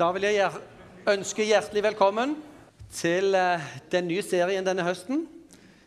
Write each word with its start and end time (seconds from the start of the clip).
Da 0.00 0.06
vil 0.16 0.24
jeg 0.24 0.48
ønske 1.12 1.44
hjertelig 1.44 1.82
velkommen 1.84 2.30
til 2.88 3.34
eh, 3.36 3.64
den 3.92 4.06
nye 4.08 4.22
serien 4.24 4.64
denne 4.64 4.86
høsten. 4.86 5.26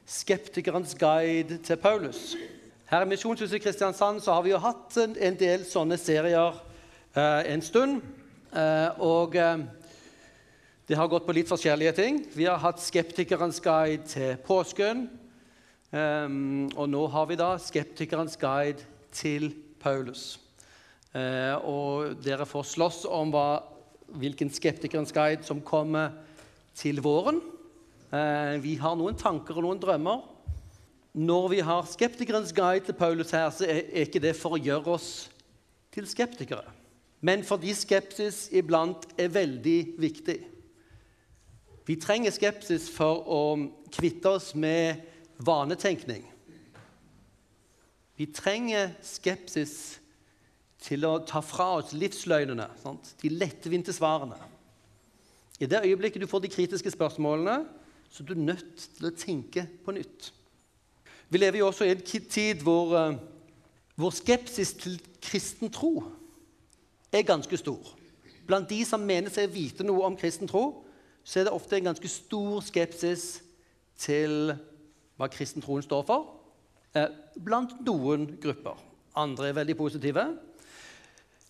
'Skeptikerens 0.06 0.94
guide 1.00 1.58
til 1.58 1.80
Paulus'. 1.82 2.36
Her 2.92 3.02
i 3.02 3.10
Misjonshuset 3.10 3.64
Kristiansand 3.64 4.22
så 4.22 4.36
har 4.36 4.46
vi 4.46 4.54
jo 4.54 4.60
hatt 4.62 5.00
en, 5.02 5.40
del 5.40 5.66
sånne 5.66 5.98
serier 5.98 6.60
eh, 7.16 7.56
en 7.56 7.66
stund. 7.66 8.06
Eh, 8.54 9.02
og 9.02 9.34
eh, 9.34 9.66
det 10.86 11.02
har 11.02 11.10
gått 11.10 11.26
på 11.26 11.34
litt 11.34 11.50
forskjellige 11.50 11.98
ting. 11.98 12.22
Vi 12.38 12.46
har 12.46 12.62
hatt 12.62 12.86
'Skeptikerens 12.86 13.58
guide 13.66 14.06
til 14.14 14.38
påsken'. 14.46 15.08
Ehm, 15.90 16.70
og 16.78 16.86
nå 16.90 17.08
har 17.08 17.26
vi 17.26 17.42
da 17.42 17.58
'Skeptikerens 17.58 18.38
guide 18.38 18.86
til 19.12 19.56
Paulus'. 19.82 20.38
Eh, 21.14 21.56
og 21.66 22.22
dere 22.22 22.46
får 22.46 22.64
slåss 22.78 23.06
om 23.10 23.34
hva, 23.34 23.73
hvilken 24.20 24.52
skeptikerens 24.54 25.14
guide 25.14 25.46
som 25.48 25.62
kommer 25.66 26.14
til 26.78 27.02
våren. 27.04 27.42
Eh, 28.14 28.62
vi 28.64 28.76
har 28.82 28.96
noen 28.98 29.18
tanker 29.18 29.58
og 29.58 29.66
noen 29.66 29.82
drømmer. 29.82 30.22
Når 31.14 31.48
vi 31.52 31.60
har 31.66 31.86
skeptikerens 31.90 32.54
guide 32.54 32.86
til 32.88 32.98
Paulus 32.98 33.34
her, 33.34 33.50
så 33.54 33.68
er, 33.70 33.86
ikke 34.06 34.22
det 34.22 34.36
for 34.38 34.56
å 34.56 34.62
gjøre 34.62 34.96
oss 34.96 35.12
til 35.94 36.08
skeptikere, 36.10 36.66
men 37.22 37.44
fordi 37.46 37.70
skepsis 37.78 38.48
iblant 38.58 39.06
er 39.22 39.30
veldig 39.30 39.80
viktig. 40.02 40.40
Vi 41.86 41.96
trenger 42.02 42.34
skepsis 42.34 42.88
for 42.90 43.22
å 43.30 43.42
kvitte 43.94 44.32
oss 44.40 44.54
med 44.56 45.04
vanetenkning. 45.38 46.24
Vi 48.18 48.26
trenger 48.34 48.96
skepsis 49.06 50.00
til 50.84 51.06
å 51.08 51.18
ta 51.28 51.40
fra 51.44 51.78
oss 51.80 51.94
livsløgnene, 51.96 52.68
sant? 52.82 53.14
de 53.22 53.32
lettvinte 53.32 53.94
svarene. 53.96 54.38
I 55.62 55.70
det 55.70 55.84
øyeblikket 55.86 56.24
du 56.24 56.28
får 56.28 56.44
de 56.44 56.52
kritiske 56.52 56.92
spørsmålene, 56.92 57.64
så 58.12 58.24
er 58.24 58.28
du 58.30 58.42
nødt 58.42 58.88
til 58.98 59.08
å 59.08 59.16
tenke 59.18 59.66
på 59.86 59.96
nytt. 59.96 60.32
Vi 61.30 61.40
lever 61.40 61.62
jo 61.62 61.70
også 61.70 61.88
i 61.88 61.94
en 61.94 62.04
tid 62.04 62.62
hvor, 62.62 62.92
vår 62.94 63.16
hvor 63.96 64.14
skepsis 64.14 64.74
til 64.78 65.00
kristen 65.24 65.72
tro 65.74 66.04
er 67.14 67.26
ganske 67.26 67.58
stor. 67.58 67.94
Blant 68.46 68.70
de 68.70 68.84
som 68.86 69.02
mener 69.02 69.32
seg 69.32 69.48
å 69.48 69.54
vite 69.54 69.86
noe 69.88 70.06
om 70.06 70.18
kristen 70.20 70.50
tro, 70.50 70.84
så 71.24 71.40
er 71.40 71.48
det 71.48 71.56
ofte 71.56 71.78
en 71.80 71.88
ganske 71.88 72.10
stor 72.12 72.60
skepsis 72.66 73.28
til 74.04 74.54
hva 75.18 75.30
kristentroen 75.32 75.86
står 75.86 76.04
for. 76.10 76.34
Eh, 76.94 77.08
blant 77.40 77.78
noen 77.86 78.28
grupper. 78.42 78.82
Andre 79.16 79.50
er 79.50 79.58
veldig 79.62 79.78
positive. 79.80 80.26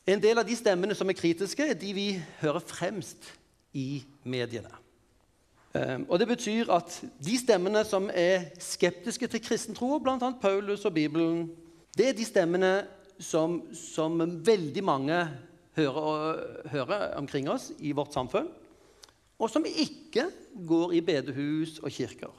En 0.04 0.20
del 0.20 0.40
av 0.40 0.48
de 0.48 0.56
stemmene 0.60 0.96
som 0.98 1.08
er 1.08 1.16
kritiske, 1.16 1.64
er 1.64 1.78
de 1.80 1.94
vi 1.96 2.08
hører 2.42 2.64
fremst 2.68 3.30
i 3.72 4.04
mediene. 4.28 4.72
Eh, 5.74 6.04
og 6.10 6.20
Det 6.20 6.28
betyr 6.28 6.72
at 6.76 6.98
de 7.24 7.38
stemmene 7.40 7.86
som 7.88 8.10
er 8.14 8.52
skeptiske 8.60 9.28
til 9.32 9.44
kristen 9.44 9.76
tro, 9.76 9.96
bl.a. 10.04 10.20
Paulus 10.42 10.84
og 10.86 10.94
Bibelen, 10.94 11.48
det 11.98 12.10
er 12.10 12.18
de 12.18 12.26
stemmene 12.28 12.74
som, 13.20 13.62
som 13.74 14.20
veldig 14.46 14.84
mange 14.84 15.22
hører, 15.78 16.68
hører 16.68 17.16
omkring 17.16 17.50
oss 17.50 17.72
i 17.80 17.96
vårt 17.96 18.14
samfunn, 18.14 18.52
og 19.40 19.50
som 19.50 19.66
ikke 19.66 20.28
går 20.68 20.94
i 21.00 21.02
bedehus 21.02 21.80
og 21.80 21.92
kirker, 21.92 22.32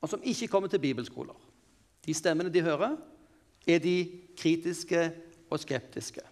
og 0.00 0.08
som 0.12 0.22
ikke 0.22 0.48
kommer 0.52 0.68
til 0.68 0.84
bibelskoler. 0.84 1.36
De 2.06 2.14
stemmene 2.14 2.52
de 2.52 2.62
hører, 2.62 2.96
er 3.66 3.78
de 3.82 3.98
kritiske 4.38 5.10
og 5.50 5.58
skeptiske. 5.60 6.22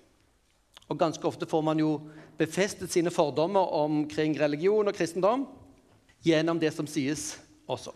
Og 0.88 0.98
Ganske 1.00 1.26
ofte 1.26 1.48
får 1.48 1.62
man 1.64 1.80
jo 1.80 1.96
befestet 2.38 2.92
sine 2.92 3.12
fordommer 3.14 3.72
omkring 3.76 4.36
religion 4.40 4.88
og 4.88 4.96
kristendom 4.96 5.46
gjennom 6.24 6.60
det 6.60 6.72
som 6.74 6.88
sies 6.88 7.34
også. 7.70 7.94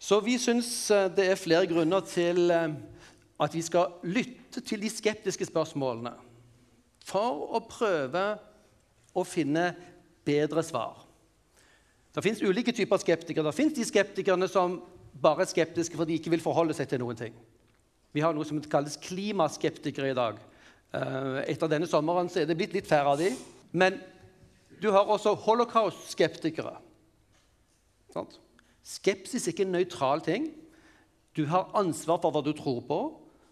Så 0.00 0.20
vi 0.24 0.38
syns 0.40 0.70
det 1.16 1.26
er 1.28 1.40
flere 1.40 1.68
grunner 1.68 2.04
til 2.06 2.50
at 2.50 3.54
vi 3.56 3.62
skal 3.64 3.98
lytte 4.04 4.62
til 4.64 4.80
de 4.80 4.90
skeptiske 4.92 5.48
spørsmålene 5.48 6.14
for 7.04 7.56
å 7.56 7.60
prøve 7.64 8.24
å 9.16 9.24
finne 9.26 9.72
bedre 10.26 10.62
svar. 10.64 11.02
Det 12.14 12.22
fins 12.24 12.42
ulike 12.42 12.74
typer 12.74 13.00
skeptikere. 13.00 13.46
Det 13.46 13.56
fins 13.56 13.76
de 13.76 13.86
skeptikerne 13.86 14.48
som 14.50 14.80
bare 15.20 15.44
er 15.44 15.50
skeptiske 15.50 15.98
fordi 15.98 16.14
de 16.14 16.20
ikke 16.20 16.32
vil 16.34 16.42
forholde 16.42 16.74
seg 16.76 16.90
til 16.90 17.02
noen 17.02 17.18
ting. 17.18 17.34
Vi 18.10 18.22
har 18.24 18.34
noe 18.34 18.46
som 18.46 18.58
kalles 18.70 18.98
klimaskeptikere 19.00 20.10
i 20.10 20.18
dag. 20.18 20.38
Eh, 20.90 21.40
etter 21.52 21.70
denne 21.70 21.86
sommeren 21.90 22.30
så 22.30 22.42
er 22.42 22.48
det 22.50 22.56
blitt 22.58 22.74
litt 22.74 22.88
færre 22.90 23.14
av 23.14 23.20
de. 23.20 23.30
Men 23.72 23.98
du 24.82 24.90
har 24.94 25.10
også 25.10 25.36
holocaust-skeptikere. 25.44 26.74
Skepsis 28.90 29.46
er 29.46 29.54
ikke 29.54 29.66
en 29.68 29.76
nøytral 29.76 30.22
ting. 30.24 30.48
Du 31.36 31.44
har 31.46 31.70
ansvar 31.78 32.18
for 32.22 32.34
hva 32.34 32.42
du 32.42 32.52
tror 32.56 32.80
på. 32.88 33.00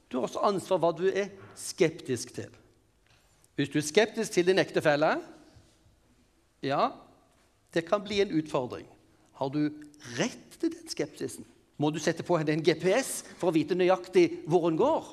Du 0.09 0.19
har 0.19 0.27
også 0.27 0.43
ansvar 0.49 0.81
for 0.81 0.87
hva 0.87 0.93
du 0.99 1.07
er 1.13 1.31
skeptisk 1.59 2.33
til. 2.35 2.51
Hvis 3.59 3.71
du 3.71 3.79
er 3.79 3.87
skeptisk 3.87 4.35
til 4.35 4.47
din 4.49 4.63
ektefelle, 4.63 5.19
ja, 6.63 6.89
det 7.75 7.85
kan 7.87 8.03
bli 8.03 8.23
en 8.23 8.35
utfordring. 8.39 8.87
Har 9.39 9.53
du 9.55 9.69
rett 10.19 10.59
til 10.59 10.73
den 10.75 10.91
skepsisen? 10.91 11.47
Må 11.79 11.93
du 11.95 12.01
sette 12.03 12.25
på 12.27 12.39
henne 12.39 12.57
en 12.57 12.65
GPS 12.65 13.21
for 13.39 13.51
å 13.51 13.55
vite 13.55 13.77
nøyaktig 13.79 14.43
hvor 14.51 14.67
hun 14.67 14.79
går? 14.79 15.13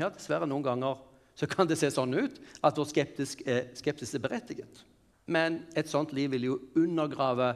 Ja, 0.00 0.08
dessverre, 0.08 0.48
noen 0.48 0.64
ganger 0.64 1.00
så 1.36 1.48
kan 1.48 1.68
det 1.68 1.78
se 1.80 1.90
sånn 1.92 2.14
ut 2.14 2.38
at 2.64 2.78
vår 2.78 2.88
skeptisk 2.90 3.42
er, 3.48 3.70
skepsis 3.76 4.14
er 4.16 4.22
berettiget. 4.24 4.82
Men 5.26 5.62
et 5.78 5.88
sånt 5.88 6.12
liv 6.16 6.32
vil 6.34 6.48
jo 6.50 6.58
undergrave 6.78 7.52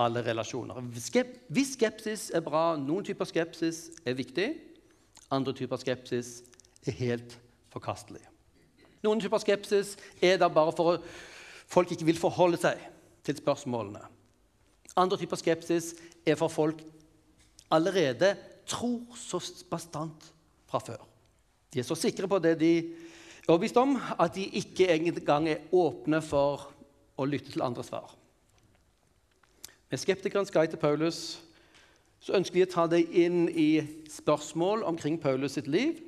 alle 0.00 0.22
relasjoner. 0.26 0.82
Hvis 0.92 1.74
skepsis 1.76 2.28
er 2.34 2.44
bra, 2.44 2.74
noen 2.80 3.06
typer 3.06 3.28
skepsis 3.28 3.86
er 4.04 4.16
viktig, 4.18 4.50
andre 5.32 5.54
typer 5.56 5.80
skepsis 5.80 6.40
er 6.86 6.96
helt 7.00 7.38
forkastelig. 7.72 8.22
Noen 9.04 9.22
typer 9.22 9.40
skepsis 9.42 9.94
er 10.24 10.36
der 10.40 10.52
bare 10.52 10.74
for 10.76 10.96
at 10.96 11.08
folk 11.70 11.92
ikke 11.92 12.08
vil 12.08 12.20
forholde 12.20 12.60
seg 12.60 12.80
til 13.26 13.38
spørsmålene. 13.40 14.04
Andre 14.96 15.18
typer 15.20 15.40
skepsis 15.40 15.94
er 16.26 16.38
for 16.38 16.52
folk 16.52 16.80
allerede 17.72 18.34
tror 18.66 19.16
så 19.18 19.40
bastant 19.70 20.32
fra 20.70 20.80
før. 20.82 21.02
De 21.72 21.82
er 21.82 21.86
så 21.86 21.96
sikre 21.98 22.28
på 22.30 22.38
det 22.42 22.56
de 22.60 22.72
er 22.78 23.50
overbevist 23.50 23.78
om, 23.80 23.96
at 23.96 24.34
de 24.34 24.46
ikke 24.60 24.88
engang 24.94 25.48
er 25.50 25.66
åpne 25.74 26.20
for 26.24 26.68
å 27.16 27.26
lytte 27.28 27.52
til 27.52 27.64
andre 27.64 27.84
svar. 27.86 28.14
Med 29.90 30.02
skeptikerens 30.02 30.50
guide 30.50 30.74
til 30.74 30.82
Paulus 30.82 31.20
så 32.18 32.34
ønsker 32.34 32.58
vi 32.58 32.64
å 32.66 32.70
ta 32.72 32.86
deg 32.90 33.12
inn 33.14 33.46
i 33.48 33.70
spørsmål 34.10 34.82
omkring 34.88 35.18
Paulus 35.22 35.54
sitt 35.54 35.68
liv 35.70 36.00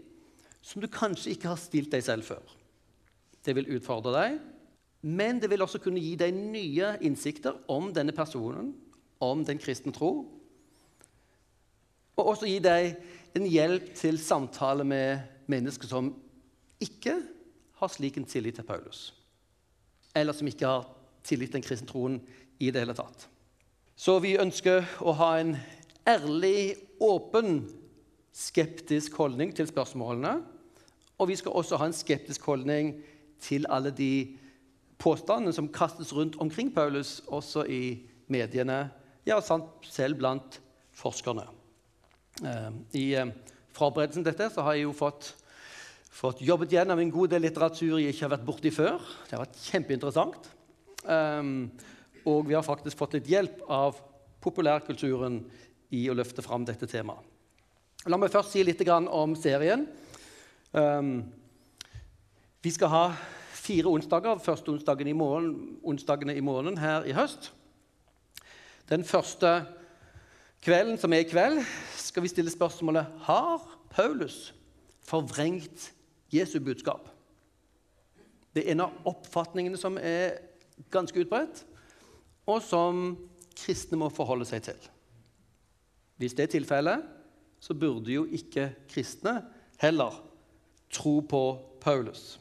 som 0.64 0.82
du 0.82 0.88
kanskje 0.90 1.36
ikke 1.36 1.52
har 1.52 1.60
stilt 1.60 1.92
deg 1.94 2.02
selv 2.04 2.26
før. 2.26 2.42
Det 3.46 3.54
vil 3.54 3.70
utfordre 3.78 4.12
deg, 4.16 4.40
men 5.06 5.38
det 5.38 5.50
vil 5.52 5.62
også 5.62 5.78
kunne 5.80 6.02
gi 6.02 6.16
deg 6.18 6.34
nye 6.34 6.96
innsikter 7.06 7.60
om 7.70 7.92
denne 7.94 8.12
personen, 8.16 8.72
om 9.22 9.44
den 9.46 9.60
kristne 9.62 9.94
tro, 9.94 10.10
og 12.18 12.32
også 12.34 12.48
gi 12.50 12.58
deg 12.58 12.96
en 13.38 13.46
hjelp 13.46 13.92
til 13.94 14.18
samtale 14.18 14.82
med 14.82 15.37
mennesker 15.50 15.90
som 15.90 16.12
ikke 16.82 17.16
har 17.78 17.90
slik 17.92 18.18
en 18.18 18.28
tillit 18.28 18.58
til 18.58 18.66
Paulus, 18.66 19.12
eller 20.14 20.36
som 20.36 20.48
ikke 20.50 20.68
har 20.68 20.86
tillit 21.26 21.52
til 21.52 21.60
den 21.60 21.66
kristne 21.66 21.88
troen 21.90 22.20
i 22.58 22.70
det 22.70 22.82
hele 22.82 22.96
tatt. 22.96 23.28
Så 23.98 24.18
vi 24.22 24.36
ønsker 24.38 24.86
å 25.02 25.14
ha 25.18 25.32
en 25.40 25.56
ærlig, 26.08 26.76
åpen, 27.02 27.64
skeptisk 28.34 29.16
holdning 29.18 29.50
til 29.54 29.66
spørsmålene. 29.66 30.38
Og 31.18 31.30
vi 31.30 31.36
skal 31.38 31.56
også 31.58 31.78
ha 31.80 31.88
en 31.88 31.96
skeptisk 31.96 32.46
holdning 32.46 32.92
til 33.42 33.66
alle 33.70 33.90
de 33.90 34.38
påstandene 35.02 35.54
som 35.54 35.70
kastes 35.74 36.12
rundt 36.14 36.38
omkring 36.42 36.70
Paulus, 36.74 37.18
også 37.26 37.64
i 37.66 37.82
mediene, 38.30 38.88
ja, 39.26 39.38
selv 39.82 40.18
blant 40.18 40.60
forskerne. 40.94 41.46
Eh, 42.44 42.70
I 42.94 43.04
eh, 43.18 43.34
forberedelsen 43.74 44.24
til 44.24 44.34
dette 44.34 44.62
har 44.62 44.76
jeg 44.76 44.86
jo 44.86 44.94
fått, 44.96 45.32
fått 46.18 46.42
jobbet 46.42 46.72
gjennom 46.74 46.98
en 46.98 47.12
god 47.14 47.30
del 47.30 47.44
litteratur 47.46 47.98
jeg 48.00 48.10
ikke 48.10 48.24
har 48.26 48.34
vært 48.34 48.46
borti 48.46 48.72
før. 48.74 48.98
Det 49.28 49.36
har 49.36 49.44
vært 49.44 49.60
kjempeinteressant. 49.68 50.48
Um, 51.06 51.68
og 52.26 52.48
vi 52.48 52.56
har 52.56 52.66
faktisk 52.66 52.98
fått 52.98 53.14
litt 53.14 53.28
hjelp 53.30 53.60
av 53.70 54.00
populærkulturen 54.42 55.40
i 55.94 56.04
å 56.10 56.16
løfte 56.18 56.42
fram 56.42 56.66
dette 56.66 56.88
temaet. 56.90 57.22
La 58.10 58.18
meg 58.18 58.32
først 58.32 58.54
si 58.54 58.62
litt 58.64 58.82
om 58.88 59.34
serien. 59.38 59.84
Um, 60.72 61.28
vi 62.62 62.72
skal 62.74 62.90
ha 62.92 63.04
fire 63.54 63.90
onsdager. 63.90 64.40
Første 64.42 64.72
onsdagen 64.74 65.10
i 65.10 65.16
morgen, 65.16 65.78
onsdagene 65.86 66.34
i 66.34 66.42
måneden 66.42 66.80
her 66.82 67.06
i 67.06 67.14
høst. 67.14 67.52
Den 68.90 69.04
første 69.04 69.60
kvelden, 70.64 70.98
som 70.98 71.12
er 71.12 71.22
i 71.22 71.28
kveld, 71.30 71.62
skal 72.00 72.24
vi 72.24 72.32
stille 72.32 72.50
spørsmålet 72.50 73.06
Har 73.28 73.62
Paulus 73.92 74.48
forvrengt 75.04 75.92
Jesu 76.32 76.58
budskap? 76.60 77.08
Det 78.54 78.64
er 78.64 78.72
en 78.72 78.86
av 78.86 79.08
oppfatningene 79.08 79.78
som 79.80 79.98
er 80.00 80.38
ganske 80.92 81.20
utbredt, 81.20 81.64
og 82.48 82.62
som 82.64 83.12
kristne 83.58 83.98
må 84.00 84.08
forholde 84.12 84.46
seg 84.48 84.64
til. 84.70 84.88
Hvis 86.18 86.34
det 86.34 86.48
er 86.48 86.54
tilfellet, 86.56 87.04
så 87.60 87.74
burde 87.74 88.12
jo 88.12 88.24
ikke 88.24 88.70
kristne 88.90 89.40
heller 89.82 90.14
tro 90.94 91.18
på 91.20 91.42
Paulus. 91.82 92.38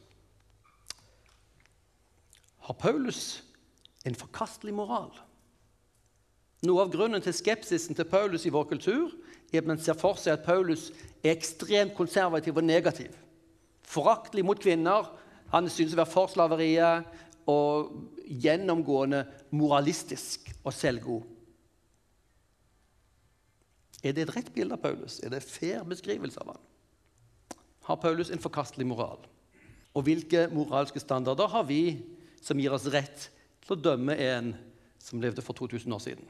Har 2.68 2.74
Paulus 2.74 3.44
en 4.06 4.16
forkastelig 4.16 4.74
moral? 4.76 5.12
Noe 6.66 6.82
av 6.84 6.92
grunnen 6.92 7.22
til 7.22 7.36
skepsisen 7.36 7.96
til 7.98 8.08
Paulus 8.10 8.48
i 8.48 8.54
vår 8.54 8.66
kultur 8.72 9.14
er 9.54 9.62
at 9.62 9.70
man 9.70 9.80
ser 9.82 9.98
for 10.00 10.18
seg 10.20 10.36
at 10.36 10.46
Paulus 10.46 10.90
er 11.22 11.36
ekstremt 11.36 11.96
konservativ 11.96 12.58
og 12.58 12.66
negativ. 12.66 13.14
Foraktelig 13.88 14.44
mot 14.46 14.60
kvinner. 14.60 15.08
Han 15.54 15.70
synes 15.72 15.96
å 15.96 16.02
være 16.02 16.12
for 16.12 16.32
slaveriet 16.32 17.08
og 17.48 17.94
gjennomgående 18.28 19.24
moralistisk 19.56 20.50
og 20.64 20.76
selvgod. 20.76 21.24
Er 24.04 24.14
det 24.14 24.28
et 24.28 24.36
rett 24.36 24.52
bilde 24.54 24.76
av 24.76 24.84
Paulus? 24.84 25.22
Er 25.24 25.32
det 25.32 25.42
en 25.42 25.48
fair 25.50 25.88
beskrivelse 25.88 26.40
av 26.44 26.54
han? 26.54 26.64
Har 27.88 28.00
Paulus 28.04 28.30
en 28.32 28.44
forkastelig 28.44 28.86
moral? 28.88 29.24
Og 29.96 30.06
hvilke 30.06 30.46
moralske 30.54 31.02
standarder 31.02 31.50
har 31.50 31.66
vi 31.66 31.98
som 32.44 32.60
gir 32.60 32.76
oss 32.76 32.86
rett 32.94 33.30
til 33.64 33.74
å 33.74 33.80
dømme 33.80 34.14
en 34.22 34.52
som 35.02 35.24
levde 35.24 35.42
for 35.42 35.58
2000 35.58 35.96
år 35.96 36.04
siden? 36.04 36.28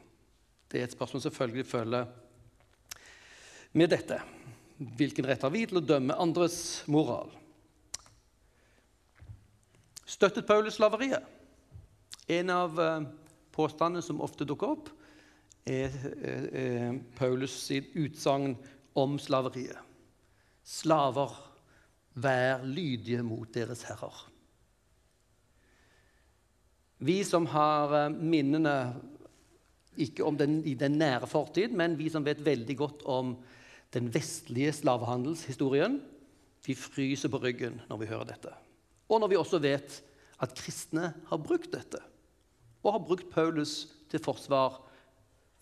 Det 0.69 0.79
er 0.79 0.87
et 0.87 0.95
spørsmål 0.95 1.25
selvfølgelig 1.25 1.67
følger 1.67 2.07
med 3.77 3.91
dette. 3.91 4.21
Hvilken 4.77 5.27
rett 5.27 5.43
har 5.43 5.51
vi 5.51 5.65
til 5.67 5.81
å 5.81 5.85
dømme 5.85 6.15
andres 6.21 6.85
moral? 6.91 7.33
Støttet 10.07 10.47
Paulus 10.47 10.77
slaveriet? 10.79 11.23
En 12.31 12.51
av 12.51 12.79
eh, 12.79 13.03
påstandene 13.55 14.03
som 14.03 14.21
ofte 14.23 14.47
dukker 14.47 14.71
opp, 14.77 14.89
er 15.67 15.91
eh, 16.23 16.93
Paulus 17.17 17.51
sitt 17.65 17.91
utsagn 17.99 18.55
om 18.95 19.17
slaveriet. 19.19 19.79
Slaver, 20.67 21.35
vær 22.17 22.63
lydige 22.63 23.23
mot 23.23 23.51
deres 23.53 23.83
herrer. 23.87 24.23
Vi 27.03 27.19
som 27.27 27.45
har 27.51 27.95
eh, 27.99 28.15
minnene 28.15 28.77
ikke 29.97 30.23
om 30.23 30.37
den, 30.39 30.61
i 30.63 30.75
den 30.77 30.95
nære 31.01 31.27
fortid, 31.27 31.75
men 31.75 31.97
vi 31.99 32.07
som 32.13 32.23
vet 32.25 32.45
veldig 32.45 32.77
godt 32.79 33.03
om 33.09 33.35
den 33.95 34.07
vestlige 34.13 34.71
slavehandelshistorien, 34.79 35.99
vi 36.63 36.75
fryser 36.75 37.31
på 37.31 37.39
ryggen 37.43 37.81
når 37.89 38.01
vi 38.01 38.09
hører 38.11 38.31
dette. 38.31 38.55
Og 39.07 39.21
når 39.21 39.31
vi 39.31 39.39
også 39.39 39.59
vet 39.63 40.01
at 40.43 40.53
kristne 40.57 41.13
har 41.29 41.41
brukt 41.41 41.71
dette, 41.73 42.01
og 42.83 42.93
har 42.93 43.03
brukt 43.03 43.29
Paulus 43.31 43.87
til 44.11 44.21
forsvar 44.23 44.81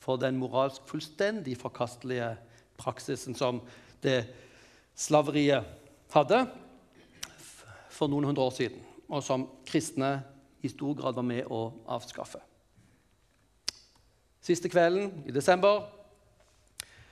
for 0.04 0.20
den 0.22 0.38
moralsk 0.38 0.84
fullstendig 0.90 1.56
forkastelige 1.58 2.36
praksisen 2.78 3.38
som 3.38 3.62
det 4.04 4.26
slaveriet 4.96 5.66
hadde 6.14 6.44
for 7.90 8.12
noen 8.12 8.30
hundre 8.30 8.46
år 8.46 8.54
siden, 8.56 8.82
og 9.10 9.24
som 9.24 9.48
kristne 9.68 10.20
i 10.66 10.70
stor 10.72 10.98
grad 10.98 11.18
var 11.18 11.26
med 11.26 11.48
å 11.50 11.70
avskaffe. 11.96 12.42
Siste 14.46 14.70
kvelden 14.70 15.24
i 15.26 15.34
desember 15.34 15.88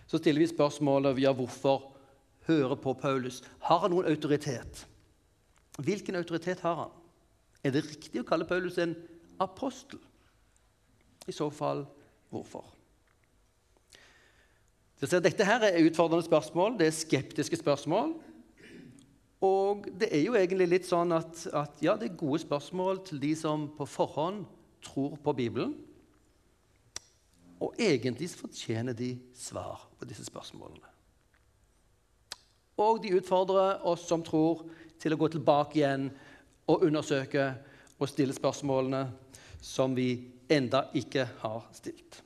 så 0.06 0.20
stiller 0.20 0.44
vi 0.44 0.52
spørsmålet 0.52 1.16
via 1.18 1.32
hvorfor 1.34 1.88
høre 2.46 2.78
på 2.78 2.94
Paulus. 3.00 3.42
Har 3.66 3.86
han 3.86 3.94
noen 3.94 4.10
autoritet? 4.12 4.84
Hvilken 5.78 6.16
autoritet 6.16 6.62
har 6.62 6.76
han? 6.76 6.94
Er 7.64 7.74
det 7.74 7.86
riktig 7.88 8.22
å 8.22 8.28
kalle 8.28 8.46
Paulus 8.46 8.78
en 8.82 8.94
apostel? 9.42 10.02
I 11.28 11.34
så 11.34 11.48
fall 11.54 11.86
hvorfor? 12.34 12.68
Dette 15.04 15.46
her 15.48 15.64
er 15.68 15.82
utfordrende 15.84 16.24
spørsmål, 16.24 16.78
det 16.80 16.88
er 16.88 16.96
skeptiske 16.96 17.60
spørsmål. 17.60 18.14
Og 19.44 19.88
det 20.00 20.08
er 20.16 20.22
jo 20.24 20.38
egentlig 20.40 20.70
litt 20.72 20.86
sånn 20.88 21.12
at, 21.12 21.42
at 21.52 21.82
ja, 21.84 21.98
det 22.00 22.12
er 22.12 22.20
gode 22.22 22.40
spørsmål 22.46 23.02
til 23.10 23.20
de 23.20 23.34
som 23.36 23.66
på 23.76 23.88
forhånd 23.90 24.46
tror 24.86 25.18
på 25.24 25.34
Bibelen. 25.36 25.74
Og 27.64 27.76
egentlig 27.80 28.30
fortjener 28.36 28.96
de 28.96 29.18
svar 29.36 29.84
på 30.00 30.08
disse 30.08 30.24
spørsmålene. 30.28 30.88
Og 32.80 33.04
de 33.04 33.12
utfordrer 33.18 33.84
oss 33.88 34.08
som 34.08 34.24
tror, 34.26 34.64
til 35.04 35.14
å 35.16 35.20
gå 35.20 35.28
tilbake 35.34 35.82
igjen 35.82 36.08
og 36.72 36.86
undersøke 36.88 37.50
og 38.00 38.10
stille 38.10 38.36
spørsmålene 38.36 39.04
som 39.64 39.96
vi 39.96 40.14
enda 40.52 40.86
ikke 40.96 41.26
har 41.42 41.66
stilt. 41.76 42.22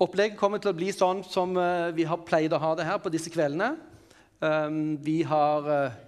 Opplegget 0.00 0.38
kommer 0.40 0.62
til 0.62 0.72
å 0.72 0.76
bli 0.78 0.88
sånn 0.96 1.20
som 1.28 1.52
eh, 1.60 1.90
vi 1.92 2.06
har 2.08 2.22
pleid 2.24 2.54
å 2.56 2.60
ha 2.62 2.72
det 2.78 2.86
her 2.88 3.00
på 3.02 3.12
disse 3.12 3.30
kveldene. 3.32 3.74
Ehm, 4.40 4.96
vi 5.04 5.20
har 5.28 5.66
eh, 5.68 5.98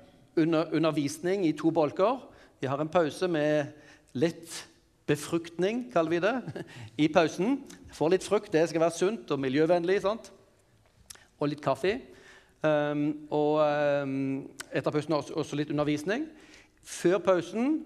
undervisning 0.41 1.45
i 1.45 1.53
to 1.53 1.71
bolker. 1.75 2.23
Vi 2.63 2.71
har 2.71 2.81
en 2.81 2.89
pause 2.89 3.29
med 3.29 3.75
litt 4.17 4.63
befruktning, 5.11 5.91
kaller 5.93 6.15
vi 6.15 6.23
det, 6.25 6.65
i 7.05 7.11
pausen. 7.13 7.61
Får 7.93 8.15
litt 8.15 8.25
frukt, 8.25 8.53
det 8.55 8.65
skal 8.71 8.87
være 8.87 8.97
sunt 8.97 9.35
og 9.35 9.43
miljøvennlig. 9.45 10.01
Sant? 10.07 10.33
Og 11.37 11.53
litt 11.53 11.65
kaffe. 11.65 11.99
Um, 12.63 13.27
og 13.35 13.59
um, 14.07 14.13
etter 14.71 14.95
pausen 14.95 15.17
også 15.19 15.59
litt 15.59 15.73
undervisning. 15.75 16.29
Før 16.83 17.19
pausen 17.23 17.81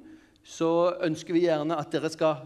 så 0.46 0.68
ønsker 1.04 1.36
vi 1.36 1.46
gjerne 1.46 1.78
at 1.80 1.88
dere 1.92 2.10
skal 2.12 2.44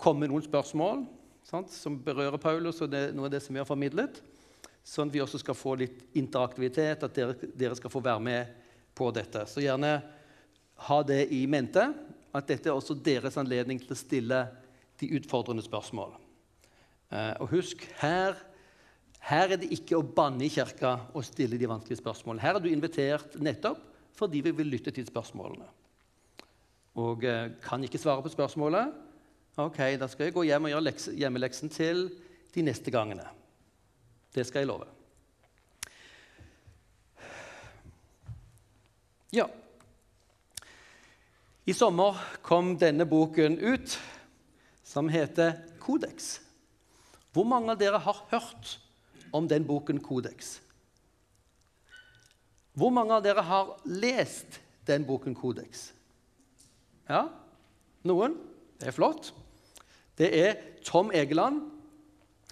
komme 0.00 0.24
med 0.24 0.32
noen 0.32 0.44
spørsmål 0.44 1.02
sant, 1.44 1.72
som 1.74 1.98
berører 2.02 2.38
Paulus 2.40 2.80
og 2.82 2.92
det, 2.92 3.08
noe 3.14 3.28
av 3.28 3.34
det 3.34 3.42
som 3.44 3.54
vi 3.54 3.60
har 3.60 3.68
formidlet. 3.68 4.20
Sånn 4.84 5.10
at 5.10 5.16
vi 5.16 5.22
også 5.24 5.40
skal 5.42 5.56
få 5.56 5.74
litt 5.80 6.02
interaktivitet, 6.16 7.04
at 7.04 7.16
dere, 7.16 7.50
dere 7.56 7.76
skal 7.78 7.92
få 7.92 8.02
være 8.04 8.22
med 8.22 8.54
på 8.94 9.10
dette. 9.14 9.44
Så 9.50 9.64
gjerne 9.64 9.96
ha 10.86 10.98
det 11.06 11.24
i 11.34 11.44
mente, 11.50 11.84
at 12.34 12.48
dette 12.50 12.70
er 12.70 12.76
også 12.76 12.96
deres 13.02 13.38
anledning 13.40 13.80
til 13.82 13.94
å 13.94 13.98
stille 13.98 14.40
de 15.00 15.10
utfordrende 15.18 15.64
spørsmål. 15.64 16.14
Uh, 17.10 17.34
og 17.42 17.48
husk, 17.54 17.82
her 18.00 18.38
her 19.24 19.54
er 19.54 19.60
det 19.60 19.70
ikke 19.72 19.96
å 19.96 20.04
banne 20.04 20.44
i 20.44 20.52
kirka 20.52 20.98
og 21.16 21.24
stille 21.24 21.56
de 21.60 21.68
vanskelige 21.68 22.02
spørsmålene. 22.02 22.42
Her 22.44 22.58
er 22.58 22.64
du 22.64 22.68
invitert 22.68 23.38
nettopp 23.40 23.80
fordi 24.14 24.42
vi 24.44 24.52
vil 24.54 24.68
lytte 24.70 24.92
til 24.94 25.06
spørsmålene. 25.08 25.64
Og 27.00 27.24
eh, 27.26 27.54
kan 27.64 27.82
ikke 27.82 27.98
svare 27.98 28.22
på 28.22 28.30
spørsmålet, 28.30 28.92
ok, 29.58 29.80
da 29.98 30.06
skal 30.10 30.28
jeg 30.28 30.36
gå 30.36 30.44
hjem 30.46 30.68
og 30.68 30.74
gjøre 30.74 30.92
hjemmeleksen 31.18 31.72
til 31.72 32.04
de 32.54 32.62
neste 32.62 32.92
gangene. 32.94 33.24
Det 34.34 34.44
skal 34.46 34.62
jeg 34.62 34.70
love. 34.70 34.86
Ja. 39.34 39.48
I 41.66 41.74
sommer 41.74 42.20
kom 42.44 42.74
denne 42.78 43.08
boken 43.08 43.56
ut, 43.58 43.98
som 44.84 45.08
heter 45.08 45.56
Kodeks. 45.82 46.36
Hvor 47.34 47.48
mange 47.48 47.72
av 47.72 47.80
dere 47.80 47.98
har 48.04 48.26
hørt 48.30 48.76
om 49.34 49.48
den 49.50 49.66
boken 49.66 49.98
Kodeks. 50.02 50.58
Hvor 52.74 52.90
mange 52.94 53.14
av 53.14 53.22
dere 53.22 53.42
har 53.46 53.76
lest 53.86 54.60
den 54.86 55.06
boken 55.06 55.36
Kodeks? 55.38 55.88
Ja, 57.10 57.26
noen? 58.06 58.36
Det 58.78 58.90
er 58.90 58.96
flott. 58.96 59.32
Det 60.18 60.30
er 60.38 60.58
Tom 60.86 61.10
Egeland 61.14 61.62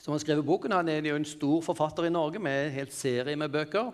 som 0.02 0.14
har 0.14 0.22
skrevet 0.22 0.46
boken. 0.46 0.74
Han 0.74 0.90
er 0.90 1.06
jo 1.06 1.18
en 1.18 1.26
stor 1.28 1.60
forfatter 1.62 2.08
i 2.08 2.14
Norge 2.14 2.42
med 2.42 2.66
en 2.66 2.74
hel 2.74 2.90
serie 2.94 3.38
med 3.38 3.52
bøker. 3.54 3.92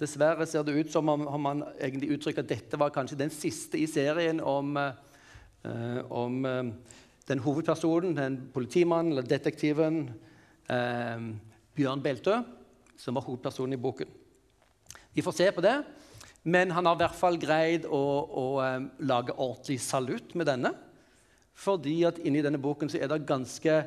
Dessverre 0.00 0.46
ser 0.46 0.64
det 0.64 0.76
ut 0.78 0.92
som 0.92 1.08
om 1.10 1.48
han 1.48 1.64
egentlig 1.76 2.14
uttrykker 2.14 2.44
at 2.44 2.52
dette 2.52 2.78
var 2.80 2.94
kanskje 2.94 3.18
den 3.18 3.32
siste 3.34 3.80
i 3.80 3.88
serien 3.90 4.40
om, 4.40 4.76
eh, 4.78 5.98
om 6.08 6.44
uh, 6.46 6.70
den 7.28 7.42
hovedpersonen, 7.44 8.14
den 8.16 8.38
politimannen 8.54 9.12
eller 9.12 9.26
detektiven. 9.26 10.04
Uh, 10.70 11.34
Bjørn 11.78 12.02
Beltø, 12.02 12.40
som 12.98 13.14
var 13.14 13.26
hovedpersonen 13.26 13.76
i 13.76 13.80
boken. 13.80 14.10
Vi 15.14 15.22
får 15.22 15.36
se 15.38 15.48
på 15.54 15.62
det, 15.62 15.76
men 16.42 16.72
han 16.74 16.86
har 16.86 16.96
i 16.96 17.02
hvert 17.02 17.18
fall 17.18 17.38
greid 17.40 17.86
å, 17.86 18.02
å 18.26 18.44
um, 18.62 18.90
lage 19.06 19.34
ordentlig 19.34 19.78
salutt 19.82 20.34
med 20.38 20.48
denne. 20.50 20.72
Fordi 21.58 21.96
at 22.06 22.20
inni 22.22 22.42
denne 22.44 22.60
boken 22.62 22.90
så 22.90 23.00
er 23.00 23.10
det 23.10 23.24
ganske, 23.26 23.78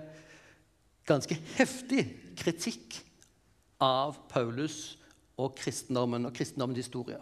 ganske 1.08 1.38
heftig 1.56 2.04
kritikk 2.40 3.00
av 3.82 4.20
Paulus 4.32 4.98
og 5.40 5.56
kristendommen 5.58 6.28
og 6.28 6.36
kristendommens 6.36 6.84
historie. 6.84 7.20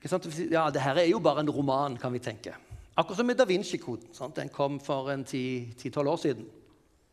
Ja, 0.00 0.68
det 0.72 0.84
her 0.84 1.00
er 1.00 1.08
jo 1.10 1.20
bare 1.20 1.42
en 1.44 1.52
roman, 1.52 1.96
kan 2.00 2.12
vi 2.12 2.22
tenke. 2.24 2.54
Akkurat 2.96 3.20
som 3.20 3.26
med 3.28 3.36
Da 3.36 3.44
Vinci-koden. 3.48 4.12
Den 4.36 4.48
kom 4.52 4.78
for 4.80 5.10
en 5.12 5.24
10-12 5.24 6.08
år 6.08 6.16
siden. 6.20 6.46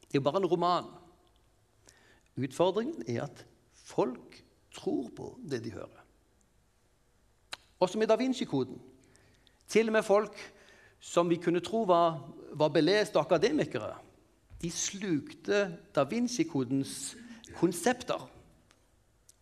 Det 0.08 0.16
er 0.16 0.22
jo 0.22 0.28
bare 0.28 0.40
en 0.44 0.50
roman. 0.52 0.88
Utfordringen 2.38 3.04
er 3.10 3.24
at 3.26 3.46
folk 3.74 4.44
tror 4.74 5.10
på 5.16 5.32
det 5.50 5.64
de 5.66 5.72
hører. 5.74 6.04
Også 7.80 7.98
med 7.98 8.08
Da 8.08 8.16
Vinci-koden. 8.16 8.82
Til 9.68 9.90
og 9.90 9.94
med 9.94 10.04
folk 10.04 10.38
som 11.00 11.30
vi 11.30 11.36
kunne 11.36 11.60
tro 11.60 11.84
var, 11.84 12.22
var 12.54 12.74
beleste 12.74 13.20
akademikere, 13.20 13.96
de 14.62 14.72
slukte 14.72 15.78
da 15.96 16.06
Vinci-kodens 16.10 17.16
konsepter 17.60 18.24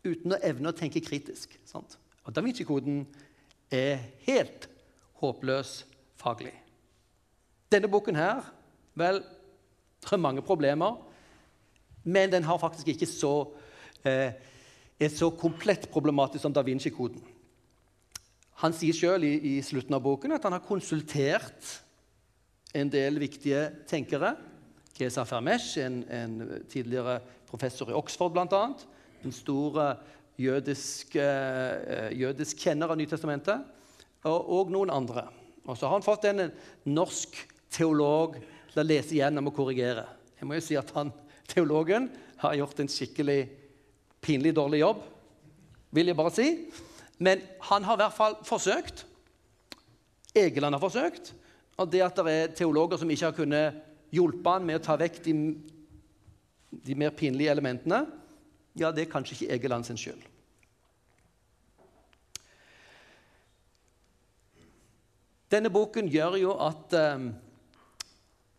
uten 0.05 0.35
å 0.35 0.41
evne 0.43 0.69
å 0.69 0.75
tenke 0.75 1.03
kritisk. 1.03 1.55
Sant? 1.65 1.97
Og 2.25 2.35
Da 2.35 2.43
Vinci-koden 2.43 3.05
er 3.71 4.01
helt 4.27 4.67
håpløs 5.21 5.85
faglig. 6.19 6.53
Denne 7.71 7.89
boken 7.91 8.15
her 8.15 8.43
vel, 8.95 9.21
det 10.01 10.11
er 10.11 10.21
mange 10.21 10.43
problemer, 10.45 10.99
men 12.05 12.31
den 12.31 12.45
har 12.45 12.61
faktisk 12.61 12.93
ikke 12.93 13.09
så, 13.09 13.33
eh, 14.05 14.31
er 14.99 15.11
så 15.11 15.31
komplett 15.35 15.89
problematisk 15.91 16.45
som 16.45 16.53
Da 16.53 16.63
Vinci-koden. 16.63 17.21
Han 18.63 18.73
sier 18.73 18.95
sjøl 18.95 19.25
i, 19.27 19.33
i, 19.57 19.61
slutten 19.65 19.97
av 19.97 20.03
boken 20.05 20.31
at 20.31 20.45
han 20.47 20.55
har 20.55 20.63
konsultert 20.63 21.81
en 22.75 22.89
del 22.89 23.19
viktige 23.19 23.67
tenkere. 23.89 24.35
Kesa 24.95 25.25
Fermesh, 25.27 25.79
en, 25.83 26.03
en 26.07 26.63
tidligere 26.71 27.19
professor 27.49 27.91
i 27.91 27.97
Oxford 27.97 28.31
bl.a. 28.31 28.61
En 29.25 29.35
stor 29.35 29.81
jødisk, 30.39 31.15
eh, 31.19 32.11
jødisk 32.15 32.63
kjenner 32.63 32.93
av 32.93 32.99
Nytestamentet. 32.99 33.65
Og, 34.25 34.39
og 34.49 34.71
noen 34.73 34.89
andre. 34.89 35.27
Og 35.65 35.77
så 35.77 35.87
har 35.87 35.97
han 35.97 36.05
fått 36.05 36.25
en 36.29 36.47
norsk 36.87 37.35
teolog 37.73 38.37
til 38.71 38.81
å 38.81 38.85
lese 38.85 39.15
igjennom 39.17 39.49
og 39.49 39.55
korrigere. 39.57 40.05
Jeg 40.39 40.47
må 40.47 40.57
jo 40.57 40.65
si 40.65 40.77
at 40.79 40.91
han, 40.95 41.11
Teologen 41.47 42.09
har 42.41 42.57
gjort 42.57 42.79
en 42.79 42.91
skikkelig 42.91 43.39
pinlig 44.25 44.55
dårlig 44.57 44.81
jobb, 44.81 45.03
vil 45.95 46.11
jeg 46.11 46.17
bare 46.17 46.33
si. 46.33 46.47
Men 47.17 47.43
han 47.69 47.85
har 47.87 47.95
i 47.95 48.03
hvert 48.03 48.17
fall 48.17 48.37
forsøkt. 48.43 49.05
Egeland 50.35 50.75
har 50.75 50.83
forsøkt. 50.83 51.33
Og 51.77 51.91
det 51.91 52.03
at 52.03 52.19
det 52.19 52.33
er 52.33 52.53
teologer 52.55 52.99
som 52.99 53.11
ikke 53.11 53.29
har 53.29 53.35
kunnet 53.35 53.81
hjelpe 54.15 54.51
han 54.51 54.65
med 54.67 54.79
å 54.79 54.83
ta 54.83 54.95
vekk 54.99 55.19
de, 55.25 55.33
de 56.85 56.95
mer 56.95 57.15
pinlige 57.15 57.51
elementene, 57.51 58.05
ja, 58.75 58.91
det 58.91 59.05
er 59.05 59.11
kanskje 59.11 59.37
ikke 59.37 59.55
Egeland 59.55 59.87
sin 59.87 59.99
skyld. 59.99 60.23
Denne 65.51 65.71
boken 65.71 66.09
gjør 66.11 66.35
jo 66.41 66.55
at 66.59 66.95
um, 67.15 67.29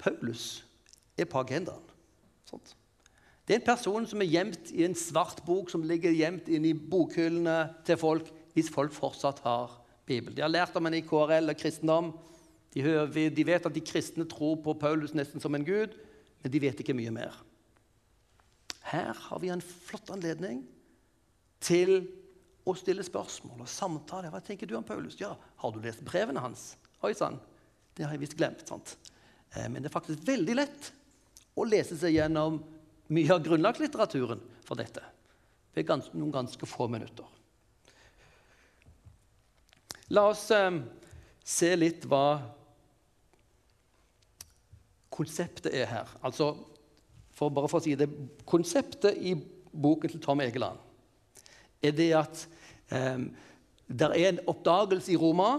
Paulus 0.01 0.65
er 1.19 1.29
på 1.29 1.43
agendaen. 1.43 1.83
Sånt. 2.47 2.75
Det 3.47 3.55
er 3.55 3.61
en 3.61 3.69
person 3.69 4.07
som 4.11 4.23
er 4.23 4.31
gjemt 4.31 4.73
i 4.75 4.83
en 4.87 4.97
svart 4.99 5.43
bok 5.47 5.71
som 5.71 5.85
ligger 5.87 6.15
gjemt 6.15 6.49
inni 6.51 6.73
bokhyllene 6.75 7.59
til 7.87 7.99
folk 8.01 8.31
hvis 8.57 8.71
folk 8.73 8.95
fortsatt 8.97 9.43
har 9.45 9.77
Bibel. 10.07 10.35
De 10.35 10.43
har 10.43 10.51
lært 10.51 10.75
om 10.79 10.87
den 10.87 10.99
i 10.99 11.05
KRL 11.07 11.53
og 11.53 11.59
kristendom. 11.59 12.13
De, 12.75 12.83
hører, 12.85 13.11
de, 13.11 13.45
vet 13.47 13.67
at 13.67 13.75
de 13.75 13.83
kristne 13.85 14.27
tror 14.29 14.59
på 14.65 14.75
Paulus 14.79 15.15
nesten 15.17 15.43
som 15.43 15.55
en 15.57 15.67
gud, 15.67 15.95
men 16.43 16.53
de 16.53 16.63
vet 16.63 16.83
ikke 16.83 16.97
mye 16.97 17.15
mer. 17.15 17.39
Her 18.87 19.15
har 19.19 19.43
vi 19.43 19.51
en 19.51 19.63
flott 19.63 20.11
anledning 20.15 20.63
til 21.63 22.05
å 22.67 22.75
stille 22.79 23.05
spørsmål 23.07 23.65
og 23.65 23.71
samtale. 23.71 24.31
Hva 24.31 24.43
tenker 24.45 24.69
du 24.69 24.77
om 24.79 24.87
Paulus? 24.87 25.19
Ja, 25.21 25.35
Har 25.57 25.73
du 25.73 25.81
lest 25.83 26.05
brevene 26.07 26.43
hans? 26.43 26.75
Oi 27.07 27.15
sann, 27.15 27.39
det 27.95 28.07
har 28.07 28.15
jeg 28.15 28.23
visst 28.27 28.39
glemt. 28.39 28.67
sant? 28.69 28.97
Eh, 29.55 29.69
men 29.69 29.83
det 29.83 29.91
er 29.91 29.99
faktisk 29.99 30.27
veldig 30.27 30.57
lett 30.59 30.93
å 31.57 31.65
lese 31.65 31.97
seg 31.99 32.19
gjennom 32.19 32.61
mye 33.13 33.33
av 33.33 33.43
grunnlagslitteraturen 33.45 34.43
for 34.67 34.79
dette 34.79 35.03
gans 35.85 36.07
noen 36.15 36.33
ganske 36.33 36.67
få 36.69 36.87
minutter. 36.89 37.27
La 40.17 40.23
oss 40.31 40.47
eh, 40.55 40.79
se 41.45 41.73
litt 41.77 42.07
hva 42.09 42.39
konseptet 45.13 45.75
er 45.75 45.89
her. 45.91 46.13
Altså, 46.25 46.53
for 47.37 47.53
bare 47.53 47.69
for 47.69 47.81
å 47.81 47.85
si 47.85 47.97
det, 47.99 48.09
Konseptet 48.49 49.19
i 49.21 49.35
boken 49.37 50.15
til 50.15 50.23
Tom 50.25 50.41
Egeland 50.41 50.81
er 51.85 51.93
det 51.93 52.13
at 52.17 52.47
eh, 52.89 53.27
det 53.87 54.09
er 54.17 54.31
en 54.31 54.45
oppdagelse 54.49 55.13
i 55.13 55.19
Roma. 55.21 55.59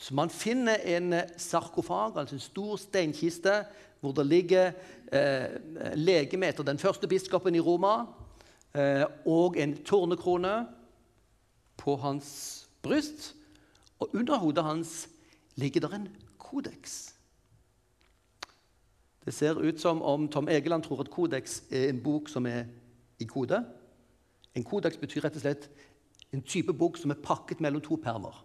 Så 0.00 0.14
man 0.16 0.30
finner 0.32 0.80
en 0.96 1.14
sarkofag, 1.40 2.18
altså 2.20 2.36
en 2.36 2.44
stor 2.44 2.76
steinkiste, 2.80 3.62
hvor 4.00 4.14
det 4.16 4.26
ligger 4.26 4.72
eh, 5.12 5.60
legeme 5.96 6.48
etter 6.48 6.64
den 6.66 6.80
første 6.80 7.08
biskopen 7.08 7.54
i 7.54 7.62
Roma 7.62 8.06
eh, 8.74 9.04
og 9.28 9.58
en 9.60 9.76
tornekrone 9.84 10.54
på 11.80 11.96
hans 12.00 12.30
bryst. 12.82 13.34
Og 14.00 14.14
under 14.16 14.40
hodet 14.40 14.64
hans 14.64 15.08
ligger 15.60 15.84
det 15.84 15.94
en 15.94 16.08
kodeks. 16.38 17.14
Det 19.24 19.34
ser 19.36 19.60
ut 19.60 19.80
som 19.80 20.02
om 20.02 20.28
Tom 20.28 20.48
Egeland 20.48 20.82
tror 20.82 21.04
at 21.04 21.10
kodeks 21.12 21.62
er 21.70 21.90
en 21.90 22.00
bok 22.02 22.28
som 22.28 22.46
er 22.46 22.64
i 23.20 23.28
kode. 23.28 23.60
En 24.56 24.64
kodeks 24.64 24.96
betyr 24.96 25.26
rett 25.26 25.36
og 25.36 25.44
slett 25.44 25.68
en 26.32 26.42
type 26.42 26.72
bok 26.72 26.96
som 26.98 27.12
er 27.12 27.20
pakket 27.20 27.60
mellom 27.60 27.82
to 27.84 27.98
permer. 28.00 28.44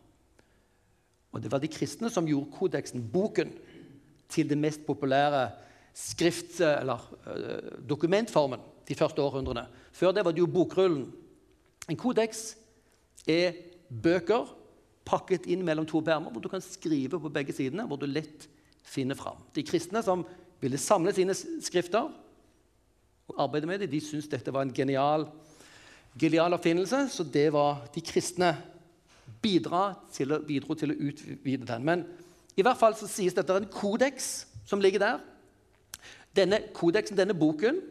Og 1.32 1.42
Det 1.44 1.52
var 1.52 1.60
de 1.60 1.68
kristne 1.68 2.10
som 2.10 2.28
gjorde 2.28 2.52
kodeksen, 2.52 3.10
boken, 3.12 3.52
til 4.36 4.50
det 4.52 4.60
mest 4.60 4.84
populære 4.88 5.48
skrift, 5.96 6.60
eller 6.60 7.00
uh, 7.28 7.80
dokumentformen 7.88 8.64
de 8.86 8.98
første 9.00 9.24
århundrene. 9.24 9.66
Før 9.96 10.12
det 10.12 10.26
var 10.26 10.36
det 10.36 10.44
jo 10.44 10.52
bokrullen. 10.52 11.08
En 11.90 12.00
kodeks 12.00 12.56
er 13.30 13.56
bøker 13.90 14.50
pakket 15.06 15.48
inn 15.54 15.64
mellom 15.66 15.86
to 15.88 16.02
permer, 16.04 16.34
hvor 16.34 16.44
du 16.44 16.50
kan 16.52 16.64
skrive 16.64 17.20
på 17.22 17.32
begge 17.32 17.54
sidene, 17.56 17.86
hvor 17.88 18.00
du 18.02 18.08
lett 18.10 18.48
finner 18.86 19.18
fram. 19.18 19.40
De 19.54 19.64
kristne 19.66 20.02
som 20.06 20.26
ville 20.62 20.80
samle 20.82 21.14
sine 21.14 21.36
skrifter 21.36 22.10
og 23.26 23.42
arbeide 23.42 23.70
med 23.70 23.82
dem, 23.82 23.92
de 23.92 24.02
syntes 24.04 24.30
dette 24.30 24.54
var 24.54 24.66
en 24.66 24.74
genial, 24.74 25.28
genial 26.18 26.58
oppfinnelse, 26.58 27.06
så 27.14 27.26
det 27.26 27.48
var 27.54 27.86
de 27.94 28.04
kristne 28.06 28.54
bidra 29.42 29.88
til 30.14 30.34
å, 30.34 30.42
bidro 30.46 30.78
til 30.78 30.94
å 30.94 31.00
utvide 31.10 31.66
den. 31.66 31.86
Men 31.86 32.06
i 32.56 32.64
hvert 32.64 32.80
fall 32.80 32.96
så 32.96 33.08
sies 33.12 33.36
dette 33.36 33.52
er 33.52 33.64
en 33.64 33.72
kodeks 33.72 34.30
som 34.68 34.82
ligger 34.82 35.04
der. 35.04 35.24
Denne 36.36 36.62
kodeksen, 36.76 37.18
denne 37.18 37.36
boken, 37.38 37.82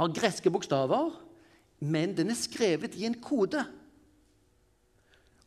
har 0.00 0.14
greske 0.16 0.50
bokstaver, 0.52 1.12
men 1.80 2.14
den 2.16 2.32
er 2.32 2.38
skrevet 2.38 2.96
i 2.96 3.06
en 3.08 3.16
kode. 3.20 3.64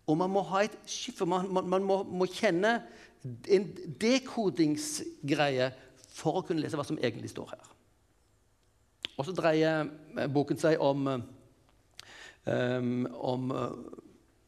Og 0.08 0.18
man 0.20 0.30
må 0.34 0.44
ha 0.50 0.66
et 0.66 0.76
skiffer, 0.90 1.26
man, 1.30 1.48
man, 1.54 1.70
man 1.70 1.86
må, 1.88 2.02
må, 2.04 2.28
kjenne 2.30 2.76
en 3.24 3.68
dekodingsgreie 4.02 5.70
for 6.14 6.38
å 6.42 6.44
kunne 6.46 6.62
lese 6.62 6.78
hva 6.78 6.86
som 6.86 7.00
egentlig 7.00 7.32
står 7.32 7.54
her. 7.54 7.70
Og 9.14 9.28
så 9.28 9.36
dreier 9.38 9.88
boken 10.34 10.60
seg 10.60 10.82
om, 10.82 11.08
um, 12.46 12.94
om 13.14 13.54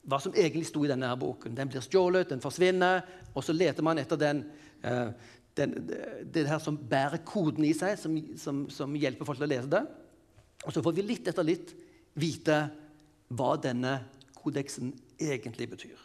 hva 0.05 0.19
som 0.21 0.35
egentlig 0.37 0.67
sto 0.69 0.83
i 0.85 0.89
denne 0.89 1.09
her 1.09 1.17
boken. 1.19 1.55
Den 1.57 1.69
blir 1.71 1.83
stjålet, 1.83 2.29
den 2.29 2.43
forsvinner, 2.43 3.01
og 3.33 3.43
så 3.43 3.55
leter 3.55 3.85
man 3.85 3.99
etter 4.01 4.19
den, 4.21 4.43
uh, 4.85 5.11
den, 5.57 5.75
det 6.33 6.45
her 6.49 6.61
som 6.61 6.77
bærer 6.77 7.23
koden 7.25 7.65
i 7.65 7.73
seg, 7.77 7.97
som, 7.99 8.17
som, 8.39 8.65
som, 8.73 8.95
hjelper 8.99 9.27
folk 9.27 9.41
til 9.41 9.47
å 9.47 9.53
lese 9.53 9.71
det. 9.71 9.83
Og 10.65 10.73
så 10.73 10.83
får 10.85 10.97
vi 10.97 11.05
litt 11.05 11.29
etter 11.29 11.47
litt 11.47 11.73
vite 12.19 12.59
hva 13.35 13.55
denne 13.61 13.97
kodeksen 14.37 14.93
egentlig 15.17 15.69
betyr. 15.73 16.01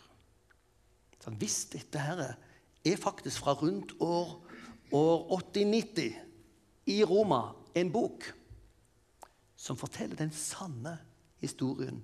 Så 1.21 1.33
hvis 1.37 1.67
dette 1.75 2.01
her 2.01 2.23
er 2.31 3.01
faktisk 3.01 3.45
fra 3.45 3.53
rundt 3.61 3.93
år, 4.01 4.39
år 4.97 5.27
80-90 5.53 6.15
i 6.89 7.03
Roma, 7.05 7.51
en 7.77 7.93
bok 7.93 8.25
som 9.61 9.77
forteller 9.77 10.17
den 10.17 10.33
sanne 10.33 10.97
historien 11.43 12.01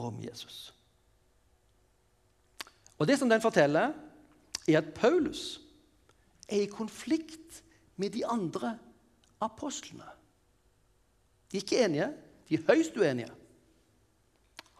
om 0.00 0.16
Jesus. 0.24 0.75
Og 2.98 3.06
Det 3.06 3.18
som 3.18 3.28
den 3.28 3.40
forteller, 3.40 3.92
er 4.68 4.78
at 4.78 4.94
Paulus 4.94 5.60
er 6.48 6.62
i 6.62 6.70
konflikt 6.70 7.62
med 7.96 8.10
de 8.10 8.26
andre 8.26 8.78
apostlene. 9.40 10.06
De 11.52 11.56
er 11.56 11.62
ikke 11.62 11.84
enige, 11.84 12.12
de 12.48 12.54
er 12.54 12.66
høyst 12.68 12.96
uenige. 12.96 13.30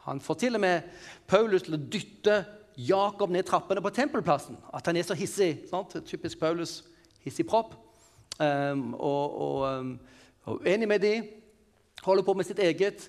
Han 0.07 0.21
får 0.21 0.35
til 0.35 0.55
og 0.55 0.61
med 0.61 0.83
Paulus 1.27 1.63
til 1.67 1.75
å 1.75 1.83
dytte 1.83 2.45
Jakob 2.77 3.33
ned 3.33 3.47
trappene 3.49 3.83
på 3.83 3.91
tempelplassen. 3.91 4.59
At 4.75 4.87
han 4.87 4.97
er 4.97 5.07
så 5.07 5.17
hissig. 5.19 5.65
Sant? 5.71 5.97
Typisk 6.07 6.39
Paulus. 6.39 6.85
Hissig 7.25 7.47
propp. 7.49 7.75
Um, 8.39 8.93
og, 8.95 9.39
og, 9.41 9.63
um, 9.81 9.95
og, 10.45 10.61
uenig 10.61 10.89
med 10.89 11.01
de, 11.01 11.15
holder 12.05 12.23
på 12.23 12.35
med 12.37 12.47
sitt 12.47 12.61
eget. 12.63 13.09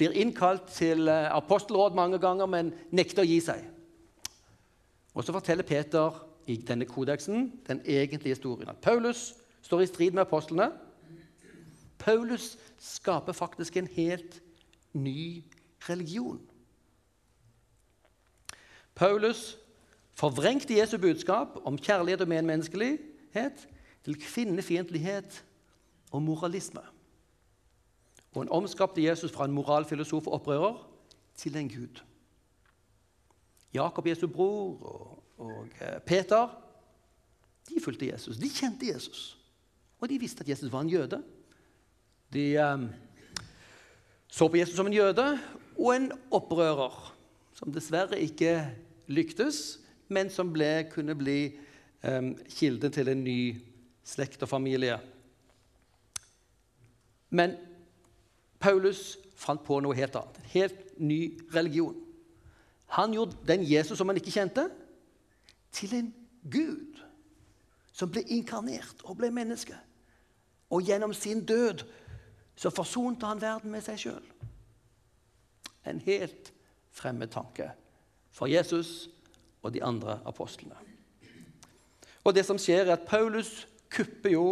Blir 0.00 0.16
innkalt 0.16 0.72
til 0.72 1.08
uh, 1.08 1.28
apostelråd 1.36 1.94
mange 1.94 2.18
ganger, 2.18 2.48
men 2.50 2.72
nekter 2.90 3.22
å 3.22 3.28
gi 3.28 3.38
seg. 3.44 3.68
Og 5.14 5.24
så 5.24 5.32
forteller 5.32 5.64
Peter 5.64 6.26
i 6.46 6.56
denne 6.56 6.84
kodeksen 6.84 7.60
den 7.66 7.82
egentlige 7.84 8.34
historien. 8.34 8.68
At 8.68 8.76
Paulus 8.76 9.34
står 9.62 9.80
i 9.80 9.86
strid 9.86 10.10
med 10.10 10.22
apostlene. 10.22 10.72
Paulus 11.98 12.58
skaper 12.78 13.32
faktisk 13.32 13.76
en 13.76 13.86
helt 13.86 14.42
ny 14.92 15.44
religion. 15.88 16.40
Paulus 18.94 19.58
forvrengte 20.12 20.78
Jesu 20.78 20.98
budskap 20.98 21.48
om 21.64 21.78
kjærlighet 21.78 22.20
og 22.20 22.28
medmenneskelighet 22.28 23.68
til 24.04 24.20
kvinnefiendtlighet 24.20 25.44
og 26.10 26.22
moralisme. 26.22 26.80
Og 28.34 28.42
en 28.42 28.48
omskapte 28.48 29.04
Jesus 29.04 29.32
fra 29.32 29.44
en 29.44 29.52
moralfilosof 29.52 30.26
og 30.26 30.32
opprører 30.32 30.90
til 31.36 31.56
en 31.56 31.68
gud. 31.68 32.02
Jakob, 33.74 34.06
Jesu 34.06 34.26
bror, 34.26 34.82
og, 34.82 35.22
og 35.38 35.68
eh, 35.80 36.00
Peter 36.06 36.48
de 37.70 37.80
fulgte 37.80 38.08
Jesus. 38.08 38.36
De 38.36 38.50
kjente 38.50 38.88
Jesus. 38.88 39.38
Og 40.00 40.08
de 40.08 40.18
visste 40.18 40.42
at 40.42 40.48
Jesus 40.48 40.72
var 40.72 40.80
en 40.80 40.90
jøde. 40.90 41.22
De 42.32 42.44
um, 42.58 42.88
så 44.28 44.48
på 44.48 44.56
Jesus 44.56 44.76
som 44.76 44.86
en 44.86 44.94
jøde 44.94 45.38
og 45.78 45.96
en 45.96 46.10
opprører, 46.30 47.14
som 47.54 47.72
dessverre 47.72 48.20
ikke 48.20 48.54
lyktes, 49.10 49.80
men 50.08 50.30
som 50.30 50.52
ble, 50.52 50.88
kunne 50.90 51.14
bli 51.18 51.38
um, 52.02 52.34
kilden 52.48 52.92
til 52.92 53.10
en 53.10 53.24
ny 53.24 53.40
slekt 54.06 54.42
og 54.42 54.50
familie. 54.50 54.98
Men 57.30 57.54
Paulus 58.60 59.18
fant 59.38 59.62
på 59.64 59.78
noe 59.80 59.96
helt 59.96 60.16
annet. 60.18 60.40
En 60.40 60.52
helt 60.54 60.98
ny 60.98 61.20
religion. 61.54 61.96
Han 62.90 63.14
gjorde 63.14 63.38
den 63.46 63.62
Jesus 63.62 63.98
som 63.98 64.08
han 64.10 64.18
ikke 64.18 64.34
kjente, 64.34 64.66
til 65.70 65.94
en 65.94 66.08
gud 66.50 66.98
som 67.94 68.10
ble 68.10 68.24
inkarnert 68.32 69.04
og 69.04 69.20
ble 69.20 69.30
menneske. 69.34 69.76
Og 70.70 70.82
gjennom 70.86 71.14
sin 71.14 71.44
død 71.46 71.84
så 72.58 72.70
forsonte 72.74 73.28
han 73.28 73.42
verden 73.42 73.70
med 73.70 73.84
seg 73.86 74.00
sjøl. 74.02 74.24
En 75.86 76.02
helt 76.02 76.50
fremmed 76.90 77.30
tanke 77.32 77.70
for 78.34 78.50
Jesus 78.50 79.08
og 79.62 79.74
de 79.74 79.82
andre 79.84 80.18
apostlene. 80.26 80.76
Og 82.24 82.34
det 82.36 82.44
som 82.44 82.58
skjer, 82.60 82.84
er 82.84 82.98
at 82.98 83.06
Paulus 83.08 83.66
kupper 83.90 84.34
jo 84.34 84.46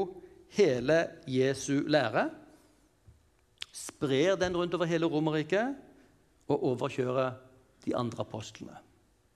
hele 0.57 1.03
Jesu 1.29 1.83
lære. 1.87 2.29
Sprer 3.73 4.39
den 4.41 4.57
rundt 4.57 4.75
over 4.75 4.89
hele 4.89 5.07
Romerriket 5.07 5.77
og 6.49 6.65
overkjører 6.73 7.48
de 7.85 7.95
andre 7.97 8.25
apostlene. 8.25 8.77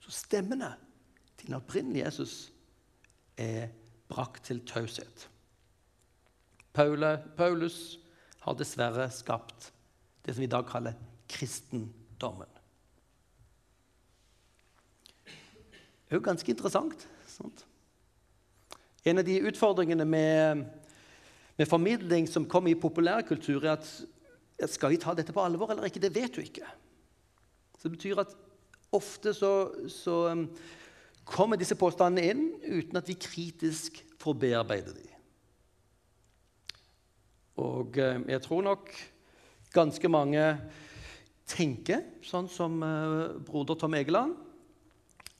Så 0.03 0.11
stemmene 0.11 0.73
til 1.37 1.47
den 1.47 1.57
opprinnelige 1.57 2.05
Jesus 2.05 2.51
er 3.39 3.69
brakt 4.11 4.45
til 4.49 4.61
taushet. 4.67 5.29
Paulus 6.73 7.99
har 8.43 8.57
dessverre 8.57 9.07
skapt 9.13 9.71
det 10.25 10.33
som 10.33 10.41
vi 10.41 10.49
i 10.49 10.51
dag 10.51 10.65
kaller 10.67 10.97
kristendommen. 11.29 12.49
Det 15.25 16.11
er 16.11 16.19
jo 16.19 16.25
ganske 16.25 16.51
interessant. 16.51 17.07
Sant? 17.29 17.65
En 19.03 19.19
av 19.19 19.25
de 19.27 19.39
utfordringene 19.49 20.05
med, 20.05 20.63
med 21.57 21.69
formidling 21.69 22.27
som 22.29 22.45
kommer 22.49 22.71
i 22.71 22.79
populærkultur, 22.79 23.65
er 23.65 23.77
at 23.77 24.69
skal 24.71 24.93
vi 24.93 24.99
ta 25.01 25.15
dette 25.17 25.33
på 25.33 25.43
alvor 25.43 25.73
eller 25.73 25.89
ikke? 25.89 26.03
Det 26.03 26.13
vet 26.15 26.35
du 26.35 26.43
ikke. 26.43 26.67
Så 27.83 27.89
Det 27.89 27.97
betyr 27.97 28.19
at 28.21 28.29
ofte 28.95 29.33
så, 29.35 29.49
så 29.91 30.13
um, 30.31 30.45
kommer 31.27 31.59
disse 31.59 31.75
påstandene 31.75 32.29
inn 32.31 32.45
uten 32.63 32.95
at 32.95 33.09
vi 33.11 33.17
kritisk 33.19 33.99
får 34.23 34.37
bearbeide 34.39 34.93
dem. 34.95 35.09
Og 37.59 37.99
eh, 37.99 38.21
jeg 38.31 38.41
tror 38.45 38.63
nok 38.69 38.87
ganske 39.75 40.13
mange 40.15 40.47
tenker 41.51 42.07
sånn 42.23 42.47
som 42.47 42.79
eh, 42.87 43.35
broder 43.51 43.75
Tom 43.83 43.99
Egeland. 43.99 44.39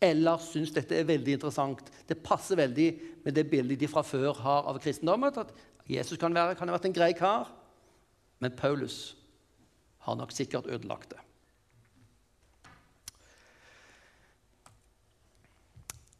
Eller 0.03 0.43
syns 0.43 0.75
dette 0.75 0.99
er 0.99 1.07
veldig 1.07 1.39
interessant. 1.39 1.87
Det 2.03 2.19
passer 2.27 2.59
veldig 2.59 2.89
med 3.23 3.39
det 3.39 3.47
bildet 3.47 3.79
de 3.79 3.87
fra 3.87 4.03
før 4.03 4.35
har 4.43 4.67
av 4.67 4.83
kristendommen. 4.83 5.31
At 5.31 5.55
Jesus 5.87 6.19
kan, 6.19 6.35
være, 6.35 6.59
kan 6.59 6.67
ha 6.67 6.75
vært 6.75 6.91
en 6.91 6.99
grei 6.99 7.13
kar, 7.15 7.55
men 8.43 8.59
Paulus 8.59 9.13
har 10.03 10.19
nok 10.19 10.35
sikkert 10.35 10.67
ødelagt 10.67 11.15
det. 11.15 11.23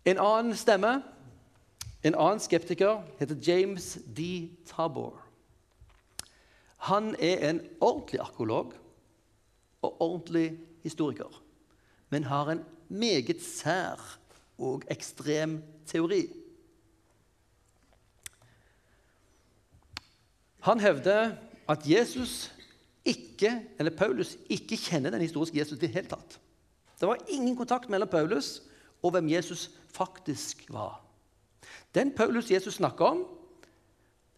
En 0.06 0.20
annen 0.20 0.56
stemme, 0.58 1.04
en 2.04 2.16
annen 2.16 2.40
skeptiker, 2.40 3.04
heter 3.20 3.36
James 3.36 3.98
D. 4.18 4.50
Tabor. 4.68 5.22
Han 6.84 7.16
er 7.16 7.50
en 7.50 7.62
ordentlig 7.80 8.20
arkeolog 8.20 8.74
og 9.82 10.02
ordentlig 10.02 10.60
historiker, 10.84 11.44
men 12.10 12.24
har 12.24 12.52
en 12.52 12.64
meget 12.88 13.42
sær 13.42 14.20
og 14.58 14.84
ekstrem 14.92 15.62
teori. 15.88 16.28
Han 20.64 20.80
hevder 20.80 21.36
at 21.70 21.90
Jesus 21.90 22.52
ikke, 23.06 23.62
eller 23.80 23.96
Paulus 23.98 24.38
ikke 24.50 24.78
kjenner 24.78 25.12
den 25.12 25.22
historiske 25.22 25.60
Jesus 25.60 25.78
i 25.78 25.82
det 25.82 25.90
hele 25.96 26.08
tatt. 26.08 26.40
Det 27.00 27.08
var 27.08 27.20
ingen 27.28 27.56
kontakt 27.56 27.90
mellom 27.92 28.08
Paulus 28.12 28.62
og 29.04 29.12
hvem 29.12 29.30
Jesus 29.30 29.70
faktisk 29.94 30.66
var. 30.70 31.04
Den 31.96 32.16
Paulus 32.16 32.52
Jesus 32.52 32.74
snakker 32.74 33.06
om, 33.06 33.26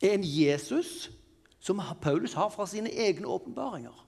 er 0.01 0.12
en 0.13 0.23
Jesus 0.23 1.12
som 1.60 1.82
Paulus 2.01 2.34
har 2.34 2.49
fra 2.49 2.67
sine 2.67 2.91
egne 2.91 3.28
åpenbaringer. 3.28 4.06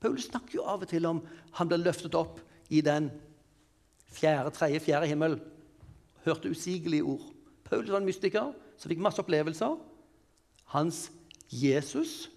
Paulus 0.00 0.24
snakker 0.24 0.54
jo 0.54 0.64
av 0.66 0.82
og 0.82 0.88
til 0.88 1.06
om 1.06 1.20
han 1.52 1.68
ble 1.68 1.78
løftet 1.78 2.14
opp 2.18 2.40
i 2.70 2.80
den 2.80 3.10
fjerde, 4.10 4.50
tredje, 4.50 4.80
fjerde 4.80 5.06
himmel. 5.06 5.38
Hørte 6.24 6.50
usigelige 6.50 7.02
ord. 7.02 7.28
Paulus 7.64 7.90
var 7.90 8.02
en 8.02 8.08
mystiker 8.08 8.52
som 8.78 8.90
fikk 8.90 9.02
masse 9.02 9.22
opplevelser. 9.22 9.76
Hans 10.74 11.10
Jesus 11.52 12.30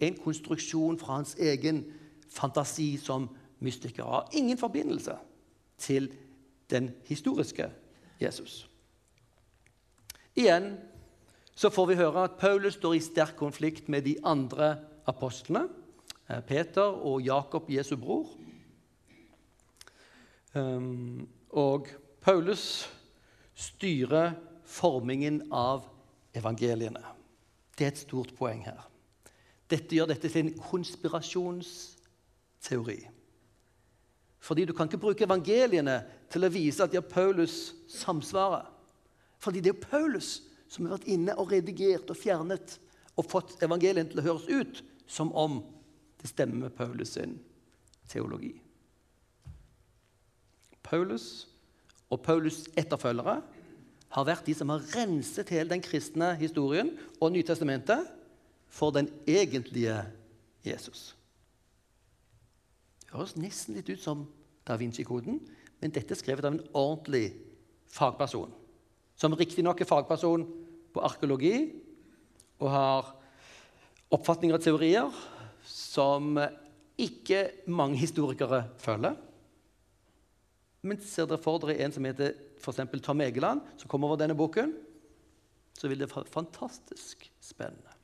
er 0.00 0.06
en 0.06 0.20
konstruksjon 0.22 0.98
fra 0.98 1.18
hans 1.18 1.34
egen 1.34 1.84
fantasi 2.30 2.96
som 2.96 3.28
mystiker. 3.60 4.04
Har 4.04 4.30
ingen 4.32 4.58
forbindelse 4.58 5.16
til 5.78 6.08
den 6.70 6.92
historiske 7.08 7.70
Jesus. 8.20 8.68
Igjen 10.36 10.76
så 11.58 11.72
får 11.74 11.90
vi 11.90 11.98
høre 11.98 12.28
at 12.28 12.38
Paulus 12.38 12.76
står 12.78 12.94
i 12.94 13.02
sterk 13.02 13.34
konflikt 13.36 13.88
med 13.90 14.06
de 14.06 14.14
andre 14.22 14.76
apostlene. 15.10 15.66
Eh, 16.28 16.40
Peter 16.46 16.82
og 16.82 17.22
Jakob, 17.22 17.70
Jesu 17.70 17.96
bror. 17.96 18.26
Ehm, 20.54 21.28
og 21.50 21.88
Paulus 22.20 22.90
styrer 23.54 24.32
formingen 24.64 25.52
av 25.52 25.84
evangeliene. 26.36 27.00
Det 27.78 27.84
er 27.84 27.88
et 27.92 27.98
stort 27.98 28.34
poeng 28.38 28.64
her. 28.66 28.90
Dette 29.68 29.96
gjør 29.96 30.06
dette 30.12 30.28
til 30.30 30.46
en 30.46 30.58
konspirasjonsteori. 30.58 33.08
Fordi 34.38 34.64
du 34.64 34.72
kan 34.72 34.86
ikke 34.88 35.02
bruke 35.02 35.24
evangeliene 35.26 36.04
til 36.32 36.44
å 36.44 36.52
vise 36.52 36.84
at 36.84 36.92
de 36.92 37.00
har 37.00 37.08
Paulus 37.08 37.72
samsvarer. 37.92 38.66
Fordi 39.38 39.62
det 39.64 39.74
er 39.74 39.82
Paulus 39.82 40.38
som 40.68 40.86
har 40.86 40.98
vært 40.98 41.10
inne 41.10 41.34
og 41.40 41.52
redigert 41.52 42.10
og 42.10 42.18
fjernet 42.18 42.76
og 43.18 43.26
fått 43.26 43.56
evangelien 43.64 44.08
til 44.10 44.20
å 44.20 44.26
høres 44.26 44.48
ut 44.48 44.82
som 45.08 45.32
om 45.32 45.60
det 46.20 46.30
stemmer 46.30 46.66
med 46.66 46.76
Paulus 46.76 47.14
sin 47.16 47.38
teologi. 48.10 48.54
Paulus 50.82 51.46
og 52.08 52.22
Paulus' 52.24 52.66
etterfølgere 52.80 53.40
har 54.08 54.24
vært 54.24 54.46
de 54.48 54.54
som 54.56 54.70
har 54.72 54.84
renset 54.96 55.50
hele 55.52 55.68
den 55.74 55.84
kristne 55.84 56.32
historien 56.40 56.94
og 57.20 57.34
Nytestamentet 57.34 58.08
for 58.72 58.94
den 58.94 59.10
egentlige 59.28 60.00
Jesus. 60.64 61.12
Det 63.04 63.16
høres 63.16 63.36
nesten 63.40 63.76
litt 63.76 63.88
ut 63.92 64.02
som 64.02 64.26
Da 64.68 64.76
Vinci-koden, 64.76 65.38
men 65.78 65.94
dette 65.94 66.14
er 66.14 66.20
skrevet 66.20 66.46
av 66.46 66.56
en 66.56 66.64
ordentlig 66.72 67.26
fagperson 67.92 68.54
som 69.18 69.34
riktignok 69.34 69.80
er 69.82 69.88
fagperson 69.88 70.44
på 70.94 71.02
arkeologi 71.02 71.56
og 72.62 72.68
har 72.70 73.08
oppfatninger 74.14 74.56
og 74.56 74.62
teorier 74.62 75.22
som 75.68 76.38
ikke 76.98 77.66
mange 77.70 77.98
historikere 78.00 78.64
følger. 78.82 79.16
Men 80.86 81.02
ser 81.02 81.26
dere 81.26 81.42
for 81.42 81.58
dere 81.62 81.80
en 81.82 81.94
som 81.94 82.06
heter 82.06 82.36
for 82.62 82.74
Tom 83.02 83.20
Egeland, 83.22 83.60
som 83.78 83.90
kommer 83.90 84.08
over 84.08 84.22
denne 84.22 84.38
boken, 84.38 84.72
så 85.78 85.90
vil 85.90 85.98
det 86.00 86.10
være 86.10 86.30
fantastisk 86.30 87.26
spennende. 87.42 87.94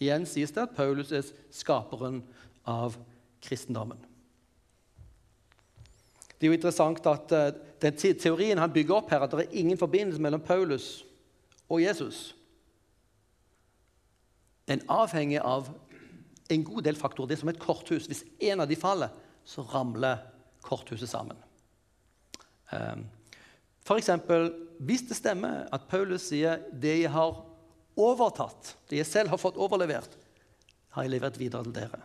Igjen 0.00 0.26
sies 0.28 0.52
det 0.52 0.66
at 0.66 0.76
Paulus 0.76 1.12
er 1.16 1.24
skaperen 1.52 2.20
av 2.68 2.98
kristendommen. 3.44 4.00
Det 6.36 6.46
er 6.46 6.52
jo 6.52 6.58
interessant 6.58 7.06
at 7.08 7.32
uh, 7.32 7.48
den 7.82 7.96
teorien 7.96 8.58
han 8.58 8.72
bygger 8.72 8.98
opp 8.98 9.10
her, 9.10 9.24
at 9.24 9.32
det 9.32 9.46
er 9.46 9.58
ingen 9.60 9.78
forbindelse 9.78 10.22
mellom 10.22 10.40
Paulus 10.44 11.04
og 11.68 11.82
Jesus, 11.82 12.34
den 14.66 14.82
avhenger 14.90 15.44
av 15.46 15.68
en 16.50 16.64
god 16.66 16.86
del 16.86 16.98
faktorer. 16.98 17.30
Det 17.30 17.36
er 17.36 17.42
som 17.42 17.50
et 17.52 17.62
korthus. 17.62 18.06
Hvis 18.10 18.24
en 18.42 18.62
av 18.62 18.70
de 18.70 18.78
faller, 18.78 19.12
så 19.46 19.62
ramler 19.70 20.22
korthuset 20.66 21.10
sammen. 21.10 21.38
F.eks. 23.86 24.10
hvis 24.82 25.06
det 25.06 25.18
stemmer 25.18 25.68
at 25.72 25.86
Paulus 25.90 26.28
sier 26.32 26.58
'det 26.72 26.96
jeg 27.02 27.10
har 27.10 27.44
overtatt', 27.96 28.74
det 28.90 28.98
jeg 28.98 29.06
selv 29.06 29.28
har 29.30 29.38
fått 29.38 29.56
overlevert, 29.56 30.10
har 30.90 31.02
jeg 31.02 31.10
levert 31.10 31.38
videre 31.38 31.62
til 31.62 31.74
dere. 31.74 32.02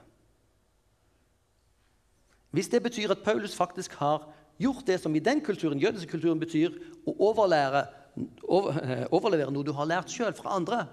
Hvis 2.52 2.70
det 2.72 2.84
betyr 2.84 3.12
at 3.12 3.24
Paulus 3.24 3.56
faktisk 3.56 3.94
har 4.00 4.28
gjort 4.62 4.88
det 4.88 5.00
som 5.02 5.16
i 5.16 5.24
den 5.24 5.42
kulturen, 5.42 5.80
jødiske 5.80 6.12
kulturen 6.12 6.40
betyr 6.40 6.76
å 7.08 7.16
over, 7.18 7.78
eh, 7.78 9.06
overlevere 9.12 9.52
noe 9.52 9.64
du 9.64 9.72
har 9.74 9.88
lært 9.88 10.12
sjøl 10.12 10.34
fra 10.34 10.56
andre 10.56 10.88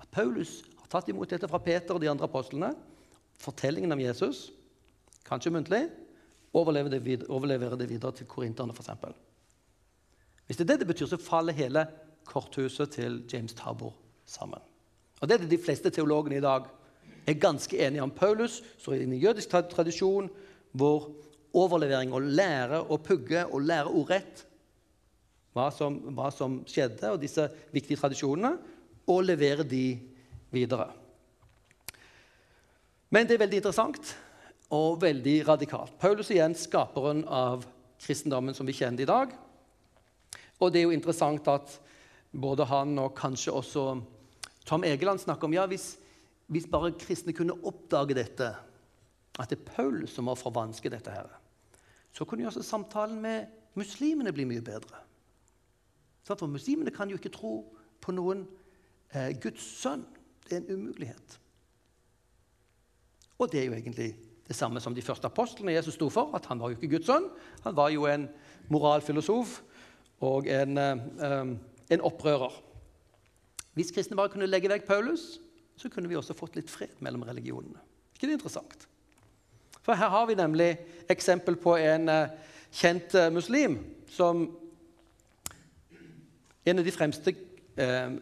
At 0.00 0.10
Paulus 0.10 0.62
har 0.76 0.88
tatt 0.88 1.08
imot 1.08 1.30
dette 1.30 1.48
fra 1.48 1.58
Peter 1.58 1.94
og 1.94 2.00
de 2.00 2.10
andre 2.10 2.26
apostlene, 2.28 2.74
fortellingen 3.40 3.92
om 3.92 4.00
Jesus, 4.00 4.50
kanskje 5.24 5.50
muntlig, 5.50 5.88
overlevere 6.52 6.90
det, 6.90 7.04
videre, 7.04 7.30
overleverer 7.30 7.76
det 7.76 7.88
videre 7.88 8.12
til 8.12 8.26
korinterne 8.26 8.74
f.eks. 8.76 8.90
Hvis 10.46 10.56
det 10.56 10.66
er 10.66 10.72
det 10.72 10.80
det 10.80 10.86
betyr, 10.86 11.06
så 11.06 11.16
faller 11.16 11.56
hele 11.56 11.86
korthuset 12.24 12.90
til 12.90 13.22
James 13.32 13.54
Tabor 13.54 13.94
sammen. 14.26 14.60
Og 15.20 15.28
Det 15.28 15.34
er 15.34 15.38
det 15.38 15.50
de 15.50 15.64
fleste 15.64 15.90
teologene 15.90 16.36
i 16.36 16.44
dag 16.44 16.66
er 17.26 17.40
ganske 17.40 17.78
enige 17.86 18.02
om. 18.02 18.10
Paulus 18.10 18.62
står 18.78 18.92
i 18.92 19.02
en 19.02 19.18
jødisk 19.18 19.48
tradisjon 19.48 20.30
hvor 20.76 21.08
overlevering 21.56 22.12
å 22.12 22.20
lære 22.20 22.82
å 22.92 22.98
pugge 23.00 23.46
og 23.48 23.64
lære 23.64 23.92
ordrett 23.92 24.44
hva 25.56 25.70
som, 25.72 25.96
hva 26.12 26.28
som 26.34 26.60
skjedde, 26.68 27.14
og 27.14 27.22
disse 27.22 27.46
viktige 27.72 27.96
tradisjonene, 27.96 28.52
og 29.08 29.24
levere 29.24 29.64
de 29.64 29.96
videre. 30.52 30.90
Men 33.08 33.24
det 33.24 33.36
er 33.36 33.44
veldig 33.46 33.60
interessant 33.62 34.12
og 34.76 34.98
veldig 35.00 35.36
radikalt. 35.46 35.94
Paulus 36.00 36.28
er 36.28 36.40
igjen 36.40 36.58
skaperen 36.58 37.22
av 37.24 37.64
kristendommen 38.02 38.56
som 38.56 38.68
vi 38.68 38.74
kjenner 38.76 39.06
i 39.06 39.08
dag. 39.08 39.32
Og 40.60 40.72
det 40.72 40.82
er 40.82 40.88
jo 40.88 40.96
interessant 40.96 41.46
at 41.48 41.78
både 42.36 42.66
han 42.68 42.96
og 43.00 43.14
kanskje 43.16 43.54
også 43.54 43.86
Tom 44.66 44.84
Egeland 44.84 45.22
snakker 45.22 45.46
om 45.46 45.54
ja, 45.54 45.64
hvis, 45.70 45.94
hvis 46.50 46.66
bare 46.68 46.96
kristne 46.98 47.34
kunne 47.36 47.56
oppdage 47.64 48.16
dette, 48.18 48.50
at 49.38 49.50
det 49.50 49.58
er 49.58 49.68
Paulus 49.68 50.14
som 50.16 50.30
har 50.30 50.38
forvansket 50.40 50.92
dette 50.92 51.12
her, 51.12 51.28
så 52.12 52.24
kunne 52.24 52.42
jo 52.42 52.48
også 52.48 52.64
samtalen 52.64 53.20
med 53.20 53.46
muslimene 53.76 54.32
bli 54.32 54.46
mye 54.48 54.64
bedre. 54.64 55.02
For 56.24 56.48
muslimene 56.50 56.90
kan 56.90 57.10
jo 57.10 57.18
ikke 57.20 57.34
tro 57.34 57.58
på 58.02 58.14
noen 58.16 58.46
eh, 59.12 59.34
Guds 59.40 59.62
sønn. 59.82 60.06
Det 60.46 60.56
er 60.56 60.62
en 60.62 60.78
umulighet. 60.78 61.36
Og 63.38 63.52
det 63.52 63.60
er 63.60 63.68
jo 63.68 63.76
egentlig 63.76 64.14
det 64.46 64.56
samme 64.56 64.80
som 64.80 64.94
de 64.94 65.04
første 65.04 65.28
apostlene 65.28 65.74
Jesus 65.74 65.94
sto 65.94 66.08
for. 66.10 66.34
at 66.34 66.46
Han 66.46 66.60
var 66.60 66.72
jo 66.72 66.78
ikke 66.78 66.96
Guds 66.96 67.06
sønn. 67.10 67.28
Han 67.66 67.76
var 67.76 67.92
jo 67.94 68.06
en 68.10 68.28
moralfilosof 68.72 69.60
og 70.24 70.48
en, 70.48 70.78
eh, 70.78 71.56
en 71.90 72.00
opprører. 72.00 72.62
Hvis 73.74 73.92
kristne 73.92 74.16
bare 74.16 74.32
kunne 74.32 74.48
legge 74.48 74.72
vekk 74.72 74.86
Paulus, 74.86 75.38
så 75.76 75.88
kunne 75.92 76.08
vi 76.08 76.16
også 76.16 76.34
fått 76.34 76.56
litt 76.56 76.70
fred 76.70 76.96
mellom 77.00 77.22
religionene. 77.22 77.78
ikke 78.14 78.26
det 78.26 78.38
interessant? 78.38 78.88
For 79.86 79.94
her 79.94 80.10
har 80.10 80.26
vi 80.26 80.34
nemlig 80.34 80.72
eksempel 81.08 81.54
på 81.62 81.76
en 81.78 82.10
uh, 82.10 82.30
kjent 82.74 83.14
uh, 83.14 83.28
muslim 83.30 83.78
som 84.10 84.48
En 86.66 86.80
av 86.80 86.82
de 86.82 86.90
fremste 86.90 87.30
eh, 87.78 88.14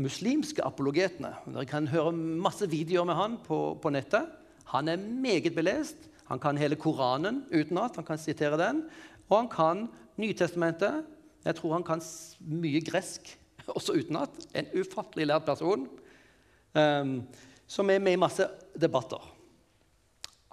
muslimske 0.00 0.64
apologetene. 0.64 1.28
Dere 1.52 1.66
kan 1.68 1.90
høre 1.92 2.14
masse 2.16 2.64
videoer 2.72 3.04
med 3.04 3.18
han 3.18 3.34
på, 3.44 3.58
på, 3.82 3.92
nettet. 3.92 4.30
Han 4.72 4.88
er 4.88 4.96
meget 4.96 5.52
belest. 5.52 6.08
Han 6.30 6.40
kan 6.40 6.56
hele 6.56 6.78
Koranen 6.80 7.42
utenat. 7.52 7.98
Han 8.00 8.08
kan 8.08 8.22
sitere 8.22 8.56
den. 8.56 8.86
Og 9.28 9.36
han 9.42 9.52
kan 9.52 9.84
Nytestamentet. 10.16 11.04
Jeg 11.44 11.58
tror 11.58 11.74
han 11.76 11.84
kan 11.84 12.00
mye 12.40 12.80
gresk 12.80 13.28
også 13.76 13.98
utenat. 14.00 14.32
En 14.56 14.72
ufattelig 14.72 15.28
lært 15.28 15.44
person 15.44 15.84
um, 16.72 17.18
som 17.68 17.90
er 17.92 18.00
med 18.00 18.16
i 18.16 18.22
masse 18.24 18.48
debatter. 18.72 19.35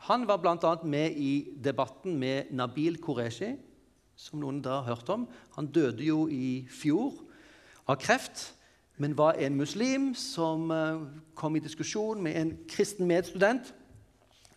Han 0.04 0.28
var 0.28 0.38
bl.a. 0.38 0.76
med 0.84 1.16
i 1.16 1.48
debatten 1.64 2.18
med 2.20 2.52
Nabil 2.52 2.98
Qureshi, 3.00 3.54
som 4.20 4.42
noen 4.42 4.60
da 4.64 4.82
har 4.82 4.98
hørt 4.98 5.10
om. 5.14 5.24
Han 5.56 5.70
døde 5.72 6.04
jo 6.04 6.26
i 6.28 6.66
fjor 6.68 7.22
av 7.88 8.02
kreft, 8.04 8.50
men 9.00 9.16
var 9.18 9.40
en 9.40 9.56
muslim 9.56 10.12
som 10.20 10.68
eh, 10.76 11.06
kom 11.40 11.56
i 11.56 11.64
diskusjon 11.64 12.20
med 12.24 12.36
en 12.36 12.52
kristen 12.70 13.08
medstudent. 13.08 13.72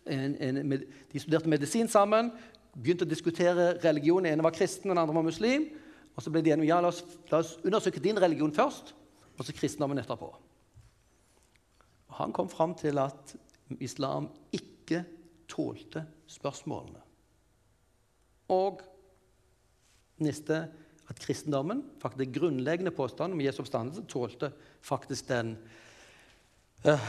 En, 0.05 0.35
en, 0.35 0.61
med, 0.67 0.83
de 1.13 1.23
studerte 1.23 1.49
medisin 1.49 1.87
sammen, 1.87 2.33
begynte 2.75 3.07
å 3.07 3.09
diskutere 3.09 3.71
religion. 3.87 4.27
Den 4.27 4.35
ene 4.35 4.45
var 4.45 4.55
kristen, 4.55 4.91
den 4.91 4.99
andre 4.99 5.15
var 5.15 5.25
muslim. 5.25 5.69
Og 6.17 6.23
så 6.23 6.33
ble 6.33 6.43
de 6.43 6.57
enige 6.57 6.73
ja, 6.73 6.83
la 6.83 6.91
oss, 6.91 7.03
la 7.31 7.39
oss 7.39 7.55
undersøke 7.63 8.03
din 8.03 8.19
religion 8.19 8.51
først, 8.51 8.91
og 9.37 9.47
så 9.47 9.55
kristendommen 9.55 10.03
etterpå. 10.03 10.27
Og 12.07 12.19
han 12.19 12.35
kom 12.35 12.51
fram 12.51 12.75
til 12.75 12.99
at 12.99 13.37
islam 13.79 14.27
ikke 14.51 15.05
tålte 15.47 16.05
spørsmålene. 16.27 17.01
Og 18.53 18.81
neste 20.23 20.67
at 21.07 21.19
kristendommen, 21.19 21.83
faktisk 22.01 22.19
den 22.19 22.33
grunnleggende 22.33 22.91
påstanden 22.91 23.37
om 23.37 23.41
Jesu 23.41 23.61
oppstandelse, 23.61 24.03
tålte 24.11 24.51
faktisk 24.81 25.27
den, 25.29 25.57
uh, 26.87 27.07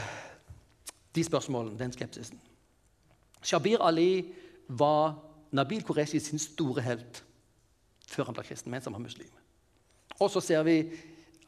de 1.15 1.23
spørsmålene, 1.23 1.79
den 1.79 1.91
skepsisen. 1.91 2.39
Shabir 3.41 3.81
Ali 3.81 4.33
var 4.67 5.19
Nabil 5.51 5.83
Qureshi 5.83 6.19
sin 6.19 6.39
store 6.39 6.81
helt 6.81 7.23
før 8.09 8.29
han 8.29 8.37
ble 8.37 8.43
kristen, 8.43 8.71
mens 8.71 8.87
han 8.87 8.93
var 8.93 9.03
muslim. 9.03 9.31
Og 10.19 10.31
så 10.31 10.41
ser 10.41 10.63
vi 10.65 10.79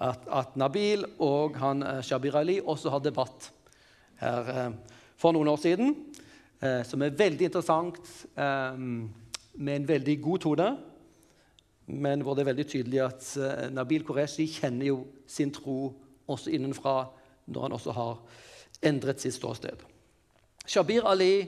at, 0.01 0.27
at 0.27 0.55
Nabil 0.55 1.05
og 1.19 1.57
han, 1.59 1.83
uh, 1.83 2.01
Shabir 2.03 2.35
Ali 2.35 2.59
også 2.59 2.89
har 2.89 2.99
debatt 2.99 3.51
her 4.19 4.51
uh, 4.67 4.75
for 5.17 5.31
noen 5.31 5.47
år 5.47 5.61
siden 5.61 5.95
eh, 6.61 6.81
som 6.85 7.01
er 7.01 7.17
veldig 7.17 7.49
interessant, 7.49 7.99
eh, 8.37 8.77
med 9.53 9.75
en 9.75 9.87
veldig 9.87 10.21
god 10.21 10.39
tone. 10.39 10.69
Men 11.87 12.21
hvor 12.21 12.35
det 12.35 12.41
er 12.41 12.51
veldig 12.53 12.67
tydelig 12.67 13.01
at 13.03 13.37
eh, 13.37 13.69
Nabil 13.73 14.05
Qureshi 14.07 14.47
kjenner 14.47 14.85
jo 14.85 15.05
sin 15.27 15.51
tro 15.51 15.93
også 16.27 16.53
innenfra, 16.53 17.09
når 17.47 17.61
han 17.61 17.75
også 17.75 17.91
har 17.91 18.21
endret 18.81 19.21
sitt 19.21 19.35
ståsted. 19.35 19.83
Shabir 20.65 21.05
Ali, 21.09 21.47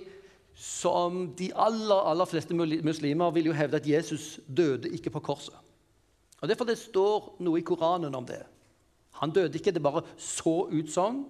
som 0.53 1.29
de 1.37 1.51
aller, 1.55 2.09
aller 2.09 2.25
fleste 2.25 2.53
muslimer, 2.55 3.31
vil 3.31 3.45
jo 3.45 3.57
hevde 3.57 3.77
at 3.77 3.87
Jesus 3.87 4.39
døde 4.47 4.89
ikke 4.89 5.09
på 5.09 5.19
korset. 5.19 5.55
Og 6.41 6.49
Derfor 6.49 6.65
det 6.65 6.77
står 6.77 7.35
noe 7.39 7.61
i 7.61 7.63
Koranen 7.63 8.15
om 8.15 8.25
det. 8.25 8.41
Han 9.21 9.31
døde 9.31 9.57
ikke, 9.57 9.71
det 9.71 9.81
bare 9.81 10.03
så 10.17 10.67
ut 10.67 10.91
sånn. 10.91 11.23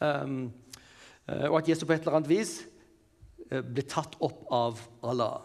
Um, 0.00 0.50
og 1.26 1.60
at 1.60 1.68
Jesus 1.68 1.86
på 1.86 1.94
et 1.94 2.02
eller 2.02 2.18
annet 2.18 2.30
vis 2.30 2.56
ble 3.50 3.84
tatt 3.86 4.16
opp 4.24 4.44
av 4.52 4.80
Allah. 5.06 5.44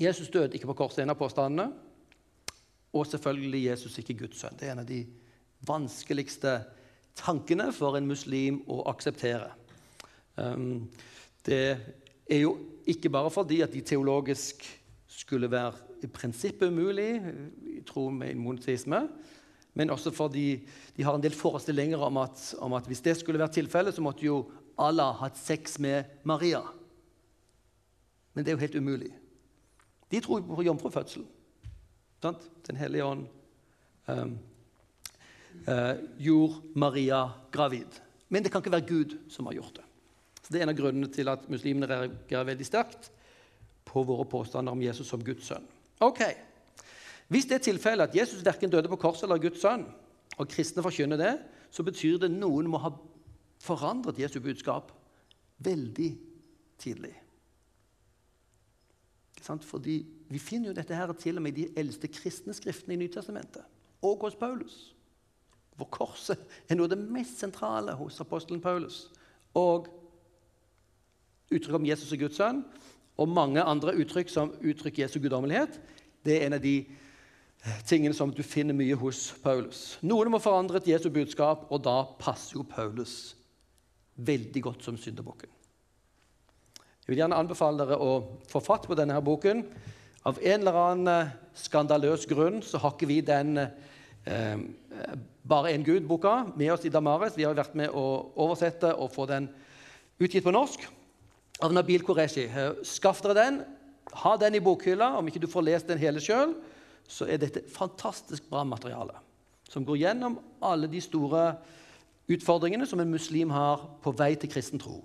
Jesus 0.00 0.30
døde 0.32 0.56
ikke 0.56 0.70
på 0.72 0.78
korset, 0.84 1.02
en 1.02 1.12
av 1.12 1.20
påstandene. 1.20 1.70
Og 2.92 3.08
selvfølgelig 3.08 3.64
Jesus 3.70 3.98
ikke 4.00 4.18
Guds 4.24 4.42
sønn. 4.42 4.56
Det 4.60 4.68
er 4.68 4.74
en 4.74 4.84
av 4.84 4.88
de 4.88 5.00
vanskeligste 5.68 6.58
tankene 7.18 7.70
for 7.76 7.96
en 7.96 8.08
muslim 8.08 8.60
å 8.70 8.82
akseptere. 8.92 9.50
Um, 10.36 10.88
det 11.46 11.64
er 12.28 12.42
jo 12.42 12.56
ikke 12.88 13.12
bare 13.12 13.32
fordi 13.32 13.60
at 13.64 13.72
de 13.74 13.82
teologisk 13.84 14.64
skulle 15.12 15.50
være 15.52 15.76
i 16.02 16.10
prinsippet 16.10 16.72
umulig 16.72 17.10
i 17.76 17.80
tro 17.86 18.08
med 18.10 18.34
monoteisme, 18.40 19.04
men 19.78 19.92
også 19.92 20.12
fordi 20.12 20.46
de 20.96 21.04
har 21.06 21.16
en 21.16 21.22
del 21.22 21.36
forestillinger 21.36 22.00
om 22.02 22.18
at, 22.20 22.40
om 22.60 22.74
at 22.76 22.88
hvis 22.90 23.04
det 23.04 23.14
skulle 23.16 23.40
være 23.40 23.54
tilfellet, 23.60 23.94
så 23.94 24.04
måtte 24.04 24.26
jo 24.26 24.42
Allah 24.80 25.16
hatt 25.20 25.38
sex 25.38 25.78
med 25.78 26.04
Maria. 26.24 26.62
Men 28.32 28.44
det 28.44 28.52
er 28.52 28.56
jo 28.56 28.64
helt 28.64 28.80
umulig. 28.80 29.12
De 30.10 30.20
tror 30.20 30.42
på 30.44 30.64
jomfrufødsel. 30.64 31.24
Den 32.22 32.78
hellige 32.78 33.04
ånd 33.04 33.26
um, 34.06 34.38
gjorde 36.18 36.60
Maria 36.74 37.24
gravid. 37.52 38.00
Men 38.28 38.42
det 38.42 38.52
kan 38.52 38.62
ikke 38.62 38.72
være 38.72 38.88
Gud 38.88 39.16
som 39.32 39.46
har 39.46 39.58
gjort 39.58 39.80
det. 39.80 39.84
Så 40.42 40.52
Det 40.52 40.60
er 40.60 40.62
en 40.66 40.72
av 40.72 40.78
grunnene 40.78 41.10
til 41.12 41.28
at 41.28 41.48
muslimene 41.50 41.88
reagerer 41.88 42.48
veldig 42.48 42.66
sterkt 42.66 43.10
på 43.84 44.02
våre 44.02 44.24
påstander 44.24 44.72
om 44.72 44.82
Jesus 44.82 45.08
som 45.08 45.24
Guds 45.24 45.46
sønn. 45.46 45.66
Ok, 46.00 46.22
Hvis 47.28 47.46
det 47.48 47.54
er 47.54 47.64
tilfellet 47.64 48.10
at 48.10 48.16
Jesus 48.16 48.44
verken 48.44 48.70
døde 48.70 48.90
på 48.92 48.98
korset 49.00 49.24
eller 49.24 49.40
Guds 49.40 49.62
sønn, 49.62 49.86
og 50.36 50.48
kristne 50.48 50.82
forkynner 50.84 51.16
det, 51.16 51.30
så 51.70 51.84
betyr 51.84 52.18
det 52.20 52.28
noen 52.30 52.68
må 52.68 52.80
ha 52.82 52.90
forandret 53.62 54.18
Jesu 54.18 54.40
budskap 54.42 54.90
veldig 55.62 56.10
tidlig. 56.82 57.14
Fordi 59.42 60.06
Vi 60.32 60.38
finner 60.38 60.70
jo 60.70 60.74
dette 60.74 60.96
her 60.96 61.10
til 61.12 61.36
og 61.36 61.42
med 61.44 61.52
i 61.52 61.64
de 61.66 61.72
eldste 61.76 62.08
kristne 62.08 62.54
skriftene 62.56 62.94
i 62.94 63.00
Nytestamentet, 63.02 63.64
og 64.00 64.22
hos 64.24 64.34
Paulus. 64.34 64.94
Hvor 65.76 65.90
korset 65.92 66.40
er 66.68 66.78
noe 66.78 66.88
av 66.88 66.94
det 66.94 67.10
mest 67.12 67.42
sentrale 67.42 67.92
hos 67.98 68.16
apostelen 68.24 68.62
Paulus. 68.64 69.10
Og 69.52 69.90
uttrykket 71.52 71.76
om 71.76 71.84
Jesus 71.84 72.14
og 72.16 72.22
Guds 72.22 72.40
sønn, 72.40 72.62
og 73.20 73.28
mange 73.28 73.60
andre 73.60 73.92
uttrykk 74.00 74.32
som 74.32 74.54
uttrykker 74.56 75.04
Jesu 75.04 75.18
guddommelighet, 75.20 75.76
det 76.24 76.38
er 76.38 76.46
en 76.46 76.56
av 76.56 76.64
de 76.64 76.78
tingene 77.84 78.16
som 78.16 78.32
du 78.32 78.40
finner 78.40 78.72
mye 78.72 78.96
hos 78.96 79.34
Paulus. 79.44 79.98
Noen 80.00 80.32
må 80.32 80.40
forandre 80.40 80.80
et 80.80 80.88
Jesu 80.94 81.10
budskap, 81.12 81.68
og 81.68 81.84
da 81.84 82.06
passer 82.24 82.56
jo 82.56 82.64
Paulus 82.64 83.34
veldig 84.26 84.62
godt 84.62 84.86
som 84.86 84.98
syndebukken. 85.00 85.50
Jeg 87.02 87.10
vil 87.10 87.18
gjerne 87.18 87.38
anbefale 87.42 87.82
dere 87.82 87.98
å 87.98 88.12
få 88.50 88.62
fatt 88.62 88.86
på 88.86 88.96
denne 88.98 89.16
her 89.16 89.24
boken. 89.26 89.64
Av 90.28 90.38
en 90.38 90.60
eller 90.60 90.78
annen 90.78 91.10
eh, 91.10 91.32
skandaløs 91.58 92.28
grunn 92.30 92.60
så 92.62 92.78
har 92.78 92.94
ikke 92.94 93.10
vi 93.10 93.20
den 93.26 93.58
eh, 93.58 94.58
Bare 95.42 95.72
en 95.72 95.82
Gud-boka 95.82 96.52
med 96.54 96.70
oss 96.70 96.84
i 96.86 96.92
Damaris. 96.94 97.34
Vi 97.34 97.42
har 97.42 97.56
vært 97.58 97.74
med 97.74 97.90
å 97.90 98.04
oversette 98.38 98.92
og 98.94 99.10
få 99.10 99.26
den 99.26 99.48
utgitt 100.22 100.44
på 100.46 100.52
norsk 100.54 100.84
av 101.66 101.74
Nabil 101.74 102.04
Qureshi. 102.06 102.46
Eh, 102.46 102.84
skaff 102.86 103.24
dere 103.24 103.38
den. 103.40 103.58
Ha 104.22 104.36
den 104.38 104.54
i 104.54 104.62
bokhylla. 104.62 105.16
Om 105.18 105.26
ikke 105.26 105.42
du 105.42 105.50
får 105.50 105.66
lest 105.66 105.90
den 105.90 105.98
hele 105.98 106.22
sjøl, 106.22 106.54
så 107.10 107.26
er 107.26 107.42
dette 107.42 107.64
fantastisk 107.74 108.46
bra 108.52 108.62
materiale 108.62 109.18
som 109.72 109.86
går 109.88 110.02
gjennom 110.02 110.36
alle 110.60 110.88
de 110.92 111.00
store 111.00 111.54
utfordringene 112.30 112.86
som 112.86 113.00
en 113.02 113.10
muslim 113.10 113.50
har 113.50 113.82
på 114.02 114.12
vei 114.16 114.34
til 114.38 114.50
kristen 114.52 114.80
tro. 114.82 115.00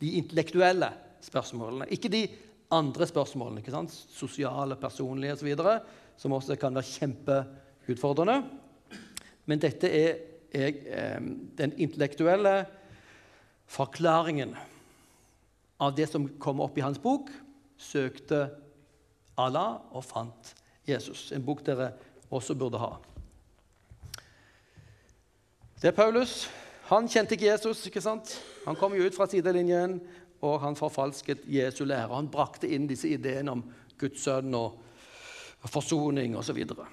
De 0.00 0.16
intellektuelle 0.18 0.90
spørsmålene. 1.22 1.88
Ikke 1.92 2.10
de 2.12 2.24
andre 2.70 3.06
spørsmålene. 3.06 3.60
ikke 3.60 3.74
sant? 3.74 3.92
Sosiale, 3.92 4.76
personlige 4.76 5.32
osv. 5.32 5.54
Som 6.16 6.32
også 6.32 6.56
kan 6.56 6.74
være 6.74 6.90
kjempeutfordrende. 6.90 8.42
Men 9.46 9.60
dette 9.60 9.88
er, 9.88 10.18
er 10.52 10.68
eh, 10.86 11.20
den 11.58 11.72
intellektuelle 11.78 12.64
forklaringen 13.70 14.54
av 15.80 15.94
det 15.96 16.08
som 16.10 16.28
kom 16.38 16.60
opp 16.60 16.78
i 16.78 16.84
hans 16.84 17.00
bok. 17.02 17.30
Søkte 17.80 18.48
Allah 19.40 19.80
og 19.92 20.04
fant 20.04 20.54
Jesus. 20.88 21.30
En 21.32 21.44
bok 21.44 21.64
dere 21.66 21.92
også 22.30 22.54
burde 22.58 22.80
ha. 22.80 22.96
Det 25.80 25.88
er 25.88 25.96
Paulus. 25.96 26.44
Han 26.90 27.08
kjente 27.08 27.36
ikke 27.36 27.48
Jesus. 27.48 27.86
ikke 27.88 28.02
sant? 28.04 28.34
Han 28.66 28.76
kom 28.76 28.92
jo 28.92 29.06
ut 29.06 29.16
fra 29.16 29.28
sidelinjen 29.30 29.96
og 30.44 30.58
han 30.60 30.76
forfalsket 30.76 31.46
Jesu 31.48 31.86
lære. 31.86 32.12
Han 32.12 32.28
brakte 32.32 32.68
inn 32.68 32.88
disse 32.90 33.08
ideene 33.08 33.54
om 33.54 33.62
Guds 34.00 34.24
sønn 34.24 34.52
og 34.56 34.76
forsoning 35.72 36.36
osv. 36.36 36.50
Så, 36.50 36.56
videre. 36.56 36.86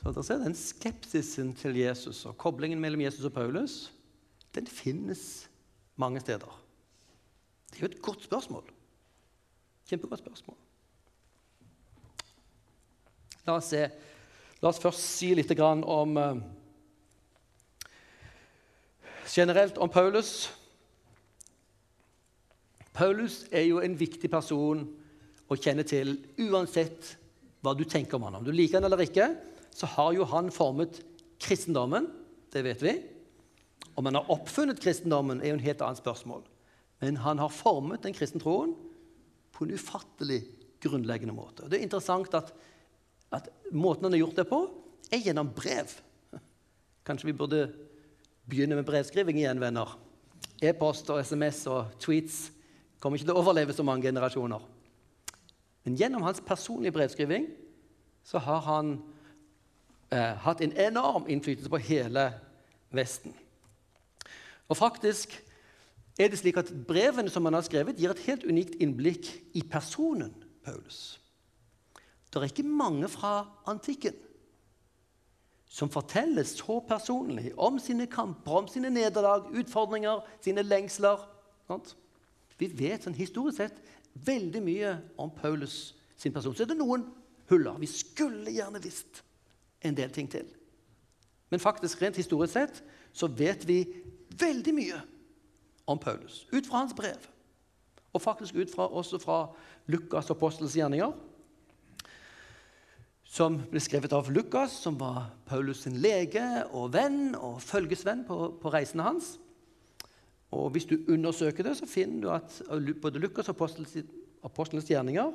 så 0.00 0.12
dere 0.12 0.26
ser 0.28 0.44
den 0.44 0.56
skepsisen 0.58 1.54
til 1.56 1.80
Jesus 1.80 2.26
og 2.28 2.36
koblingen 2.40 2.80
mellom 2.80 3.00
Jesus 3.06 3.24
og 3.24 3.32
Paulus 3.32 3.78
den 4.54 4.68
finnes 4.68 5.48
mange 5.96 6.20
steder. 6.20 6.60
Det 7.70 7.80
er 7.80 7.86
jo 7.86 7.92
et 7.92 8.02
godt 8.02 8.24
spørsmål. 8.28 8.68
Kjempegodt 9.88 10.20
spørsmål. 10.20 10.56
La 13.44 13.56
oss, 13.56 13.72
se. 13.72 13.88
La 14.64 14.70
oss 14.72 14.80
først 14.80 15.02
si 15.04 15.26
litt 15.36 15.50
om 15.60 16.14
eh, 16.16 16.38
generelt 19.28 19.76
om 19.76 19.90
Paulus. 19.92 20.48
Paulus 22.96 23.42
er 23.52 23.66
jo 23.68 23.82
en 23.84 23.98
viktig 24.00 24.30
person 24.32 24.86
å 25.52 25.60
kjenne 25.60 25.84
til 25.84 26.16
uansett 26.46 27.12
hva 27.60 27.76
du 27.76 27.84
tenker 27.84 28.16
om 28.16 28.24
han. 28.24 28.40
Om 28.40 28.48
du 28.48 28.54
liker 28.56 28.80
han 28.80 28.88
eller 28.88 29.04
ikke, 29.04 29.34
så 29.68 29.90
har 29.98 30.16
jo 30.16 30.24
han 30.32 30.48
formet 30.48 31.02
kristendommen. 31.44 32.08
Det 32.48 32.64
vet 32.64 32.88
vi. 32.88 32.98
Om 34.00 34.08
han 34.08 34.16
har 34.16 34.32
oppfunnet 34.32 34.80
kristendommen, 34.80 35.44
er 35.44 35.52
jo 35.52 35.60
en 35.60 35.66
helt 35.68 35.84
annet 35.84 36.00
spørsmål. 36.00 36.40
Men 37.04 37.20
han 37.20 37.42
har 37.42 37.52
formet 37.52 38.08
den 38.08 38.16
kristne 38.16 38.40
troen 38.40 38.72
på 39.52 39.68
en 39.68 39.76
ufattelig 39.76 40.40
grunnleggende 40.80 41.36
måte. 41.36 41.68
Det 41.68 41.82
er 41.82 41.84
interessant 41.84 42.32
at, 42.40 42.56
at 43.34 43.48
måten 43.72 44.06
han 44.06 44.14
har 44.16 44.22
gjort 44.24 44.40
det 44.40 44.46
på, 44.48 44.60
er 45.12 45.22
gjennom 45.24 45.50
brev. 45.54 45.90
Kanskje 47.06 47.30
vi 47.30 47.36
burde 47.36 47.64
begynne 48.48 48.78
med 48.78 48.86
brevskriving 48.88 49.40
igjen, 49.40 49.62
venner. 49.62 49.96
E-post 50.62 51.10
og 51.12 51.20
SMS 51.24 51.64
og 51.70 51.96
tweets 52.00 52.48
kommer 53.02 53.18
ikke 53.18 53.28
til 53.28 53.36
å 53.36 53.42
overleve 53.42 53.74
så 53.76 53.84
mange 53.84 54.06
generasjoner. 54.06 54.62
Men 55.84 55.98
gjennom 56.00 56.24
hans 56.24 56.40
personlige 56.44 56.94
brevskriving 56.96 57.50
så 58.24 58.40
har 58.40 58.62
han 58.64 58.94
eh, 60.08 60.32
hatt 60.40 60.62
en 60.64 60.72
enorm 60.80 61.28
innflytelse 61.28 61.72
på 61.72 61.82
hele 61.90 62.30
Vesten. 62.94 63.34
Og 64.70 64.78
faktisk 64.78 65.34
er 66.18 66.30
det 66.30 66.38
slik 66.38 66.60
at 66.60 66.70
Brevene 66.86 67.32
som 67.32 67.44
han 67.48 67.56
har 67.58 67.64
skrevet, 67.66 67.98
gir 67.98 68.14
et 68.14 68.24
helt 68.28 68.46
unikt 68.46 68.78
innblikk 68.80 69.28
i 69.58 69.64
personen 69.66 70.32
Paulus. 70.64 71.18
Det 72.40 72.48
er 72.48 72.52
ikke 72.52 72.68
mange 72.68 73.08
fra 73.08 73.44
antikken 73.70 74.16
som 75.74 75.90
forteller 75.90 76.46
så 76.46 76.78
personlig 76.86 77.50
om 77.58 77.80
sine 77.82 78.06
kamper, 78.06 78.60
om 78.60 78.68
sine 78.70 78.92
nederlag, 78.94 79.48
utfordringer, 79.58 80.20
sine 80.44 80.62
lengsler. 80.62 81.24
Sant? 81.66 81.96
Vi 82.60 82.68
vet 82.70 83.02
sånn 83.02 83.16
historisk 83.18 83.58
sett 83.58 83.80
veldig 84.14 84.62
mye 84.62 84.92
om 85.18 85.32
Paulus 85.34 85.96
sin 86.14 86.34
person. 86.34 86.54
Så 86.54 86.62
er 86.62 86.70
det 86.70 86.78
noen 86.78 87.08
huller. 87.50 87.80
Vi 87.82 87.90
skulle 87.90 88.54
gjerne 88.54 88.82
visst 88.84 89.24
en 89.82 89.98
del 89.98 90.14
ting 90.14 90.30
til. 90.30 90.46
Men 91.50 91.62
faktisk 91.62 92.02
rent 92.02 92.22
historisk 92.22 92.54
sett 92.54 92.78
så 93.14 93.26
vet 93.26 93.66
vi 93.66 93.82
veldig 94.38 94.74
mye 94.78 95.02
om 95.90 95.98
Paulus 95.98 96.44
ut 96.52 96.66
fra 96.66 96.84
hans 96.84 96.94
brev. 96.94 97.18
Og 98.14 98.22
faktisk 98.22 98.54
ut 98.54 98.70
fra, 98.70 98.86
også 98.86 99.18
fra 99.18 99.38
Lukas' 99.90 100.30
apostels 100.30 100.78
gjerninger 100.78 101.10
som 103.34 103.56
ble 103.66 103.80
skrevet 103.82 104.12
av 104.14 104.28
Lukas, 104.30 104.76
som 104.84 104.94
var 105.00 105.32
Paulus' 105.48 105.82
sin 105.82 105.96
lege 105.98 106.44
og 106.70 106.92
venn 106.94 107.34
og 107.34 107.58
følgesvenn 107.64 108.22
på, 108.28 108.36
på 108.62 108.70
reisene 108.70 109.06
hans. 109.06 109.34
Og 110.54 110.70
Hvis 110.70 110.86
du 110.86 111.00
undersøker 111.10 111.66
det, 111.66 111.72
så 111.80 111.88
finner 111.90 112.20
du 112.22 112.28
at 112.30 112.60
både 113.02 113.18
Lukas 113.18 113.50
og 113.50 113.58
apostlenes 113.58 114.90
gjerninger 114.90 115.32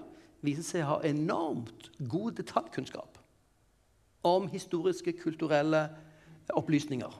viser 0.47 0.63
seg 0.63 0.85
å 0.85 0.93
ha 0.93 0.99
enormt 1.09 1.89
god 1.99 2.37
detaljkunnskap 2.39 3.17
om 4.23 4.47
historiske, 4.51 5.17
kulturelle 5.19 5.81
opplysninger. 6.55 7.11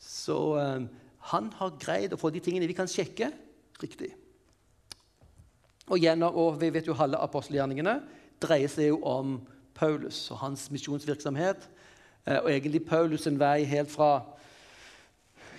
Så 0.00 0.38
eh, 0.60 0.86
han 1.32 1.50
har 1.58 1.76
greid 1.80 2.14
å 2.14 2.20
få 2.20 2.30
de 2.32 2.40
tingene 2.44 2.68
vi 2.68 2.76
kan 2.76 2.88
sjekke, 2.88 3.28
riktig. 3.82 4.08
Og, 5.86 6.00
gjennom, 6.00 6.32
og 6.32 6.56
vi 6.60 6.72
vet 6.72 6.88
jo 6.88 6.96
alle 6.96 7.20
apostelgjerningene 7.20 7.98
dreier 8.40 8.72
seg 8.72 8.90
jo 8.90 9.02
om 9.04 9.36
Paulus 9.76 10.30
og 10.30 10.38
hans 10.38 10.70
misjonsvirksomhet. 10.70 11.68
Eh, 12.26 12.38
og 12.38 12.50
egentlig 12.52 12.82
Paulus' 12.88 13.28
en 13.28 13.40
vei 13.40 13.64
helt 13.64 13.90
fra 13.90 14.36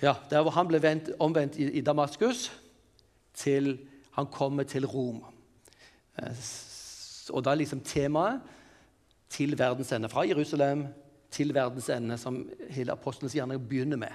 ja, 0.02 0.14
der 0.30 0.42
hvor 0.42 0.50
han 0.54 0.68
ble 0.68 0.82
vendt, 0.82 1.10
omvendt 1.18 1.56
i, 1.58 1.70
i, 1.70 1.80
Damaskus, 1.80 2.52
til 3.34 3.78
han 4.12 4.26
kommer 4.26 4.62
til 4.62 4.86
Rom. 4.86 5.24
Eh, 6.18 6.46
og 7.30 7.44
da 7.44 7.50
er 7.50 7.62
liksom 7.62 7.80
temaet 7.80 8.40
til 9.28 9.58
verdens 9.58 9.92
ende. 9.92 10.08
Fra 10.08 10.26
Jerusalem 10.26 10.86
til 11.30 11.54
verdens 11.54 11.88
ende, 11.88 12.18
som 12.18 12.48
hele 12.70 12.92
apostelens 12.92 13.34
gjerning 13.34 13.68
begynner 13.68 13.96
med. 13.96 14.14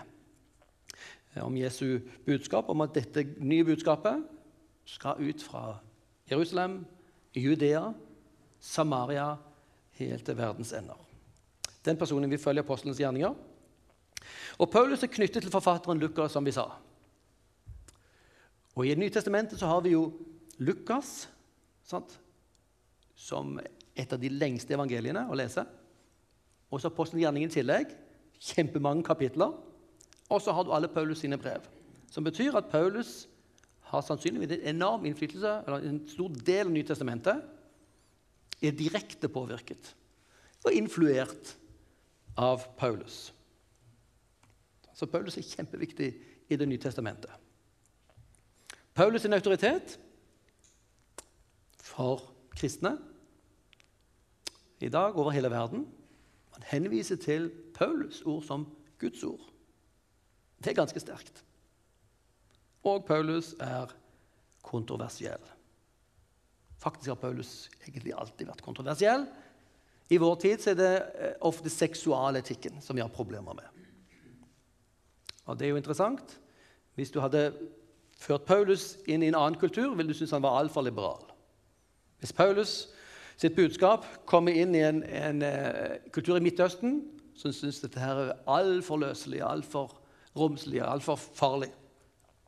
Eh, 1.36 1.44
om 1.44 1.58
Jesu 1.58 2.00
budskap, 2.26 2.70
om 2.70 2.82
at 2.82 2.96
dette 2.96 3.28
nye 3.40 3.64
budskapet 3.64 4.24
skal 4.86 5.30
ut 5.30 5.44
fra 5.44 5.78
Jerusalem, 6.32 6.86
Judea, 7.36 7.92
Samaria 8.60 9.36
helt 10.00 10.26
til 10.26 10.38
verdens 10.38 10.74
ender. 10.74 11.00
Den 11.86 11.98
personen 12.00 12.32
vil 12.32 12.40
følge 12.40 12.64
apostelens 12.64 13.00
gjerninger. 13.02 13.34
Og 14.58 14.70
Paulus 14.72 15.04
er 15.04 15.12
knyttet 15.12 15.44
til 15.44 15.52
forfatteren 15.52 16.00
Lukas, 16.00 16.32
som 16.32 16.46
vi 16.46 16.54
sa. 16.56 16.70
Og 18.76 18.86
I 18.86 18.90
Det 18.90 19.00
nye 19.00 19.14
testamentet 19.14 19.60
så 19.60 19.68
har 19.68 19.82
vi 19.82 19.94
jo 19.94 20.12
Lukas 20.58 21.30
sant? 21.84 22.20
som 23.24 23.60
et 23.96 24.14
av 24.14 24.20
de 24.20 24.28
lengste 24.28 24.74
evangeliene 24.76 25.28
å 25.32 25.38
lese. 25.38 25.64
Og 26.74 26.82
så 26.82 26.90
apostelens 26.90 27.24
gjerning 27.24 27.46
i 27.46 27.54
tillegg. 27.54 27.94
Kjempemange 28.42 29.06
kapitler. 29.08 29.54
Og 30.28 30.42
så 30.42 30.52
har 30.52 30.66
du 30.66 30.74
alle 30.74 30.90
Paulus 30.92 31.22
sine 31.24 31.38
brev. 31.40 31.64
Som 32.12 32.26
betyr 32.26 32.58
at 32.58 32.72
Paulus 32.72 33.30
har 33.94 34.02
sannsynligvis 34.02 34.58
en 34.58 34.76
enorm 34.76 35.06
innflytelse, 35.06 35.54
eller 35.66 35.86
en 35.88 36.02
stor 36.10 36.34
del 36.46 36.68
av 36.68 36.74
Nytestamentet 36.74 37.53
er 38.64 38.78
direkte 38.78 39.30
påvirket 39.30 39.94
og 40.64 40.74
influert 40.74 41.56
av 42.40 42.64
Paulus. 42.80 43.34
Så 44.94 45.06
Paulus 45.10 45.38
er 45.38 45.48
kjempeviktig 45.48 46.14
i 46.50 46.56
Det 46.56 46.68
nye 46.68 46.78
testamentet. 46.78 47.32
Paulus' 48.94 49.24
sin 49.24 49.34
autoritet 49.34 49.98
for 51.82 52.30
kristne 52.54 52.98
i 54.80 54.90
dag 54.90 55.16
over 55.18 55.32
hele 55.32 55.50
verden 55.50 55.88
Han 56.54 56.64
henviser 56.68 57.16
til 57.16 57.52
Paulus' 57.74 58.22
ord 58.26 58.44
som 58.44 58.68
Guds 59.00 59.24
ord. 59.24 59.50
Det 60.60 60.70
er 60.70 60.78
ganske 60.78 61.00
sterkt. 61.00 61.44
Og 62.84 63.06
Paulus 63.06 63.56
er 63.60 63.90
kontroversiell. 64.62 65.42
Faktisk 66.84 67.14
har 67.14 67.20
Paulus 67.22 67.70
egentlig 67.86 68.14
alltid 68.16 68.50
vært 68.50 68.64
kontroversiell. 68.66 69.26
I 70.12 70.20
vår 70.20 70.36
tid 70.42 70.66
er 70.74 70.80
det 70.80 70.94
eh, 71.00 71.36
ofte 71.48 71.72
seksualetikken 71.72 72.82
som 72.84 72.98
vi 72.98 73.04
har 73.04 73.14
problemer 73.14 73.56
med. 73.56 73.70
Og 75.48 75.60
det 75.60 75.68
er 75.68 75.74
jo 75.74 75.80
interessant. 75.80 76.36
Hvis 76.96 77.12
du 77.12 77.22
hadde 77.24 77.54
ført 78.20 78.46
Paulus 78.48 78.98
inn 79.08 79.24
i 79.24 79.32
en 79.32 79.40
annen 79.40 79.60
kultur, 79.60 79.96
ville 79.96 80.12
du 80.12 80.18
synes 80.18 80.36
han 80.36 80.44
var 80.44 80.60
altfor 80.60 80.86
liberal. 80.86 81.24
Hvis 82.20 82.36
Paulus 82.36 82.76
sitt 83.40 83.56
budskap 83.56 84.06
kommer 84.30 84.54
inn 84.56 84.76
i 84.78 84.84
en, 84.86 85.02
en 85.04 85.42
uh, 85.42 85.96
kultur 86.14 86.38
i 86.38 86.44
Midtøsten 86.44 87.00
som 87.36 87.54
syns 87.56 87.82
dette 87.82 88.00
her 88.00 88.20
er 88.22 88.36
altfor 88.48 89.02
løselig, 89.02 89.42
altfor 89.42 89.96
romslig, 90.38 90.82
altfor 90.86 91.18
farlig. 91.18 91.72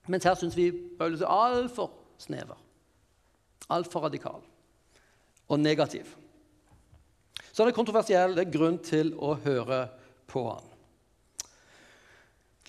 Mens 0.08 0.28
her 0.28 0.38
syns 0.38 0.58
vi 0.58 0.69
Paulus 1.00 1.24
er 1.26 1.34
altfor 1.34 1.89
snever, 2.21 2.60
altfor 3.74 4.06
radikal 4.08 4.44
og 5.48 5.60
negativ. 5.60 6.10
Så 7.52 7.63
han 7.63 7.72
er 7.72 7.78
kontroversiell. 7.78 8.36
Det 8.36 8.46
er 8.46 8.56
grunn 8.56 8.80
til 8.84 9.13
å 9.15 9.36
høre 9.46 9.86
på 10.28 10.44
han. 10.50 10.72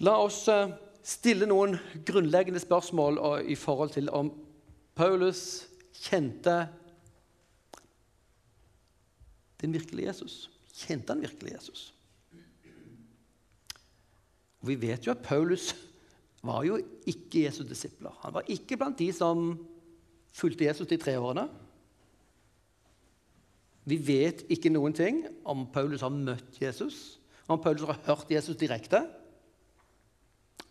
La 0.07 0.19
oss 0.21 0.43
uh, 0.53 0.69
stille 1.07 1.49
noen 1.49 1.79
grunnleggende 2.07 2.61
spørsmål 2.61 3.19
i 3.49 3.57
forhold 3.59 3.95
til 3.97 4.11
om 4.15 4.31
Paulus 4.97 5.41
kjente 5.97 6.67
den 9.63 9.73
virkelige 9.73 10.11
Jesus. 10.11 10.51
Kjente 10.77 11.15
han 11.15 11.25
virkelig 11.25 11.55
Jesus? 11.57 11.85
Og 14.61 14.69
Vi 14.69 14.77
vet 14.81 15.07
jo 15.07 15.15
at 15.15 15.25
Paulus 15.25 15.73
var 16.47 16.65
jo 16.67 16.79
ikke 17.09 17.47
Jesu 17.47 17.63
disipler. 17.67 18.15
Han 18.23 18.35
var 18.37 18.47
ikke 18.53 18.77
blant 18.77 18.99
de 18.99 19.09
som 19.15 19.55
fulgte 20.37 20.67
Jesus 20.67 20.89
de 20.91 20.99
tre 21.01 21.17
årene. 21.19 21.47
Vi 23.87 23.99
vet 24.03 24.43
ikke 24.51 24.73
noen 24.75 24.95
ting 24.97 25.23
om 25.47 25.69
Paulus 25.73 26.03
har 26.03 26.13
møtt 26.13 26.59
Jesus, 26.61 27.21
om 27.47 27.61
Paulus 27.63 27.87
har 27.87 28.01
hørt 28.09 28.33
Jesus 28.35 28.59
direkte. 28.59 29.05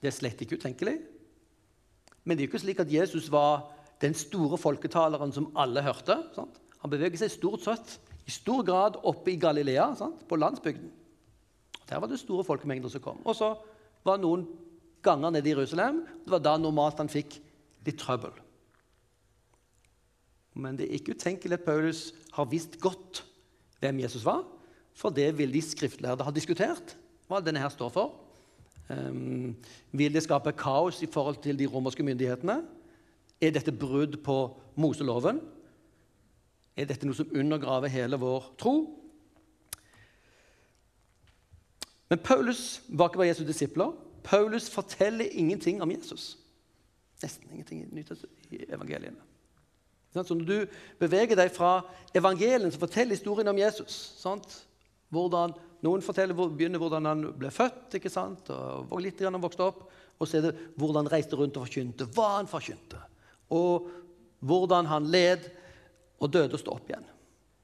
Det 0.01 0.11
er 0.11 0.15
slett 0.15 0.41
ikke 0.43 0.59
utenkelig. 0.59 0.97
Men 2.25 2.35
det 2.35 2.43
er 2.43 2.47
jo 2.47 2.51
ikke 2.51 2.65
slik 2.65 2.81
at 2.83 2.91
Jesus 2.91 3.29
var 3.31 3.69
den 4.03 4.13
store 4.17 4.59
folketaleren 4.59 5.31
som 5.33 5.47
alle 5.57 5.83
hørte. 5.85 6.17
Sant? 6.35 6.59
Han 6.83 6.91
beveger 6.91 7.23
seg 7.23 7.31
stort 7.33 7.63
sett 7.63 7.95
i 8.27 8.33
stor 8.33 8.65
grad 8.67 8.99
oppe 9.07 9.31
i 9.31 9.39
Galilea, 9.39 9.87
sant? 9.97 10.25
på 10.27 10.37
landsbygden. 10.37 10.91
Der 11.85 12.01
var 12.01 12.09
det 12.09 12.19
store 12.19 12.43
folkemengder 12.43 12.91
som 12.91 13.01
kom. 13.01 13.21
Og 13.23 13.37
så 13.37 13.53
var 14.05 14.19
noen 14.21 14.43
ganger 15.05 15.33
nede 15.33 15.47
i 15.47 15.53
Jerusalem. 15.53 16.03
Det 16.25 16.33
var 16.33 16.43
da 16.43 16.57
normalt 16.59 16.99
han 16.99 17.11
fikk 17.11 17.37
litt 17.85 18.01
trøbbel. 18.01 18.33
Men 20.55 20.77
det 20.79 20.87
er 20.87 20.97
ikke 20.97 21.15
utenkelig 21.15 21.59
at 21.59 21.65
Paulus 21.67 22.13
har 22.33 22.47
visst 22.51 22.79
godt 22.79 23.23
hvem 23.83 23.99
Jesus 23.99 24.25
var. 24.25 24.45
For 24.95 25.11
det 25.11 25.33
vil 25.37 25.51
de 25.53 25.61
skriftlærde 25.61 26.23
ha 26.23 26.31
diskutert, 26.31 26.95
hva 27.27 27.41
denne 27.43 27.59
her 27.59 27.73
står 27.73 27.91
for. 27.91 28.21
Um, 28.89 29.55
vil 29.91 30.13
det 30.13 30.23
skape 30.23 30.53
kaos 30.55 31.01
i 31.03 31.09
forhold 31.11 31.41
til 31.43 31.59
de 31.59 31.67
romerske 31.67 32.05
myndighetene? 32.05 32.61
Er 33.41 33.51
dette 33.51 33.73
brudd 33.75 34.21
på 34.23 34.37
Moseloven? 34.79 35.41
Er 36.77 36.87
dette 36.87 37.07
noe 37.07 37.17
som 37.17 37.35
undergraver 37.35 37.91
hele 37.91 38.19
vår 38.19 38.53
tro? 38.61 38.75
Men 42.09 42.21
Paulus 42.23 42.81
var 42.87 43.09
ikke 43.09 43.23
bare 43.23 43.31
Jesu 43.31 43.43
disipler. 43.47 43.91
Paulus 44.23 44.69
forteller 44.69 45.27
ingenting 45.31 45.81
om 45.81 45.91
Jesus. 45.91 46.37
Nesten 47.23 47.51
ingenting 47.51 47.83
i 48.51 48.65
evangeliene. 48.69 49.34
Så 50.23 50.37
når 50.37 50.47
du 50.47 50.77
beveger 51.01 51.35
deg 51.35 51.51
fra 51.51 51.79
evangelien, 52.15 52.71
som 52.71 52.83
forteller 52.83 53.17
historien 53.17 53.51
om 53.51 53.59
Jesus. 53.59 53.97
Sant? 54.21 54.61
Hvordan 55.13 55.55
noen 55.85 56.03
forteller, 56.05 56.37
begynner 56.37 56.81
hvordan 56.81 57.09
han 57.09 57.25
ble 57.37 57.51
født, 57.53 57.97
ikke 57.99 58.11
sant? 58.11 58.49
og 58.49 58.95
litt 59.03 59.21
han 59.25 59.41
vokste 59.43 59.67
opp. 59.67 59.83
Og 60.15 60.29
så 60.29 60.39
er 60.39 60.47
det 60.47 60.53
hvordan 60.79 61.03
han 61.03 61.11
reiste 61.11 61.35
rundt 61.35 61.57
og 61.59 61.67
forkynte, 61.67 62.07
hva 62.15 62.37
han 62.37 62.47
forkynte. 62.49 63.01
Og 63.51 63.89
hvordan 64.45 64.87
han 64.87 65.09
led 65.11 65.49
og 66.23 66.31
døde 66.31 66.55
og 66.55 66.61
sto 66.61 66.75
opp 66.77 66.89
igjen. 66.89 67.05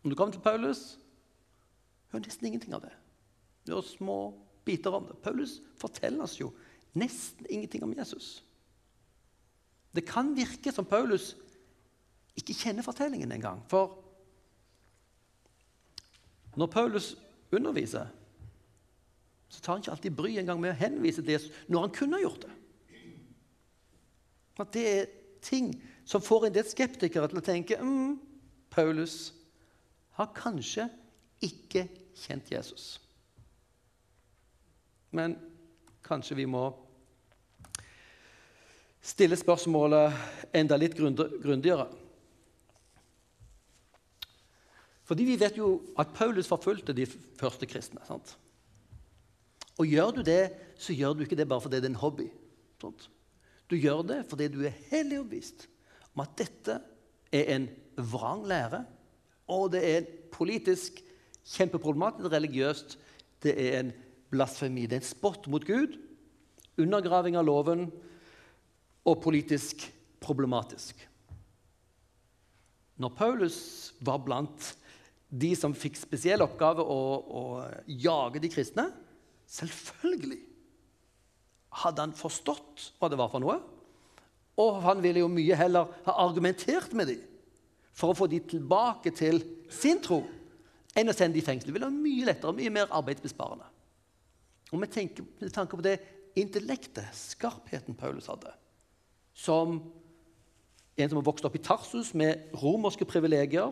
Når 0.02 0.12
du 0.12 0.18
kommer 0.18 0.36
til 0.36 0.44
Paulus, 0.44 0.82
hører 2.12 2.26
nesten 2.26 2.50
ingenting 2.50 2.76
av 2.76 2.84
det. 2.84 2.94
Det 3.66 3.76
er 3.76 3.86
små 3.86 4.18
biter 4.68 4.94
om 4.98 5.08
det. 5.08 5.20
Paulus 5.24 5.60
forteller 5.80 6.26
oss 6.26 6.40
jo 6.42 6.52
nesten 6.98 7.48
ingenting 7.48 7.86
om 7.86 7.94
Jesus. 7.96 8.42
Det 9.96 10.04
kan 10.08 10.34
virke 10.36 10.74
som 10.74 10.88
Paulus 10.88 11.34
ikke 12.40 12.56
kjenner 12.56 12.86
fortellingen 12.86 13.32
engang. 13.32 13.62
For 13.70 13.98
når 16.56 16.72
Paulus 16.72 17.16
underviser, 17.52 18.08
så 19.52 19.60
tar 19.60 19.74
han 19.74 19.84
ikke 19.84 19.92
alltid 19.92 20.16
bry 20.16 20.36
engang 20.40 20.62
med 20.64 20.74
å 20.74 20.80
henvise 20.80 21.24
det 21.26 21.42
når 21.68 21.88
han 21.88 21.96
kunne 21.96 22.22
gjort 22.22 22.46
det. 22.46 22.54
At 24.62 24.74
det 24.76 24.86
er 24.88 25.10
ting 25.42 25.72
som 26.06 26.24
får 26.24 26.48
en 26.48 26.56
del 26.56 26.68
skeptikere 26.68 27.28
til 27.32 27.42
å 27.42 27.46
tenke 27.46 27.80
mm, 27.82 28.16
Paulus 28.72 29.34
har 30.20 30.32
kanskje 30.36 30.88
ikke 31.44 31.88
kjent 32.22 32.52
Jesus. 32.52 32.94
Men 35.12 35.36
kanskje 36.06 36.38
vi 36.40 36.46
må 36.48 36.70
stille 39.02 39.36
spørsmålet 39.40 40.54
enda 40.56 40.78
litt 40.78 40.96
grundigere. 40.96 41.90
Fordi 45.12 45.26
vi 45.28 45.36
vet 45.36 45.58
jo 45.60 45.82
at 46.00 46.14
Paulus 46.16 46.48
forfulgte 46.48 46.94
de 46.96 47.04
første 47.36 47.68
kristne. 47.68 48.00
sant? 48.08 48.38
Og 49.76 49.90
gjør 49.90 50.14
du 50.16 50.22
det, 50.24 50.54
så 50.80 50.96
gjør 50.96 51.18
du 51.18 51.26
ikke 51.26 51.36
det 51.36 51.50
bare 51.52 51.66
fordi 51.66 51.82
det 51.84 51.90
er 51.90 51.92
en 51.92 52.00
hobby. 52.00 52.30
Sant? 52.80 53.10
Du 53.68 53.76
gjør 53.76 54.06
det 54.08 54.22
fordi 54.32 54.48
du 54.48 54.62
er 54.64 54.80
hellig 54.88 55.20
overbevist 55.20 55.68
om 56.14 56.24
at 56.24 56.40
dette 56.40 56.80
er 57.28 57.52
en 57.58 57.68
vrang 58.00 58.48
lære, 58.48 58.86
og 59.52 59.74
det 59.76 59.84
er 59.84 60.10
politisk 60.32 61.04
kjempeproblematisk, 61.58 62.32
religiøst. 62.32 62.98
Det 63.44 63.52
er 63.52 63.80
en 63.82 63.94
blasfemi. 64.32 64.88
Det 64.88 64.96
er 64.96 65.04
en 65.04 65.12
spott 65.12 65.52
mot 65.52 65.68
Gud, 65.68 66.00
undergraving 66.80 67.36
av 67.36 67.52
loven 67.52 67.90
og 69.04 69.24
politisk 69.24 69.90
problematisk. 70.24 70.96
Når 72.96 73.18
Paulus 73.18 73.60
var 74.00 74.24
blant 74.24 74.78
de 75.32 75.54
som 75.56 75.76
fikk 75.78 75.96
spesiell 76.00 76.44
oppgave 76.44 76.84
å, 76.84 77.02
å 77.24 77.44
jage 77.88 78.42
de 78.44 78.52
kristne 78.52 78.90
Selvfølgelig 79.52 80.40
hadde 81.82 82.04
han 82.06 82.14
forstått 82.16 82.86
hva 83.00 83.10
det 83.12 83.18
var 83.20 83.28
for 83.32 83.44
noe. 83.44 83.58
Og 84.60 84.78
han 84.86 85.02
ville 85.04 85.24
jo 85.24 85.32
mye 85.32 85.58
heller 85.60 85.90
ha 86.06 86.16
argumentert 86.24 86.94
med 86.96 87.12
dem 87.12 87.26
for 87.92 88.12
å 88.12 88.16
få 88.16 88.30
dem 88.32 88.46
tilbake 88.48 89.12
til 89.16 89.42
sin 89.72 90.00
tro 90.04 90.22
enn 90.96 91.12
å 91.12 91.16
sende 91.16 91.36
dem 91.36 91.42
i 91.42 91.46
fengsel. 91.46 91.68
Det 91.68 91.76
ville 91.76 91.90
være 91.90 92.04
mye 92.06 92.28
lettere 92.30 92.52
og 92.52 92.60
mye 92.60 92.74
mer 92.74 92.96
arbeidsbesparende. 92.96 93.68
Og 94.72 94.80
med, 94.80 94.92
tenker, 94.92 95.28
med 95.40 95.52
tanke 95.52 95.76
på 95.76 95.84
det 95.84 95.98
intellektet, 96.40 97.12
skarpheten 97.16 97.96
Paulus 98.00 98.30
hadde, 98.32 98.54
som 99.36 99.82
en 100.96 101.10
som 101.12 101.20
har 101.20 101.28
vokst 101.28 101.48
opp 101.48 101.58
i 101.60 101.64
Tarsus 101.64 102.14
med 102.16 102.54
romerske 102.62 103.08
privilegier 103.08 103.72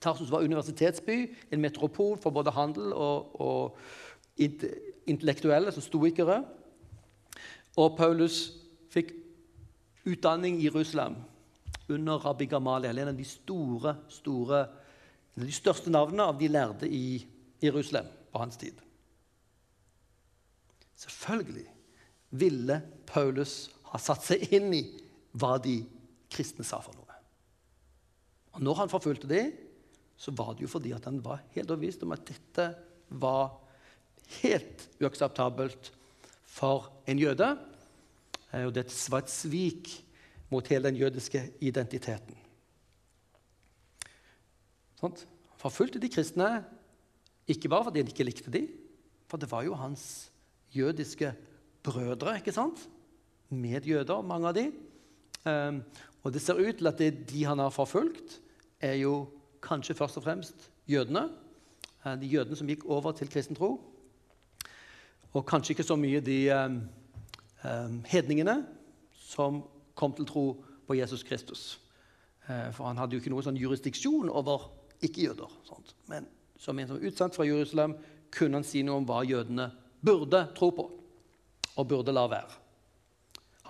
Tarsus 0.00 0.30
var 0.32 0.44
universitetsby, 0.44 1.16
en 1.52 1.60
metropol 1.60 2.16
for 2.20 2.32
både 2.32 2.54
handel 2.56 2.92
og, 2.92 3.40
og 3.40 3.78
intellektuelle, 5.06 5.72
som 5.72 5.84
stoikere. 5.84 6.40
Og 7.76 7.96
Paulus 7.98 8.40
fikk 8.90 9.12
utdanning 10.08 10.58
i 10.58 10.68
Jerusalem 10.68 11.18
under 11.90 12.22
rabbi 12.24 12.46
Gamaliel, 12.48 12.98
en 12.98 13.12
av 13.12 13.18
de 13.18 13.26
store, 13.26 13.96
store, 14.08 14.62
en 15.36 15.44
av 15.44 15.50
de 15.50 15.56
største 15.56 15.92
navnene 15.92 16.28
av 16.32 16.38
de 16.40 16.48
lærde 16.48 16.88
i 16.88 17.20
Jerusalem 17.62 18.08
på 18.32 18.40
hans 18.40 18.56
tid. 18.56 18.78
Selvfølgelig 21.00 21.66
ville 22.30 22.80
Paulus 23.06 23.70
ha 23.90 23.98
satt 23.98 24.24
seg 24.24 24.52
inn 24.54 24.72
i 24.76 24.84
hva 25.40 25.56
de 25.62 25.80
kristne 26.30 26.64
sa 26.66 26.78
for 26.84 26.94
noe. 26.94 27.16
Og 28.54 28.62
når 28.64 28.82
han 28.82 28.92
forfulgte 28.92 29.30
dem, 29.30 29.52
så 30.20 30.34
var 30.36 30.52
det 30.54 30.66
jo 30.66 30.70
fordi 30.70 30.92
at 30.92 31.06
han 31.08 31.20
var 31.24 31.40
helt 31.54 31.70
overbevist 31.70 32.04
om 32.04 32.12
at 32.12 32.26
dette 32.28 32.66
var 33.08 33.54
helt 34.40 34.84
uakseptabelt 35.00 35.90
for 36.44 36.90
en 37.08 37.20
jøde. 37.20 37.48
Eh, 38.52 38.66
og 38.66 38.74
det 38.76 38.86
var 39.10 39.24
et 39.24 39.32
svik 39.32 39.94
mot 40.52 40.66
hele 40.68 40.90
den 40.90 41.00
jødiske 41.00 41.42
identiteten. 41.64 42.36
Sånn? 45.00 45.16
Forfulgte 45.60 46.00
de 46.02 46.10
kristne 46.12 46.50
ikke 47.50 47.70
bare 47.72 47.88
fordi 47.88 48.02
han 48.02 48.12
ikke 48.12 48.26
likte 48.26 48.52
dem, 48.52 48.68
for 49.30 49.40
det 49.40 49.48
var 49.50 49.64
jo 49.64 49.78
hans 49.78 50.30
jødiske 50.74 51.32
brødre. 51.86 52.36
ikke 52.38 52.54
sant? 52.54 52.88
medjøder, 53.50 54.22
mange 54.22 54.50
av 54.50 54.56
de. 54.56 54.68
Um, 55.42 55.82
og 56.22 56.34
det 56.34 56.42
ser 56.44 56.60
ut 56.60 56.78
til 56.78 56.90
at 56.90 57.00
det 57.00 57.10
de 57.30 57.44
han 57.48 57.58
har 57.62 57.72
forfulgt, 57.74 58.38
er 58.80 59.00
jo 59.02 59.26
kanskje 59.62 59.94
først 59.94 60.16
og 60.20 60.26
fremst 60.26 60.70
jødene. 60.88 61.28
Uh, 62.04 62.14
de 62.20 62.26
jødene 62.26 62.56
som 62.56 62.68
gikk 62.70 62.84
over 62.84 63.12
til 63.12 63.28
kristen 63.28 63.56
tro. 63.56 63.74
Og 65.32 65.46
kanskje 65.46 65.76
ikke 65.76 65.86
så 65.86 65.96
mye 65.96 66.20
de 66.20 66.40
um, 66.54 66.80
um, 67.64 68.00
hedningene 68.06 68.64
som 69.12 69.62
kom 69.94 70.12
til 70.12 70.26
tro 70.26 70.64
på 70.86 70.94
Jesus 70.98 71.22
Kristus. 71.22 71.80
For 72.72 72.82
han 72.88 72.98
hadde 72.98 73.14
jo 73.14 73.20
ikke 73.20 73.30
noen 73.30 73.44
sånn 73.46 73.58
jurisdiksjon 73.60 74.30
over 74.34 74.64
ikke-jøder. 75.06 75.52
Men 76.10 76.26
som 76.58 76.78
en 76.78 76.88
som 76.88 76.96
var 76.96 77.06
utsendt 77.06 77.36
fra 77.36 77.46
Jerusalem, 77.46 77.94
kunne 78.34 78.58
han 78.58 78.66
si 78.66 78.82
noe 78.82 79.00
om 79.00 79.06
hva 79.06 79.20
jødene 79.26 79.68
burde 80.04 80.42
tro 80.56 80.70
på 80.74 80.86
og 81.76 81.88
burde 81.88 82.14
la 82.14 82.26
være. 82.30 82.56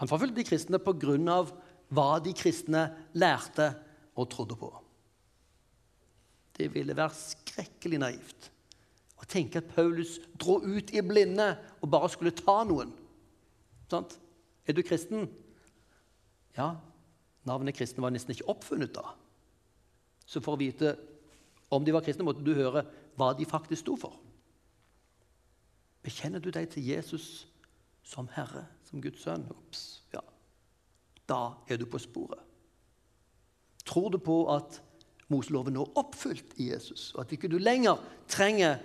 Han 0.00 0.08
forfulgte 0.08 0.40
de 0.40 0.46
kristne 0.48 0.80
pga. 0.80 1.44
hva 1.90 2.20
de 2.22 2.32
kristne 2.32 2.88
lærte 3.14 3.74
og 4.16 4.30
trodde 4.30 4.56
på. 4.56 4.70
Det 6.60 6.68
ville 6.74 6.96
være 6.96 7.16
skrekkelig 7.16 8.00
naivt 8.02 8.50
å 9.20 9.28
tenke 9.28 9.60
at 9.60 9.68
Paulus 9.74 10.18
dro 10.40 10.58
ut 10.60 10.92
i 10.96 11.02
blinde 11.04 11.52
og 11.80 11.90
bare 11.92 12.08
skulle 12.12 12.32
ta 12.36 12.60
noen. 12.68 12.92
Sant? 13.90 14.16
Er 14.68 14.76
du 14.76 14.82
kristen? 14.86 15.26
Ja, 16.56 16.74
navnet 17.48 17.76
kristen 17.76 18.04
var 18.04 18.12
nesten 18.12 18.34
ikke 18.34 18.48
oppfunnet 18.52 18.92
da. 18.96 19.12
Så 20.28 20.42
for 20.44 20.56
å 20.56 20.60
vite 20.60 20.94
om 21.70 21.84
de 21.84 21.94
var 21.94 22.04
kristne, 22.04 22.26
måtte 22.26 22.44
du 22.44 22.52
høre 22.56 22.84
hva 23.18 23.32
de 23.36 23.46
faktisk 23.48 23.84
sto 23.84 23.96
for. 24.00 24.16
Bekjenner 26.04 26.42
du 26.42 26.48
deg 26.54 26.70
til 26.72 26.86
Jesus 26.86 27.46
som 28.06 28.28
Herre, 28.34 28.64
som 28.88 29.02
Guds 29.04 29.22
sønn? 29.22 29.44
Ops, 29.52 30.02
ja. 30.14 30.22
Da 31.28 31.60
er 31.70 31.78
du 31.78 31.86
på 31.86 32.00
sporet. 32.02 32.40
Tror 33.86 34.10
du 34.10 34.18
på 34.22 34.42
at 34.52 34.80
Moseloven 35.30 35.76
nå 35.76 35.84
oppfylt 35.98 36.56
i 36.58 36.70
Jesus, 36.72 37.12
og 37.14 37.22
at 37.22 37.32
ikke 37.36 37.50
trenger 38.28 38.78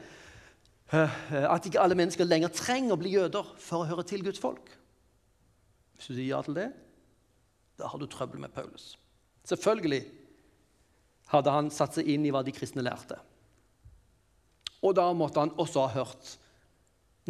eh, 0.93 1.22
at 1.34 1.66
ikke 1.66 1.82
alle 1.82 1.98
mennesker 1.98 2.26
lenger 2.26 2.54
trenger 2.54 2.93
å 2.93 3.00
bli 3.02 3.16
jøder 3.16 3.56
for 3.58 3.82
å 3.82 3.89
høre 3.89 4.06
til 4.06 4.24
Guds 4.24 4.39
folk? 4.39 4.70
Hvis 5.96 6.08
du 6.08 6.14
sier 6.14 6.30
ja 6.36 6.41
til 6.46 6.58
det, 6.58 6.70
da 7.80 7.89
har 7.89 8.00
du 8.00 8.06
trøbbel 8.08 8.39
med 8.39 8.54
Paulus. 8.54 8.96
Selvfølgelig 9.46 10.04
hadde 11.34 11.54
han 11.54 11.72
satt 11.74 11.98
seg 11.98 12.08
inn 12.12 12.26
i 12.26 12.32
hva 12.34 12.43
de 12.46 12.54
kristne 12.56 12.84
lærte. 12.86 13.18
Og 14.86 14.93
da 14.98 15.08
måtte 15.18 15.41
han 15.41 15.54
også 15.58 15.88
ha 15.88 15.93
hørt 15.96 16.36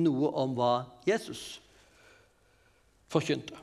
noe 0.01 0.31
om 0.35 0.55
hva 0.57 0.73
Jesus 1.07 1.61
forkynte. 3.11 3.55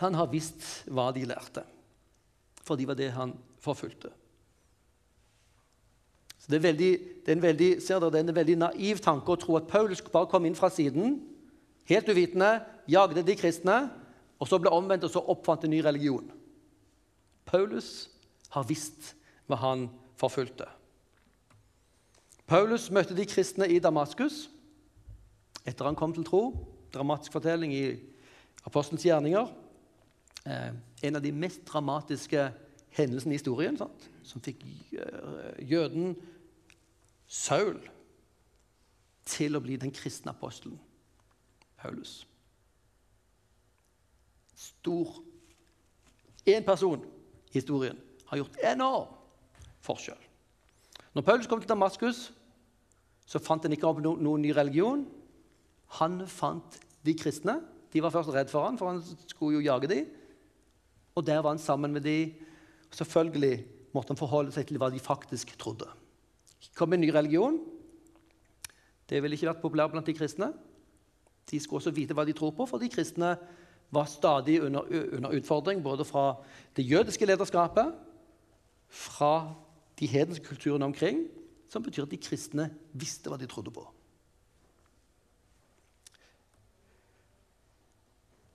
Han 0.00 0.16
har 0.16 0.30
visst 0.32 0.88
hva 0.88 1.10
de 1.12 1.26
lærte, 1.28 1.66
for 2.64 2.80
det 2.80 2.88
var 2.88 2.96
det 2.98 3.10
han 3.12 3.34
forfulgte. 3.60 4.08
Så 6.42 6.50
det 6.50 6.58
er, 6.58 6.64
veldig, 6.64 6.90
det, 7.22 7.34
er 7.36 7.42
veldig, 7.42 7.70
dere, 7.86 8.10
det 8.10 8.18
er, 8.18 8.24
en 8.26 8.34
veldig, 8.34 8.54
naiv 8.64 8.98
tanke 9.02 9.30
å 9.30 9.38
tro 9.38 9.54
at 9.60 9.68
Paulus 9.70 10.02
bare 10.10 10.26
kom 10.26 10.48
inn 10.48 10.58
fra 10.58 10.72
siden, 10.74 11.20
helt 11.86 12.08
uvitende, 12.10 12.56
jagde 12.90 13.22
de 13.22 13.36
kristne, 13.38 13.76
og 14.42 14.50
så 14.50 14.58
ble 14.58 14.72
omvendt 14.74 15.06
og 15.06 15.12
så 15.14 15.22
oppfant 15.30 15.68
en 15.68 15.70
ny 15.70 15.78
religion. 15.86 16.26
Paulus 17.46 18.10
har 18.56 18.66
visst 18.66 19.12
hva 19.46 19.60
han 19.62 19.86
forfulgte. 20.18 20.66
Paulus 22.50 22.88
møtte 22.90 23.14
de 23.14 23.26
kristne 23.30 23.68
i 23.70 23.78
Damaskus 23.82 24.48
etter 25.62 25.86
han 25.86 25.98
kom 25.98 26.10
til 26.14 26.26
tro. 26.26 26.42
Dramatisk 26.92 27.38
fortelling 27.38 27.70
i 27.70 27.84
Apostelens 28.66 29.06
gjerninger. 29.06 29.46
Eh, 30.42 30.74
en 31.06 31.16
av 31.16 31.22
de 31.22 31.30
mest 31.32 31.62
dramatiske 31.70 32.48
hendelsene 32.98 33.34
i 33.34 33.38
historien, 33.38 33.78
sant? 33.78 34.08
som 34.26 34.42
fikk 34.42 34.60
jøden 35.66 36.12
Saul 37.32 37.78
til 39.24 39.56
å 39.56 39.62
bli 39.64 39.78
den 39.80 39.94
kristne 39.94 40.34
apostelen 40.34 40.76
Paulus. 41.80 42.22
Stor 44.54 45.22
Én 46.46 46.64
person 46.66 47.04
i 47.52 47.54
historien 47.54 47.98
har 48.26 48.40
gjort 48.40 48.56
enorm 48.66 49.10
forskjell. 49.86 50.18
Når 51.14 51.22
Paulus 51.22 51.46
kom 51.46 51.60
til 51.62 51.70
Damaskus, 51.70 52.32
så 53.26 53.38
fant 53.38 53.62
han 53.62 53.74
ikke 53.76 53.86
opp 53.86 54.00
no 54.02 54.16
noen 54.18 54.42
ny 54.42 54.50
religion. 54.56 55.04
Han 56.00 56.24
fant 56.26 56.80
de 57.06 57.14
kristne. 57.14 57.60
De 57.94 58.02
var 58.02 58.10
først 58.10 58.32
redd 58.34 58.50
for 58.50 58.66
han, 58.66 58.78
for 58.80 58.90
han 58.90 59.02
skulle 59.30 59.60
jo 59.60 59.66
jage 59.68 59.90
dem. 59.92 60.10
Og 61.14 61.26
der 61.26 61.42
var 61.44 61.54
han 61.54 61.62
sammen 61.62 61.94
med 61.94 62.02
dem. 62.08 62.34
Selvfølgelig 62.90 63.62
måtte 63.94 64.16
han 64.16 64.20
forholde 64.20 64.54
seg 64.54 64.66
til 64.66 64.80
hva 64.82 64.90
de 64.90 65.00
faktisk 65.02 65.54
trodde. 65.60 65.86
Kom 66.76 66.92
en 66.92 67.00
ny 67.00 67.10
religion. 67.12 67.58
Det 69.08 69.20
ville 69.22 69.36
ikke 69.36 69.50
vært 69.50 69.64
populært 69.64 69.92
blant 69.92 70.08
de 70.08 70.14
kristne. 70.16 70.52
De 71.50 71.60
skulle 71.60 71.82
også 71.82 71.92
vite 71.94 72.16
hva 72.16 72.24
de 72.24 72.34
tror 72.36 72.54
på, 72.56 72.66
for 72.68 72.80
de 72.80 72.90
kristne 72.92 73.34
var 73.92 74.08
stadig 74.08 74.56
under, 74.62 74.86
under 75.12 75.34
utfordring 75.36 75.82
både 75.84 76.04
fra 76.08 76.38
det 76.76 76.86
jødiske 76.88 77.26
lederskapet, 77.28 77.92
fra 78.88 79.52
de 80.00 80.06
hedenske 80.08 80.44
kulturene 80.46 80.88
omkring, 80.88 81.26
som 81.68 81.82
betyr 81.84 82.06
at 82.06 82.12
de 82.12 82.20
kristne 82.20 82.70
visste 82.92 83.28
hva 83.28 83.36
de 83.40 83.48
trodde 83.48 83.72
på. 83.74 83.84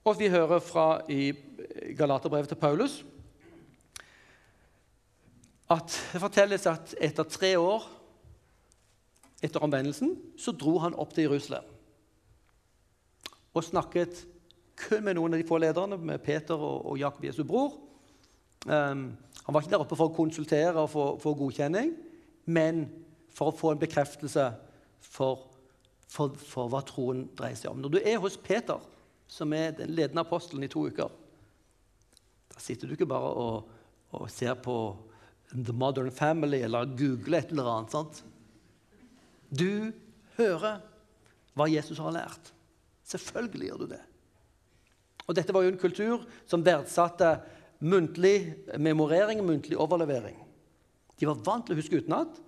Og 0.08 0.16
vi 0.18 0.30
hører 0.32 0.58
fra 0.64 1.00
i 1.12 1.32
Galaterbrevet 1.98 2.48
til 2.48 2.58
Paulus 2.58 3.02
at 5.68 5.92
det 6.12 6.20
fortelles 6.22 6.64
at 6.66 6.94
etter 6.96 7.28
tre 7.28 7.50
år 7.60 7.84
etter 9.44 9.62
omvendelsen 9.62 10.16
så 10.40 10.54
dro 10.56 10.78
han 10.82 10.96
opp 10.98 11.12
til 11.14 11.28
Jerusalem 11.28 11.66
og 13.56 13.64
snakket 13.66 14.22
kun 14.78 15.02
med 15.04 15.18
noen 15.18 15.34
av 15.34 15.40
de 15.40 15.46
få 15.46 15.58
lederne, 15.58 15.98
med 15.98 16.22
Peter 16.22 16.54
og, 16.54 16.86
og 16.86 16.98
Jakob 17.00 17.24
Jesu 17.26 17.42
bror. 17.46 17.74
Um, 18.66 19.10
han 19.44 19.54
var 19.54 19.64
ikke 19.64 19.72
der 19.72 19.82
oppe 19.82 19.98
for 19.98 20.10
å 20.10 20.14
konsultere 20.14 20.84
og 20.84 21.22
få 21.22 21.32
godkjenning, 21.40 21.94
men 22.46 22.84
for 23.34 23.50
å 23.50 23.56
få 23.56 23.72
en 23.72 23.80
bekreftelse 23.80 24.44
for, 25.02 25.48
for, 26.10 26.36
for, 26.38 26.70
hva 26.70 26.82
troen 26.86 27.26
dreier 27.38 27.58
seg 27.58 27.72
om. 27.72 27.82
Når 27.82 27.96
du 27.96 27.98
er 28.02 28.20
hos 28.22 28.38
Peter, 28.38 28.82
som 29.28 29.52
er 29.56 29.74
den 29.76 29.92
ledende 29.96 30.24
apostelen 30.24 30.66
i 30.66 30.70
to 30.72 30.86
uker, 30.88 31.10
da 32.52 32.62
sitter 32.62 32.88
du 32.88 32.94
ikke 32.94 33.10
bare 33.10 33.34
og, 33.42 33.74
og 34.14 34.28
ser 34.32 34.56
på 34.62 34.76
The 35.52 35.74
Modern 35.74 36.12
Family 36.14 36.60
eller 36.66 36.90
googler 36.98 37.42
et 37.42 37.54
eller 37.54 37.70
annet. 37.72 37.94
sant? 37.94 38.22
Du 39.48 39.90
hører 40.38 40.80
hva 41.56 41.66
Jesus 41.70 42.00
har 42.02 42.14
lært. 42.14 42.52
Selvfølgelig 43.08 43.70
gjør 43.70 43.82
du 43.82 43.86
det. 43.94 44.02
Og 45.28 45.36
Dette 45.36 45.52
var 45.52 45.64
jo 45.64 45.72
en 45.72 45.80
kultur 45.80 46.24
som 46.48 46.64
verdsatte 46.64 47.34
muntlig 47.84 48.54
memorering, 48.80 49.42
muntlig 49.44 49.78
overlevering. 49.80 50.38
De 51.18 51.28
var 51.28 51.40
vant 51.44 51.66
til 51.66 51.76
å 51.76 51.80
huske 51.80 52.00
utenat. 52.00 52.38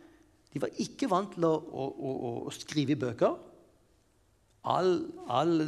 De 0.51 0.63
var 0.63 0.75
ikke 0.83 1.09
vant 1.11 1.33
til 1.35 1.47
å, 1.47 1.53
å, 1.55 1.87
å, 1.91 2.33
å 2.49 2.55
skrive 2.55 2.95
i 2.95 3.01
bøker. 3.01 3.37
All, 4.71 4.95
all 5.31 5.61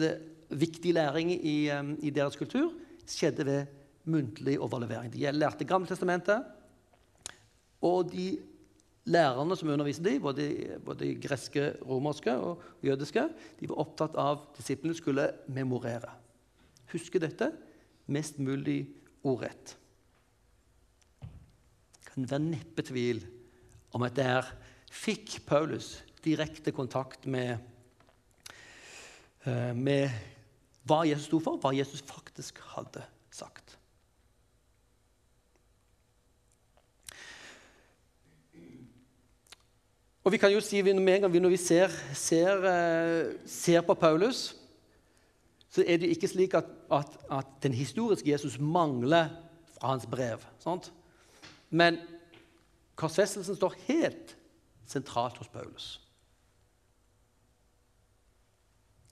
viktig 0.53 0.95
læring 0.97 1.33
i, 1.33 1.57
um, 1.73 1.95
i, 2.03 2.11
deres 2.13 2.37
kultur 2.37 2.73
skjedde 3.09 3.47
ved 3.49 3.71
muntlig 4.13 4.59
overlevering. 4.61 5.13
De 5.13 5.31
lærte 5.33 5.67
Gammeltestamentet, 5.69 6.45
og 7.83 8.11
de 8.13 8.27
lærerne 9.05 9.57
som 9.59 9.71
underviste 9.73 10.05
dem, 10.05 10.21
både, 10.23 10.79
både 10.85 11.15
greske, 11.21 11.73
romerske 11.83 12.35
og 12.39 12.63
jødiske, 12.87 13.27
de 13.61 13.71
var 13.71 13.83
opptatt 13.83 14.19
av 14.21 14.37
at 14.37 14.59
disiplene 14.61 14.97
skulle 14.97 15.29
memorere. 15.51 16.13
Huske 16.93 17.21
dette 17.23 17.51
mest 18.13 18.39
mulig 18.43 18.85
ordrett. 19.25 19.77
Det 21.23 22.13
kan 22.13 22.29
være 22.31 22.47
neppe 22.51 22.85
tvil 22.87 23.25
om 23.97 24.05
at 24.07 24.17
der 24.17 24.49
fikk 24.93 25.41
Paulus 25.49 25.97
direkte 26.23 26.73
kontakt 26.75 27.27
med, 27.27 27.59
eh, 29.47 29.73
med 29.75 30.11
hva 30.87 31.03
Jesus 31.09 31.27
sto 31.31 31.41
for, 31.43 31.59
hva 31.59 31.73
Jesus 31.75 32.03
faktisk 32.07 32.61
hadde 32.75 33.03
sagt. 33.31 33.62
Og 40.23 40.33
vi 40.33 40.39
kan 40.39 40.53
jo 40.53 40.61
si 40.63 40.83
med 40.83 40.95
en 40.95 41.21
gang 41.27 41.41
Når 41.43 41.49
vi 41.49 41.57
ser, 41.57 41.89
ser, 42.15 42.65
eh, 42.65 43.35
ser 43.47 43.81
på 43.81 43.95
Paulus, 43.95 44.57
så 45.69 45.85
er 45.87 45.97
det 45.97 46.07
jo 46.07 46.15
ikke 46.15 46.29
slik 46.29 46.55
at, 46.55 46.65
at, 46.93 47.19
at 47.31 47.47
den 47.63 47.75
historiske 47.75 48.31
Jesus 48.31 48.59
mangler 48.59 49.29
fra 49.79 49.89
hans 49.89 50.07
brev. 50.07 50.39
Sant? 50.59 50.93
Men 51.71 51.97
korsfestelsen 52.95 53.57
står 53.57 53.75
helt 53.89 54.37
sentralt 54.87 55.39
hos 55.41 55.49
Paulus. 55.49 56.01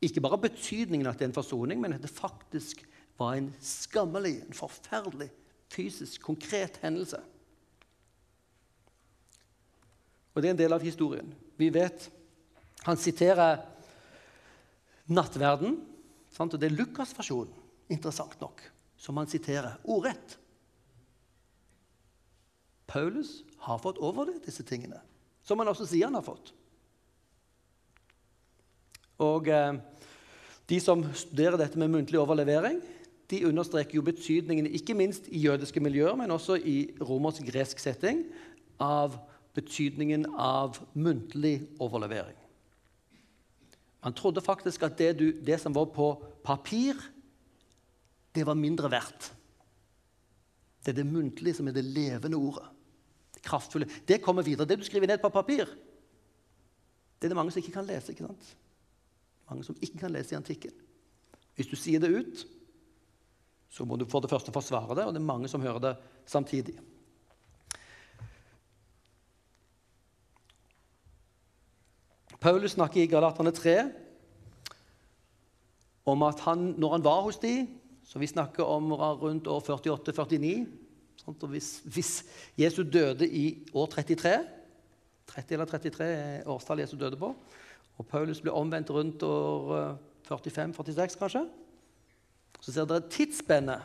Ikke 0.01 0.21
bare 0.21 0.39
betydningen 0.39 1.07
at 1.07 1.19
det 1.19 1.25
er 1.25 1.29
en 1.29 1.37
forsoning, 1.37 1.81
men 1.81 1.93
at 1.93 2.03
det 2.03 2.11
faktisk 2.11 2.85
var 3.19 3.35
en 3.35 3.55
skammelig, 3.61 4.43
en 4.43 4.57
forferdelig, 4.57 5.31
fysisk, 5.73 6.23
konkret 6.23 6.79
hendelse. 6.83 7.21
Og 10.41 10.43
det 10.43 10.49
er 10.49 10.55
en 10.55 10.63
del 10.63 10.73
av 10.73 10.81
historien. 10.81 11.27
Vi 11.61 11.67
vet 11.69 12.09
Han 12.89 12.97
siterer 12.97 13.59
nattverden, 15.13 15.75
sant? 16.33 16.55
og 16.55 16.63
det 16.63 16.71
er 16.71 16.79
Lukas-versjonen, 16.79 17.53
interessant 17.93 18.39
nok, 18.41 18.63
som 18.97 19.21
han 19.21 19.29
siterer 19.29 19.77
ordrett. 19.85 20.39
Paulus 22.89 23.43
har 23.67 23.83
fått 23.85 24.01
over 24.01 24.31
det, 24.31 24.39
disse 24.47 24.65
tingene, 24.65 25.03
som 25.45 25.61
han 25.61 25.69
også 25.69 25.91
sier 25.91 26.09
han 26.09 26.17
har 26.17 26.25
fått. 26.25 26.55
Og 29.21 29.53
eh, 29.53 29.77
De 30.73 30.81
som 30.81 31.05
studerer 31.13 31.61
dette 31.61 31.77
med 31.77 31.93
muntlig 31.93 32.17
overlevering, 32.17 32.81
de 33.29 33.45
understreker 33.45 34.01
jo 34.01 34.09
betydningen 34.09 34.73
ikke 34.73 34.97
minst 34.97 35.29
i 35.29 35.45
jødiske 35.45 35.85
miljøer, 35.85 36.17
men 36.17 36.33
også 36.33 36.57
i 36.57 36.95
romersk-gresk 36.97 37.77
setting, 37.77 38.25
av 38.81 39.21
betydningen 39.55 40.27
av 40.39 40.79
muntlig 40.93 41.63
overlevering. 41.83 42.37
Man 44.01 44.15
trodde 44.17 44.41
faktisk 44.41 44.83
at 44.87 44.97
det, 44.99 45.13
du, 45.19 45.27
det 45.45 45.59
som 45.61 45.75
var 45.77 45.91
på 45.93 46.13
papir, 46.45 46.97
det 48.33 48.47
var 48.47 48.57
mindre 48.57 48.91
verdt. 48.91 49.33
Det 50.81 50.95
er 50.95 51.03
det 51.03 51.11
muntlige 51.11 51.59
som 51.59 51.69
er 51.69 51.77
det 51.77 51.85
levende 51.85 52.39
ordet. 52.39 52.65
Det 53.35 53.43
kraftfulle. 53.45 53.89
Det 54.09 54.23
kommer 54.25 54.47
videre. 54.47 54.69
Det 54.69 54.79
du 54.81 54.87
skriver 54.87 55.11
ned 55.11 55.21
på 55.21 55.29
papir, 55.29 55.69
det 57.21 57.29
er 57.29 57.35
det 57.35 57.37
mange 57.37 57.53
som 57.53 57.61
ikke 57.61 57.75
kan 57.75 57.89
lese. 57.89 58.15
ikke 58.15 58.25
sant? 58.25 58.55
Mange 59.51 59.67
som 59.67 59.77
ikke 59.83 59.99
kan 60.01 60.15
lese 60.15 60.33
i 60.33 60.39
antikken. 60.39 60.73
Hvis 61.59 61.69
du 61.69 61.77
sier 61.77 62.01
det 62.01 62.09
ut, 62.15 62.47
så 63.71 63.85
må 63.85 63.99
du 64.01 64.07
for 64.09 64.25
det 64.25 64.31
første 64.31 64.53
forsvare 64.55 64.97
det, 64.97 65.05
og 65.05 65.13
det 65.13 65.21
er 65.21 65.27
mange 65.29 65.49
som 65.49 65.61
hører 65.61 65.83
det 65.85 65.93
samtidig. 66.27 66.79
Paulus 72.41 72.77
snakker 72.77 73.03
i 73.03 73.11
Galaterne 73.11 73.53
3 73.53 73.75
om 76.09 76.23
at 76.27 76.41
han, 76.47 76.71
når 76.81 76.97
han 76.97 77.05
var 77.05 77.21
hos 77.27 77.39
de, 77.43 77.69
så 78.05 78.19
vi 78.19 78.27
snakker 78.27 78.65
om 78.65 78.93
rundt 78.97 79.47
år 79.47 79.61
48-49 79.61 80.55
hvis, 81.51 81.83
hvis 81.85 82.25
Jesus 82.59 82.87
døde 82.91 83.29
i 83.29 83.45
år 83.77 83.87
33 83.93 84.39
30 85.31 85.55
eller 85.55 85.69
33 85.69 86.05
er 86.05 86.49
årstallet 86.51 86.87
Jesus 86.87 86.99
døde 86.99 87.19
på. 87.19 87.31
Og 88.01 88.07
Paulus 88.09 88.41
ble 88.43 88.55
omvendt 88.57 88.91
rundt 88.91 89.23
år 89.23 89.99
45-46, 90.27 91.01
eh, 91.03 91.19
kanskje. 91.21 91.45
Så 92.61 92.73
ser 92.73 92.89
dere 92.89 93.09
tidsspennet. 93.11 93.85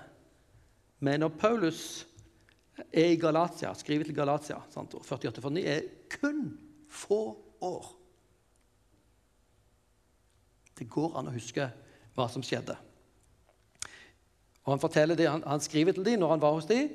Men 1.00 1.22
når 1.22 1.36
Paulus 1.40 2.08
er 2.92 3.14
i 3.14 3.20
Galatia, 3.20 3.74
skriver 3.76 4.08
til 4.08 4.16
Galatia, 4.16 4.58
48-49, 4.74 5.62
er 5.66 5.82
kun 6.20 6.58
få 6.90 7.38
år. 7.62 8.05
Det 10.76 10.90
går 10.92 11.16
an 11.18 11.30
å 11.30 11.36
huske 11.36 11.70
hva 12.16 12.28
som 12.32 12.44
skjedde. 12.44 12.76
Og 14.66 14.74
Han 14.74 14.82
forteller 14.82 15.18
det, 15.18 15.30
han, 15.30 15.44
han 15.46 15.62
skriver 15.62 15.94
til 15.94 16.06
dem 16.06 16.20
når 16.22 16.36
han 16.36 16.42
var 16.42 16.56
hos 16.58 16.70
dem, 16.70 16.90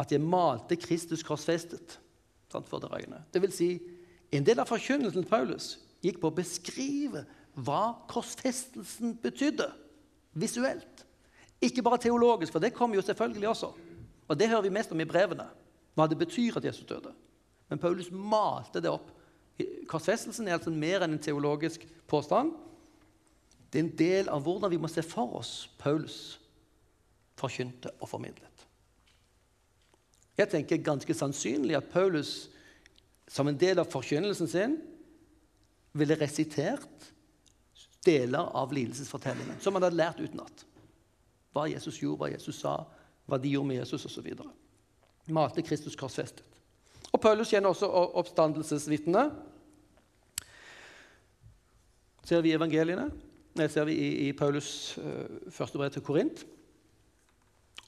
at 0.00 0.12
jeg 0.12 0.24
malte 0.24 0.76
Kristus 0.80 1.24
korsfestet 1.24 1.98
sant, 2.52 2.68
for 2.68 2.82
dere 2.82 3.00
øyne. 3.00 3.22
Det 3.32 3.42
vil 3.42 3.54
si, 3.54 3.70
en 4.32 4.44
del 4.44 4.60
av 4.60 4.68
forkynnelsen 4.68 5.24
til 5.24 5.30
Paulus 5.30 5.76
gikk 6.04 6.20
på 6.20 6.30
å 6.30 6.36
beskrive 6.36 7.24
hva 7.54 7.94
korsfestelsen 8.10 9.16
betydde 9.22 9.68
visuelt. 10.40 11.04
Ikke 11.62 11.84
bare 11.84 12.00
teologisk, 12.02 12.52
for 12.52 12.62
det 12.64 12.74
kommer 12.74 12.98
jo 12.98 13.04
selvfølgelig 13.06 13.48
også. 13.52 13.72
Og 14.28 14.38
det 14.38 14.48
hører 14.48 14.66
vi 14.66 14.74
mest 14.74 14.92
om 14.92 15.00
i 15.00 15.08
brevene, 15.08 15.46
hva 15.94 16.08
det 16.08 16.18
betyr 16.18 16.58
at 16.58 16.64
Jesus 16.66 16.88
døde. 16.88 17.12
Men 17.68 17.80
Paulus 17.80 18.10
malte 18.10 18.80
det 18.82 18.90
opp. 18.90 19.10
Korsfestelsen 19.88 20.48
er 20.48 20.56
altså 20.56 20.72
mer 20.72 21.04
enn 21.04 21.16
en 21.16 21.22
teologisk 21.22 21.84
påstand. 22.10 22.54
Det 23.72 23.80
er 23.80 23.86
en 23.86 23.96
del 23.96 24.28
av 24.28 24.44
hvordan 24.44 24.70
vi 24.70 24.80
må 24.80 24.88
se 24.92 25.04
for 25.06 25.38
oss 25.38 25.70
Paulus 25.80 26.38
forkynte 27.40 27.90
og 28.00 28.10
formidlet. 28.10 28.66
Jeg 30.36 30.50
tenker 30.52 30.84
ganske 30.84 31.14
sannsynlig 31.16 31.76
at 31.78 31.88
Paulus 31.92 32.50
som 33.32 33.48
en 33.48 33.56
del 33.56 33.80
av 33.80 33.88
forkynnelsen 33.88 34.50
sin 34.50 34.76
ville 35.96 36.16
resitert 36.20 37.08
deler 38.04 38.50
av 38.56 38.72
lidelsesfortellingen 38.74 39.60
som 39.60 39.76
han 39.76 39.86
hadde 39.86 40.00
lært 40.00 40.20
utenat. 40.20 40.64
Hva 41.52 41.68
Jesus 41.70 42.00
gjorde, 42.00 42.20
hva 42.20 42.30
Jesus 42.32 42.60
sa, 42.60 42.76
hva 43.28 43.38
de 43.40 43.52
gjorde 43.52 43.70
med 43.70 43.80
Jesus 43.80 44.04
osv. 44.08 44.28
Malte 45.32 45.64
Kristus 45.64 45.96
korsfestet. 45.96 46.44
Og 47.12 47.20
Paulus 47.20 47.52
kjenner 47.52 47.72
også 47.72 47.88
oppstandelsesvitnet. 48.20 49.34
Ser 52.24 52.40
vi 52.44 52.54
evangeliene. 52.56 53.10
Det 53.52 53.68
ser 53.72 53.84
vi 53.88 53.94
i, 53.94 54.10
i 54.28 54.32
Paulus 54.36 54.96
uh, 54.98 55.50
første 55.52 55.80
brev 55.80 55.92
til 55.92 56.04
Korint. 56.04 56.44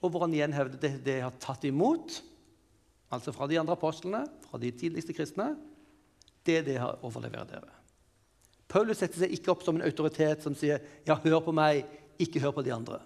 Og 0.04 0.10
hvor 0.10 0.26
han 0.26 0.34
igjen 0.36 0.52
hevder 0.52 0.80
det 0.80 0.92
de 1.06 1.20
har 1.24 1.36
tatt 1.40 1.64
imot, 1.64 2.18
altså 3.14 3.32
fra 3.32 3.48
de 3.48 3.56
andre 3.60 3.76
apostlene, 3.76 4.24
fra 4.44 4.60
de 4.60 4.72
tidligste 4.76 5.16
kristne, 5.16 5.54
det 6.44 6.60
de 6.66 6.76
har 6.76 7.00
overlevert 7.06 7.54
dere. 7.54 7.72
Paulus 8.68 9.00
setter 9.00 9.22
seg 9.22 9.32
ikke 9.36 9.52
opp 9.54 9.64
som 9.64 9.78
en 9.78 9.86
autoritet 9.86 10.44
som 10.44 10.56
sier 10.56 10.82
'ja, 11.06 11.16
hør 11.16 11.40
på 11.40 11.52
meg, 11.52 11.84
ikke 12.18 12.40
hør 12.40 12.56
på 12.58 12.64
de 12.64 12.72
andre'. 12.74 13.00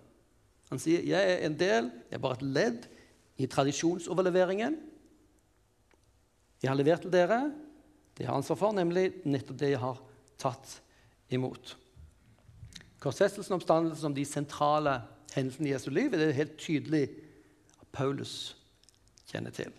Han 0.70 0.78
sier 0.78 1.02
'jeg 1.02 1.22
er 1.32 1.46
en 1.46 1.58
del, 1.58 1.90
jeg 2.10 2.18
er 2.18 2.24
bare 2.24 2.38
et 2.38 2.42
ledd 2.42 2.88
i 3.38 3.46
tradisjonsoverleveringen'. 3.46 4.76
Jeg 6.62 6.70
har 6.70 6.76
levert 6.76 7.02
til 7.02 7.12
dere 7.12 7.52
det 8.16 8.24
jeg 8.24 8.30
har 8.30 8.36
ansvar 8.36 8.56
for, 8.56 8.72
nemlig 8.72 9.12
nettopp 9.24 9.58
det 9.58 9.70
jeg 9.70 9.78
har 9.78 10.00
tatt 10.38 10.80
imot. 11.30 11.76
Korsfestelsen 13.00 13.54
og 13.54 13.60
oppstandelsen 13.60 14.02
som 14.02 14.14
de 14.14 14.24
sentrale 14.26 15.00
hendelsene 15.34 15.68
i 15.68 15.72
Jesu 15.72 15.90
liv 15.90 16.12
er 16.12 16.22
det 16.22 16.34
helt 16.34 16.56
tydelig 16.58 17.04
at 17.80 17.86
Paulus 17.92 18.56
kjenner 19.30 19.54
til. 19.54 19.70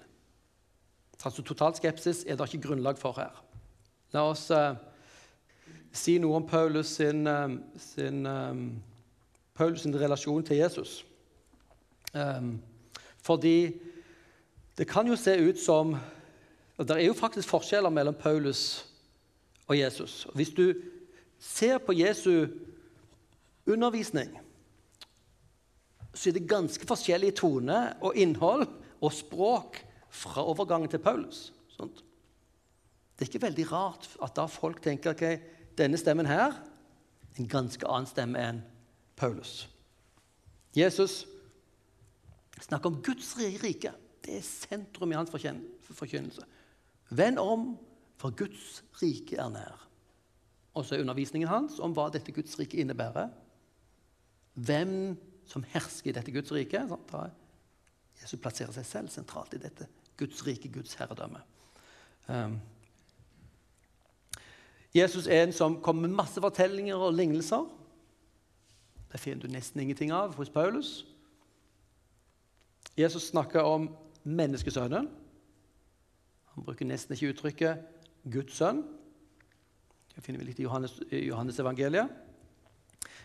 Altså 1.23 1.43
Total 1.43 1.75
skepsis 1.75 2.23
er 2.27 2.37
det 2.39 2.47
ikke 2.47 2.67
grunnlag 2.67 2.97
for 2.97 3.17
her. 3.19 3.43
La 4.13 4.23
oss 4.29 4.47
uh, 4.55 4.77
si 5.91 6.17
noe 6.21 6.39
om 6.39 6.47
Paulus 6.47 6.95
sin, 6.95 7.27
um, 7.27 7.59
sin, 7.77 8.25
um, 8.25 8.63
Paulus 9.53 9.83
sin 9.83 9.99
relasjon 9.99 10.43
til 10.43 10.61
Jesus. 10.61 11.03
Um, 12.13 12.61
fordi 13.21 13.75
det 14.77 14.87
kan 14.87 15.07
jo 15.07 15.15
se 15.19 15.35
ut 15.49 15.59
som 15.59 15.97
og 16.79 16.87
Det 16.87 16.95
er 16.95 17.05
jo 17.05 17.13
faktisk 17.13 17.49
forskjeller 17.51 17.89
mellom 17.89 18.15
Paulus 18.15 18.85
og 19.67 19.79
Jesus. 19.79 20.27
Hvis 20.33 20.49
du 20.49 20.73
ser 21.39 21.77
på 21.77 21.91
Jesu 21.91 22.47
undervisning, 23.73 24.31
så 26.13 26.29
er 26.29 26.35
det 26.39 26.49
ganske 26.49 26.87
forskjellig 26.89 27.35
tone 27.37 27.77
og 28.01 28.17
innhold 28.17 28.65
og 28.99 29.13
språk 29.13 29.77
fra 30.09 30.43
overgangen 30.43 30.89
til 30.91 31.01
Paulus. 31.03 31.49
Sånt. 31.69 32.01
Det 33.15 33.25
er 33.25 33.31
ikke 33.31 33.45
veldig 33.45 33.67
rart 33.71 34.07
at 34.23 34.35
da 34.35 34.47
folk 34.49 34.81
tenker 34.83 35.13
ok, 35.13 35.25
denne 35.77 35.99
stemmen 35.99 36.27
her 36.27 36.55
en 37.39 37.47
ganske 37.47 37.87
annen 37.87 38.09
stemme 38.09 38.41
enn 38.41 38.61
Paulus. 39.19 39.67
Jesus 40.75 41.23
snakker 42.59 42.91
om 42.91 43.01
Guds 43.03 43.35
rike. 43.37 43.93
Det 44.23 44.39
er 44.39 44.45
sentrum 44.45 45.11
i 45.11 45.17
hans 45.17 45.31
forkynnelse. 45.31 46.45
Vend 47.09 47.39
om, 47.41 47.71
for 48.19 48.35
Guds 48.35 48.81
rike 48.99 49.39
er 49.39 49.51
nær. 49.53 49.85
Og 50.75 50.85
så 50.85 50.95
er 50.95 51.03
undervisningen 51.03 51.49
hans 51.49 51.79
om 51.83 51.95
hva 51.95 52.09
dette 52.13 52.33
Guds 52.35 52.57
rike 52.59 52.79
innebærer. 52.81 53.31
Hvem 54.53 55.17
som 55.49 55.63
hersker 55.73 56.11
i 56.11 56.13
dette 56.13 56.31
Guds 56.31 56.51
rike. 56.53 56.81
Sant? 56.89 57.13
Jesus 58.21 58.41
plasserer 58.41 58.75
seg 58.75 58.85
selv 58.85 59.13
sentralt 59.13 59.55
i 59.55 59.61
dette 59.61 59.87
Guds 60.19 60.43
rike, 60.47 60.69
Guds 60.73 60.93
herredømme. 60.99 61.41
Um, 62.27 62.59
Jesus 64.95 65.27
er 65.27 65.43
en 65.43 65.53
som 65.53 65.79
kommer 65.81 66.07
med 66.07 66.17
masse 66.17 66.41
fortellinger 66.41 66.95
og 66.95 67.13
lignelser. 67.13 67.65
Det 69.11 69.19
finner 69.19 69.41
du 69.41 69.53
nesten 69.53 69.81
ingenting 69.81 70.11
av 70.13 70.35
hos 70.37 70.49
Paulus. 70.49 71.05
Jesus 72.97 73.29
snakker 73.31 73.61
om 73.61 73.89
menneskesønnen. 74.23 75.09
Han 76.53 76.65
bruker 76.65 76.85
nesten 76.85 77.15
ikke 77.15 77.33
uttrykket 77.33 77.85
'Guds 78.29 78.57
sønn'. 78.57 78.83
Det 80.15 80.23
finner 80.23 80.39
vi 80.39 80.45
litt 80.45 80.59
i 80.59 80.63
Johannes, 80.67 80.99
Johannes 81.11 81.59
evangeliet. 81.59 82.09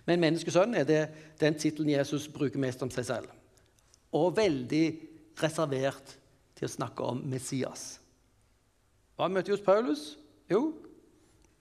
Men 0.04 0.20
menneskesønn 0.20 0.76
er 0.76 0.86
det, 0.88 1.02
den 1.40 1.56
tittelen 1.56 1.94
Jesus 1.94 2.28
bruker 2.32 2.60
mest 2.60 2.82
om 2.84 2.92
seg 2.92 3.08
selv. 3.08 3.30
Og 4.14 4.34
veldig 4.36 4.84
reservert 5.40 6.16
til 6.54 6.68
å 6.68 6.74
snakke 6.74 7.06
om 7.08 7.22
Messias. 7.30 7.98
Hva 9.16 9.30
møter 9.30 9.52
vi 9.52 9.56
hos 9.56 9.64
Paulus? 9.64 10.04
Jo, 10.50 10.74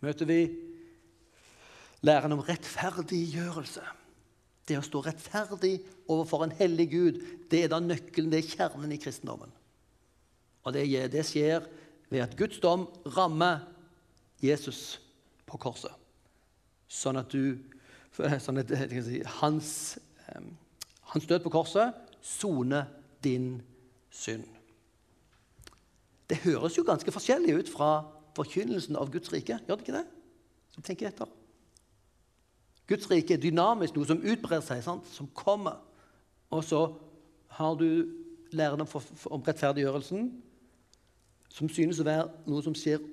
møter 0.03 0.27
vi 0.29 0.39
læren 2.03 2.35
om 2.35 2.43
rettferdiggjørelse. 2.43 3.83
Det 4.67 4.77
å 4.79 4.85
stå 4.85 5.01
rettferdig 5.03 5.77
overfor 6.11 6.45
en 6.45 6.55
hellig 6.59 6.87
Gud, 6.91 7.19
det 7.51 7.65
er 7.65 7.71
da 7.71 7.79
nøkkelen, 7.83 8.31
det 8.31 8.43
er 8.43 8.51
kjernen 8.53 8.95
i 8.95 8.99
kristendommen. 9.01 9.51
Og 10.63 10.75
det, 10.75 10.85
det 11.11 11.25
skjer 11.27 11.65
ved 12.11 12.23
at 12.23 12.35
Guds 12.39 12.61
dom 12.63 12.87
rammer 13.15 13.65
Jesus 14.43 14.99
på 15.47 15.59
korset. 15.59 15.91
Sånn 16.87 17.19
at 17.19 17.31
du 17.33 17.57
sånn 18.13 18.61
at, 18.61 18.71
si, 19.05 19.21
hans, 19.39 19.69
um, 20.35 20.49
hans 21.13 21.29
død 21.29 21.45
på 21.45 21.53
korset 21.53 21.95
soner 22.23 22.89
din 23.23 23.61
synd. 24.13 24.45
Det 26.29 26.39
høres 26.45 26.77
jo 26.77 26.85
ganske 26.87 27.11
forskjellig 27.11 27.55
ut 27.59 27.71
fra 27.71 28.03
forkynnelsen 28.37 28.97
av 28.97 29.11
Guds 29.13 29.31
rike. 29.33 29.59
Gjør 29.67 29.79
det 29.79 29.87
ikke 29.87 29.97
det? 29.97 30.05
Så 30.73 30.81
tenk 30.81 31.03
etter. 31.05 31.29
Guds 32.87 33.09
rike 33.11 33.35
er 33.35 33.41
dynamisk, 33.41 33.95
noe 33.95 34.07
som 34.09 34.23
utbrer 34.23 34.63
seg, 34.65 34.81
sant? 34.83 35.07
som 35.13 35.29
kommer. 35.35 35.79
Og 36.53 36.63
så 36.63 36.81
har 37.57 37.75
du 37.79 37.87
læren 38.53 38.81
om 38.81 39.43
rettferdiggjørelsen, 39.45 40.29
som 41.53 41.69
synes 41.69 42.01
å 42.01 42.07
være 42.07 42.29
noe 42.49 42.63
som 42.65 42.75
skjer 42.77 43.03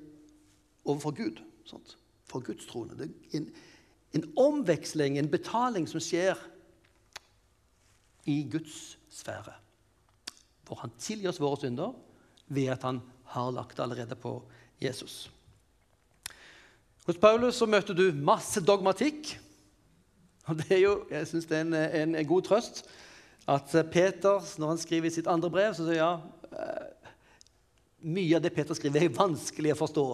overfor 0.84 1.14
Gud. 1.18 1.42
Sant? 1.68 1.96
For 2.30 2.44
Guds 2.44 2.66
trone. 2.70 2.96
Det 2.96 3.10
er 3.10 3.40
en, 3.40 3.50
en 4.16 4.26
omveksling, 4.36 5.18
en 5.18 5.30
betaling, 5.30 5.86
som 5.88 6.02
skjer 6.02 6.38
i 8.28 8.42
Guds 8.50 8.98
sfære. 9.10 9.54
Hvor 10.66 10.82
han 10.82 10.94
tilgir 10.98 11.30
oss 11.30 11.40
våre 11.42 11.60
synder 11.60 11.94
ved 12.50 12.72
at 12.74 12.86
han 12.86 13.00
har 13.34 13.52
lagt 13.54 13.76
det 13.76 13.84
allerede 13.84 14.18
på 14.18 14.40
Jesus. 14.82 15.30
Hos 17.06 17.18
Paulus 17.18 17.58
så 17.58 17.66
møter 17.66 17.94
du 17.94 18.10
masse 18.14 18.60
dogmatikk. 18.62 19.36
Og 20.50 20.58
det 20.58 20.72
er 20.74 20.82
jo, 20.82 20.94
Jeg 21.10 21.26
syns 21.26 21.46
det 21.46 21.56
er 21.56 21.64
en, 21.66 21.74
en, 21.74 22.14
en, 22.14 22.26
god 22.26 22.42
trøst 22.42 22.84
at 23.48 23.72
Peter, 23.90 24.42
når 24.58 24.68
han 24.68 24.78
skriver 24.78 25.08
i 25.08 25.14
sitt 25.14 25.26
andre 25.26 25.50
brev, 25.50 25.74
så 25.74 25.86
sier 25.86 25.98
ja, 25.98 26.10
eh, 26.54 27.10
mye 28.06 28.36
av 28.36 28.44
det 28.44 28.52
Peter 28.54 28.76
skriver, 28.78 29.06
er 29.06 29.16
vanskelig 29.16 29.72
å 29.74 29.78
forstå. 29.80 30.04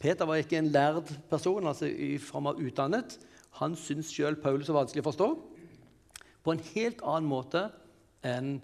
Peter 0.00 0.24
var 0.24 0.40
ikke 0.40 0.58
en 0.58 0.72
lærd 0.72 1.10
person, 1.28 1.66
altså 1.66 1.84
i 1.84 2.16
form 2.18 2.48
av 2.48 2.60
utdannet. 2.60 3.18
Han 3.60 3.76
syntes 3.76 4.14
sjøl 4.14 4.38
Paulus 4.40 4.70
var 4.70 4.80
vanskelig 4.80 5.04
å 5.04 5.10
forstå. 5.10 5.28
På 6.40 6.54
en 6.54 6.62
helt 6.72 7.02
annen 7.04 7.28
måte 7.28 7.66
enn 8.24 8.56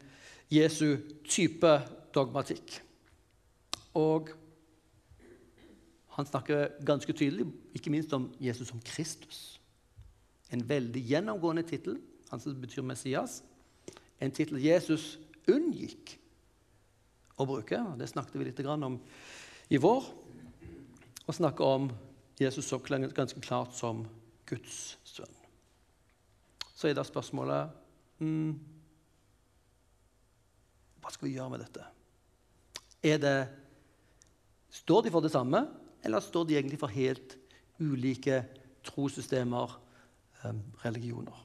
Jesu 0.49 0.97
type 1.29 1.75
dogmatikk. 2.17 2.79
Og 4.01 4.33
han 6.17 6.29
snakker 6.29 6.79
ganske 6.89 7.13
tydelig 7.13 7.51
ikke 7.77 7.93
minst 7.93 8.17
om 8.17 8.31
Jesus 8.41 8.71
som 8.73 8.81
Kristus. 8.81 9.61
En 10.49 10.65
veldig 10.65 11.03
gjennomgående 11.05 11.67
tittel, 11.69 11.99
han 12.31 12.41
som 12.41 12.57
betyr 12.63 12.87
Messias. 12.87 13.43
En 14.17 14.33
tittel 14.33 14.63
Jesus 14.65 15.19
unngikk 15.53 16.17
å 17.37 17.45
bruke. 17.45 17.83
Det 18.01 18.09
snakket 18.09 18.41
vi 18.41 18.49
litt 18.49 18.65
om 18.73 18.97
i 19.69 19.77
vår 19.83 20.07
og 21.27 21.35
snakker 21.35 21.65
om 21.65 21.91
Jesus 22.41 22.65
som 22.69 22.83
ganske 22.85 23.41
klart 23.41 23.75
som 23.75 24.05
Guds 24.47 24.99
sønn. 25.05 25.33
Så 26.77 26.89
er 26.89 26.97
da 26.97 27.05
spørsmålet 27.07 27.73
mm, 28.21 28.53
Hva 31.01 31.13
skal 31.13 31.29
vi 31.29 31.37
gjøre 31.37 31.53
med 31.55 31.63
dette? 31.65 31.87
Er 33.07 33.19
det, 33.23 33.37
står 34.71 35.07
de 35.07 35.13
for 35.15 35.23
det 35.23 35.31
samme, 35.31 35.63
eller 36.05 36.21
står 36.21 36.45
de 36.45 36.57
egentlig 36.59 36.79
for 36.81 36.91
helt 36.91 37.37
ulike 37.79 38.43
trossystemer, 38.85 39.77
um, 40.45 40.63
religioner? 40.85 41.43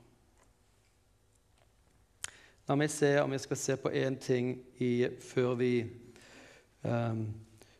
La 2.68 2.78
meg 2.78 2.92
se 2.94 3.14
om 3.22 3.32
jeg 3.36 3.46
skal 3.46 3.60
se 3.60 3.78
på 3.78 3.94
én 3.94 4.18
ting 4.22 4.56
i, 4.82 5.08
før, 5.22 5.56
vi, 5.60 5.86
um, 6.84 7.26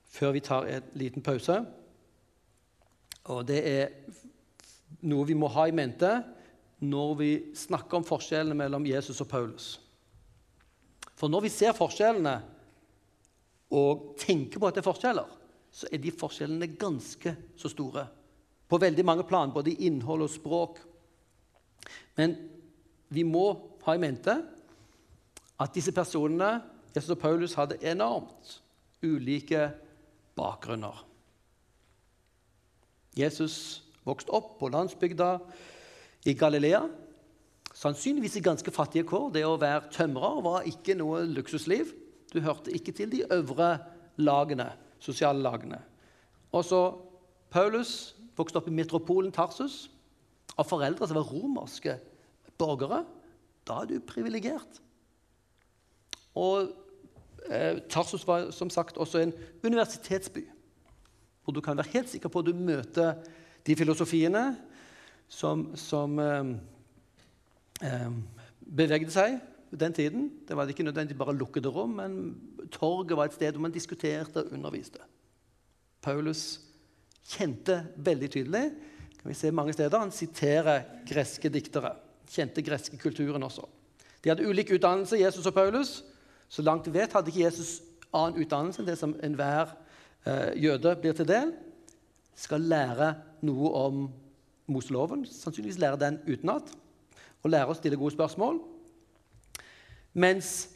før 0.06 0.38
vi 0.38 0.46
tar 0.46 0.70
en 0.70 0.90
liten 0.94 1.26
pause. 1.26 1.62
Og 3.30 3.44
det 3.46 3.60
er 3.70 3.92
noe 5.06 5.28
vi 5.28 5.38
må 5.38 5.50
ha 5.54 5.68
i 5.70 5.76
mente 5.76 6.10
når 6.82 7.12
vi 7.20 7.32
snakker 7.58 8.00
om 8.00 8.06
forskjellene 8.06 8.58
mellom 8.58 8.88
Jesus 8.90 9.22
og 9.22 9.30
Paulus. 9.30 9.76
For 11.14 11.30
når 11.30 11.46
vi 11.46 11.52
ser 11.54 11.78
forskjellene 11.78 12.40
og 13.78 14.16
tenker 14.20 14.58
på 14.58 14.68
at 14.68 14.78
det 14.78 14.82
er 14.82 14.90
forskjeller, 14.90 15.36
så 15.72 15.88
er 15.94 16.02
de 16.02 16.12
forskjellene 16.12 16.72
ganske 16.82 17.36
så 17.56 17.70
store. 17.72 18.08
På 18.68 18.80
veldig 18.82 19.06
mange 19.06 19.28
plan, 19.28 19.54
både 19.54 19.72
i 19.72 19.86
innhold 19.88 20.26
og 20.26 20.34
språk. 20.34 20.82
Men 22.18 22.34
vi 23.14 23.24
må 23.28 23.46
ha 23.86 23.96
i 23.96 24.02
mente 24.02 24.36
at 25.62 25.76
disse 25.76 25.94
personene, 25.94 26.58
Jesus 26.96 27.14
og 27.14 27.22
Paulus, 27.22 27.56
hadde 27.56 27.80
enormt 27.86 28.58
ulike 29.06 29.70
bakgrunner. 30.36 31.11
Jesus 33.18 33.84
vokste 34.08 34.32
opp 34.36 34.58
på 34.60 34.70
landsbygda 34.72 35.36
i 36.26 36.36
Galilea. 36.38 36.86
Sannsynligvis 37.76 38.38
i 38.40 38.44
ganske 38.46 38.72
fattige 38.72 39.08
kår. 39.08 39.32
Det 39.36 39.44
å 39.48 39.60
være 39.60 39.92
tømrer 39.94 40.42
var 40.46 40.68
ikke 40.70 40.96
noe 41.00 41.24
luksusliv. 41.28 41.94
Du 42.32 42.40
hørte 42.44 42.74
ikke 42.76 42.94
til 42.96 43.12
de 43.12 43.26
øvre 43.34 43.74
lagene, 44.22 44.70
sosiale 45.00 45.44
lagene. 45.44 45.82
Og 46.52 46.66
så 46.68 46.82
Paulus 47.52 48.14
vokste 48.38 48.62
opp 48.62 48.70
i 48.72 48.76
metropolen 48.76 49.34
Tarsus 49.36 49.90
av 50.60 50.68
foreldre 50.68 51.08
som 51.08 51.20
var 51.20 51.28
romerske 51.32 51.98
borgere. 52.60 53.04
Da 53.68 53.82
er 53.82 53.92
du 53.92 54.00
privilegert. 54.08 54.80
Og 56.40 56.72
eh, 57.50 57.82
Tarsus 57.92 58.24
var 58.28 58.52
som 58.56 58.72
sagt 58.72 58.98
også 58.98 59.20
en 59.20 59.34
universitetsby. 59.64 60.46
Hvor 61.44 61.56
du 61.56 61.62
kan 61.62 61.78
være 61.78 61.94
helt 61.94 62.10
sikker 62.10 62.30
på 62.30 62.42
at 62.42 62.50
du 62.50 62.54
møter 62.58 63.16
de 63.66 63.76
filosofiene 63.78 64.44
som, 65.32 65.72
som 65.80 66.20
eh, 66.20 66.52
eh, 67.88 68.12
bevegde 68.62 69.14
seg 69.14 69.40
den 69.72 69.96
tiden. 69.96 70.30
Det 70.48 70.58
var 70.58 70.70
ikke 70.70 70.86
nødvendig 70.86 71.18
bare 71.18 71.38
lukkede 71.38 71.72
rom, 71.72 71.98
men 72.02 72.18
torget 72.72 73.18
var 73.18 73.30
et 73.30 73.38
sted 73.38 73.56
hvor 73.56 73.68
man 73.68 73.76
diskuterte 73.76 74.44
og 74.44 74.54
underviste. 74.54 75.00
Paulus 76.02 76.60
kjente 77.32 77.84
veldig 78.02 78.32
tydelig 78.34 78.66
kan 79.22 79.30
vi 79.30 79.34
se 79.34 79.52
mange 79.52 79.74
steder, 79.74 80.00
Han 80.00 80.12
siterer 80.12 80.82
greske 81.06 81.50
diktere. 81.50 81.94
Kjente 82.30 82.62
greske 82.62 82.98
kulturen 82.98 83.44
også. 83.44 83.68
De 84.24 84.30
hadde 84.30 84.48
ulik 84.48 84.72
utdannelse, 84.74 85.20
Jesus 85.20 85.46
og 85.46 85.54
Paulus. 85.54 86.04
Så 86.50 86.62
langt 86.62 86.88
vi 86.88 86.94
vet, 86.94 87.14
hadde 87.14 87.30
ikke 87.30 87.44
Jesus 87.44 87.82
annen 88.14 88.42
utdannelse 88.42 88.82
enn 88.82 88.88
det 88.90 88.98
som 88.98 89.14
enhver 89.24 89.76
jøde 90.62 90.96
blir 91.02 91.16
til 91.18 91.28
del, 91.30 91.54
skal 92.38 92.64
lære 92.66 93.14
noe 93.46 93.72
om 93.78 94.04
Moseloven. 94.72 95.26
Sannsynligvis 95.26 95.80
lære 95.82 96.00
den 96.02 96.20
utenat 96.28 96.70
og 97.42 97.50
lære 97.50 97.74
å 97.74 97.78
stille 97.78 98.00
gode 98.00 98.14
spørsmål. 98.16 98.62
Mens 100.22 100.70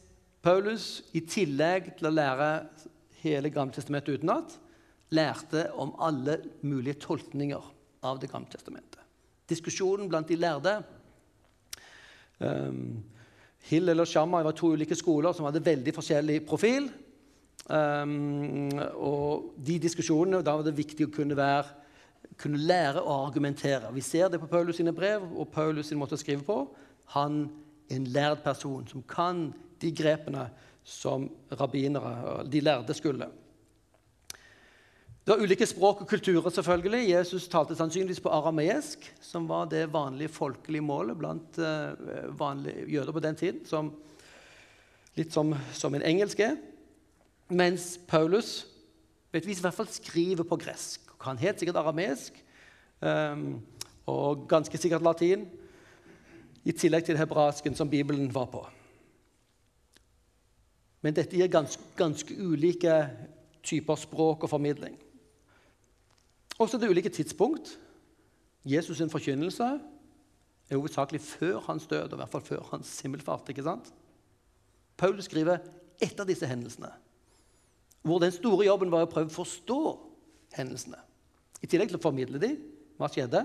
Paulus, 0.45 1.03
i 1.17 1.21
tillegg 1.25 1.95
til 1.97 2.09
å 2.09 2.13
lære 2.13 2.49
hele 3.23 3.51
Gammeltestamentet 3.53 4.21
utenat, 4.21 4.57
lærte 5.15 5.67
om 5.81 5.93
alle 6.01 6.39
mulige 6.65 6.99
tolkninger 7.05 7.71
av 8.05 8.19
Det 8.21 8.29
gamle 8.29 8.49
testamentet. 8.51 9.01
Diskusjonen 9.49 10.09
blant 10.09 10.29
de 10.29 10.37
lærde 10.37 10.75
um, 12.37 13.01
Hillel 13.65 14.03
og 14.03 14.09
Shammai 14.09 14.43
var 14.45 14.53
to 14.57 14.71
ulike 14.73 14.97
skoler 14.97 15.33
som 15.33 15.47
hadde 15.47 15.63
veldig 15.65 15.93
forskjellig 15.93 16.43
profil. 16.45 16.89
Um, 17.65 18.69
og 18.93 19.55
de 19.57 19.79
diskusjonene, 19.81 20.37
og 20.37 20.45
Da 20.45 20.53
var 20.53 20.65
det 20.67 20.75
viktig 20.77 21.07
å 21.07 21.13
kunne, 21.13 21.33
være, 21.37 21.65
kunne, 22.37 22.61
lære 22.61 23.01
å 23.01 23.15
argumentere. 23.25 23.89
Vi 23.93 24.03
ser 24.05 24.29
det 24.29 24.39
på 24.39 24.49
Paulus 24.51 24.77
sine 24.77 24.93
brev 24.93 25.23
og 25.33 25.49
Paulus 25.53 25.89
sin 25.89 25.97
måte 25.97 26.13
å 26.13 26.21
skrive 26.21 26.45
på. 26.45 26.59
Han 27.17 27.47
er 27.89 27.95
en 27.97 28.05
lærd 28.13 28.43
person 28.43 28.85
som 28.89 29.01
kan 29.09 29.47
de 29.81 29.89
grepene 29.91 30.45
som 30.85 31.25
rabbinere, 31.49 32.45
de 32.45 32.61
lærde, 32.61 32.93
skulle. 32.93 33.31
Det 35.25 35.33
var 35.33 35.41
ulike 35.41 35.65
språk 35.65 36.03
og 36.03 36.07
kulturer. 36.07 36.49
selvfølgelig. 36.49 37.09
Jesus 37.09 37.47
talte 37.47 37.75
sannsynligvis 37.75 38.21
på 38.21 38.29
arameisk, 38.29 39.09
som 39.21 39.49
var 39.49 39.65
det 39.65 39.93
vanlige 39.93 40.29
folkelige 40.29 40.85
målet 40.85 41.17
blant 41.17 41.57
uh, 41.57 41.97
vanlige 42.29 42.85
jøder 42.93 43.11
på 43.11 43.19
den 43.19 43.35
tiden. 43.35 43.65
Som, 43.65 43.93
litt 45.17 45.33
som, 45.33 45.55
som 45.73 45.95
en 45.95 46.05
engelsk 46.05 46.39
er. 46.39 46.57
Mens 47.49 47.99
Paulus 48.07 48.65
vet 49.33 49.45
vi 49.45 49.53
i 49.53 49.61
hvert 49.61 49.75
fall 49.75 49.89
skriver 49.91 50.47
på 50.47 50.57
gresk. 50.57 51.03
Kan 51.21 51.37
helt 51.41 51.59
sikkert 51.59 51.77
aramesk 51.81 52.37
um, 53.01 53.61
og 54.09 54.47
ganske 54.49 54.77
sikkert 54.77 55.05
latin. 55.05 55.45
I 56.65 56.73
tillegg 56.73 57.05
til 57.05 57.17
hebraisken 57.17 57.75
som 57.77 57.89
Bibelen 57.89 58.31
var 58.33 58.49
på. 58.49 58.63
Men 61.05 61.13
dette 61.13 61.37
gir 61.37 61.51
ganske, 61.53 61.81
ganske 61.97 62.33
ulike 62.41 62.93
typer 63.65 63.99
språk 63.99 64.45
og 64.45 64.49
formidling. 64.49 64.95
Også 66.57 66.79
det 66.81 66.89
ulike 66.89 67.09
tidspunkt. 67.09 67.77
Jesus' 68.65 68.97
sin 68.97 69.09
forkynnelse 69.09 69.67
er 70.69 70.77
hovedsakelig 70.77 71.21
før 71.21 71.59
hans 71.67 71.85
død, 71.87 72.07
og 72.09 72.13
i 72.13 72.15
hvert 72.15 72.29
fall 72.29 72.41
før 72.41 72.63
hans 72.71 72.99
himmelfart. 72.99 73.49
ikke 73.49 73.63
sant? 73.63 73.93
Paulus 74.97 75.25
skriver 75.29 75.57
etter 76.01 76.25
disse 76.25 76.47
hendelsene, 76.47 76.89
hvor 78.05 78.21
den 78.21 78.33
store 78.33 78.67
jobben 78.67 78.91
var 78.93 79.07
å 79.07 79.09
prøve 79.09 79.31
å 79.31 79.37
forstå 79.39 79.79
hendelsene. 80.55 80.99
I 81.63 81.69
tillegg 81.69 81.89
til 81.89 81.97
å 81.97 82.03
formidle 82.03 82.41
dem, 82.41 82.59
hva 82.99 83.09
skjedde, 83.11 83.41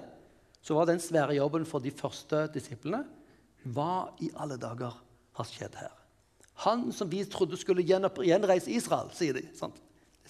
så 0.60 0.76
var 0.76 0.90
den 0.90 1.00
svære 1.00 1.38
jobben 1.38 1.64
for 1.68 1.80
de 1.80 1.92
første 1.94 2.44
disiplene 2.52 3.06
Hva 3.72 4.12
i 4.20 4.28
alle 4.40 4.58
dager 4.60 4.92
har 5.36 5.48
skjedd 5.48 5.78
her? 5.80 5.94
Han 6.66 6.90
som 6.92 7.08
vi 7.08 7.22
trodde 7.28 7.56
skulle 7.60 7.84
gjenreise 7.84 8.72
Israel, 8.72 9.08
sier 9.16 9.36
de. 9.36 9.46
sant? 9.56 9.76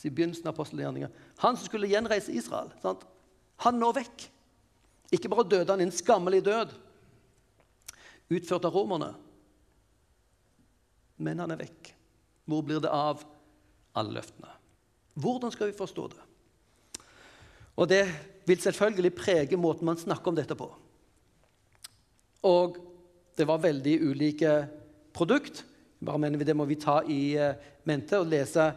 I 0.01 0.09
begynnelsen 0.09 0.47
av 0.49 0.55
apostelgjerninga. 0.55 1.11
Han 1.43 1.59
som 1.59 1.67
skulle 1.67 1.91
gjenreise 1.91 2.33
Israel. 2.33 2.71
sant? 2.83 3.03
Han 3.67 3.77
nå 3.83 3.91
vekk. 3.93 4.29
Ikke 5.13 5.29
bare 5.29 5.49
døde 5.51 5.75
han 5.75 5.83
en 5.83 5.93
skammelig 5.93 6.41
død, 6.47 6.73
utført 8.31 8.65
av 8.65 8.75
romerne, 8.75 9.11
men 11.19 11.43
han 11.43 11.51
er 11.51 11.61
vekk. 11.67 11.91
Hvor 12.47 12.63
blir 12.65 12.81
det 12.83 12.93
av 12.95 13.25
alle 13.97 14.19
løftene? 14.19 14.51
Hvordan 15.21 15.53
skal 15.53 15.71
vi 15.71 15.79
forstå 15.79 16.07
det? 16.13 16.23
Og 17.77 17.89
det 17.89 18.05
vil 18.47 18.61
selvfølgelig 18.61 19.15
prege 19.15 19.57
måten 19.57 19.89
man 19.89 19.99
snakker 19.99 20.33
om 20.33 20.37
dette 20.37 20.57
på. 20.59 20.69
Og 22.43 22.77
det 23.37 23.47
var 23.49 23.63
veldig 23.63 23.97
ulike 24.11 24.55
produkt. 25.13 25.65
Bare 26.05 26.19
mener 26.19 26.39
vi 26.39 26.45
Det 26.45 26.57
må 26.57 26.65
vi 26.65 26.81
ta 26.81 27.01
i 27.09 27.37
eh, 27.37 27.55
mente 27.85 28.19
og 28.19 28.27
lese 28.27 28.73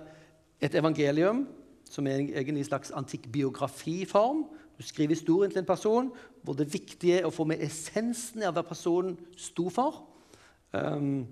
et 0.62 0.76
evangelium 0.76 1.46
som 1.90 2.08
er 2.08 2.24
egentlig 2.24 2.64
en 2.64 2.72
slags 2.72 2.92
antikk 2.92 3.28
biografiform. 3.32 4.46
Du 4.78 4.84
skriver 4.84 5.14
historien 5.14 5.52
til 5.52 5.60
en 5.60 5.66
person 5.66 6.12
hvor 6.44 6.54
det 6.58 6.74
viktige 6.74 7.20
er 7.20 7.28
å 7.28 7.34
få 7.34 7.46
med 7.48 7.62
essensen 7.62 8.44
av 8.44 8.56
hva 8.56 8.64
personen 8.66 9.18
sto 9.38 9.70
for. 9.70 10.02
Um, 10.74 11.28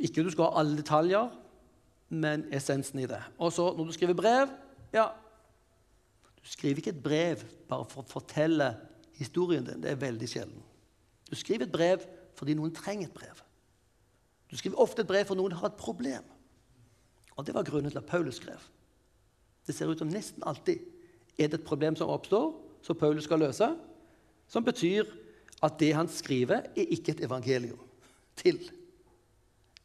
ikke 0.00 0.24
du 0.24 0.30
skal 0.32 0.48
ha 0.48 0.62
alle 0.62 0.78
detaljer, 0.78 1.28
men 2.08 2.46
essensen 2.54 3.00
i 3.02 3.08
det. 3.08 3.20
Og 3.38 3.52
så 3.52 3.68
når 3.76 3.88
du 3.88 3.96
skriver 3.96 4.16
brev 4.16 4.52
ja, 4.92 5.10
Du 6.38 6.48
skriver 6.48 6.80
ikke 6.80 6.94
et 6.94 7.02
brev 7.02 7.42
bare 7.68 7.84
for 7.90 8.00
å 8.02 8.08
fortelle 8.08 8.70
historien 9.18 9.66
din. 9.66 9.82
Det 9.82 9.90
er 9.90 10.00
veldig 10.00 10.28
sjelden. 10.30 10.62
Du 11.28 11.36
skriver 11.36 11.66
et 11.66 11.72
brev 11.72 12.06
fordi 12.38 12.54
noen 12.56 12.72
trenger 12.72 13.08
et 13.08 13.14
brev. 13.14 13.42
Du 14.48 14.56
skriver 14.56 14.80
ofte 14.80 15.02
et 15.02 15.10
brev 15.10 15.26
for 15.28 15.36
noen 15.36 15.56
har 15.58 15.68
et 15.68 15.80
problem. 15.80 16.24
Og 17.36 17.46
Det 17.46 17.54
var 17.54 17.66
grunnen 17.66 17.90
til 17.90 18.00
at 18.00 18.06
Paulus 18.06 18.40
skrev. 18.40 18.62
Det 19.66 19.74
ser 19.74 19.90
ut 19.90 19.98
som 19.98 20.08
nesten 20.08 20.42
alltid 20.46 20.80
er 21.38 21.50
det 21.50 21.60
et 21.60 21.66
problem 21.66 21.96
som 21.96 22.08
oppstår, 22.08 22.54
som 22.82 22.96
Paulus 22.96 23.24
skal 23.28 23.38
løse, 23.38 23.68
som 24.48 24.64
betyr 24.64 25.04
at 25.62 25.78
det 25.78 25.92
han 25.94 26.08
skriver, 26.08 26.64
er 26.74 26.94
ikke 26.94 27.12
et 27.12 27.24
evangelium 27.26 27.78
til. 28.38 28.58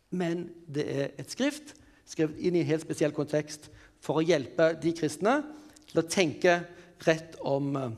Men 0.10 0.48
det 0.70 0.86
er 0.88 1.08
et 1.20 1.32
skrift 1.32 1.76
skrevet 2.06 2.40
inn 2.40 2.58
i 2.58 2.64
en 2.64 2.70
helt 2.70 2.86
spesiell 2.86 3.14
kontekst 3.16 3.70
for 4.04 4.20
å 4.20 4.26
hjelpe 4.26 4.74
de 4.82 4.94
kristne 4.98 5.40
til 5.90 6.02
å 6.02 6.08
tenke 6.08 6.60
rett 7.08 7.38
om, 7.42 7.76
eh, 7.78 7.92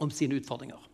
om 0.00 0.10
sine 0.10 0.40
utfordringer. 0.40 0.87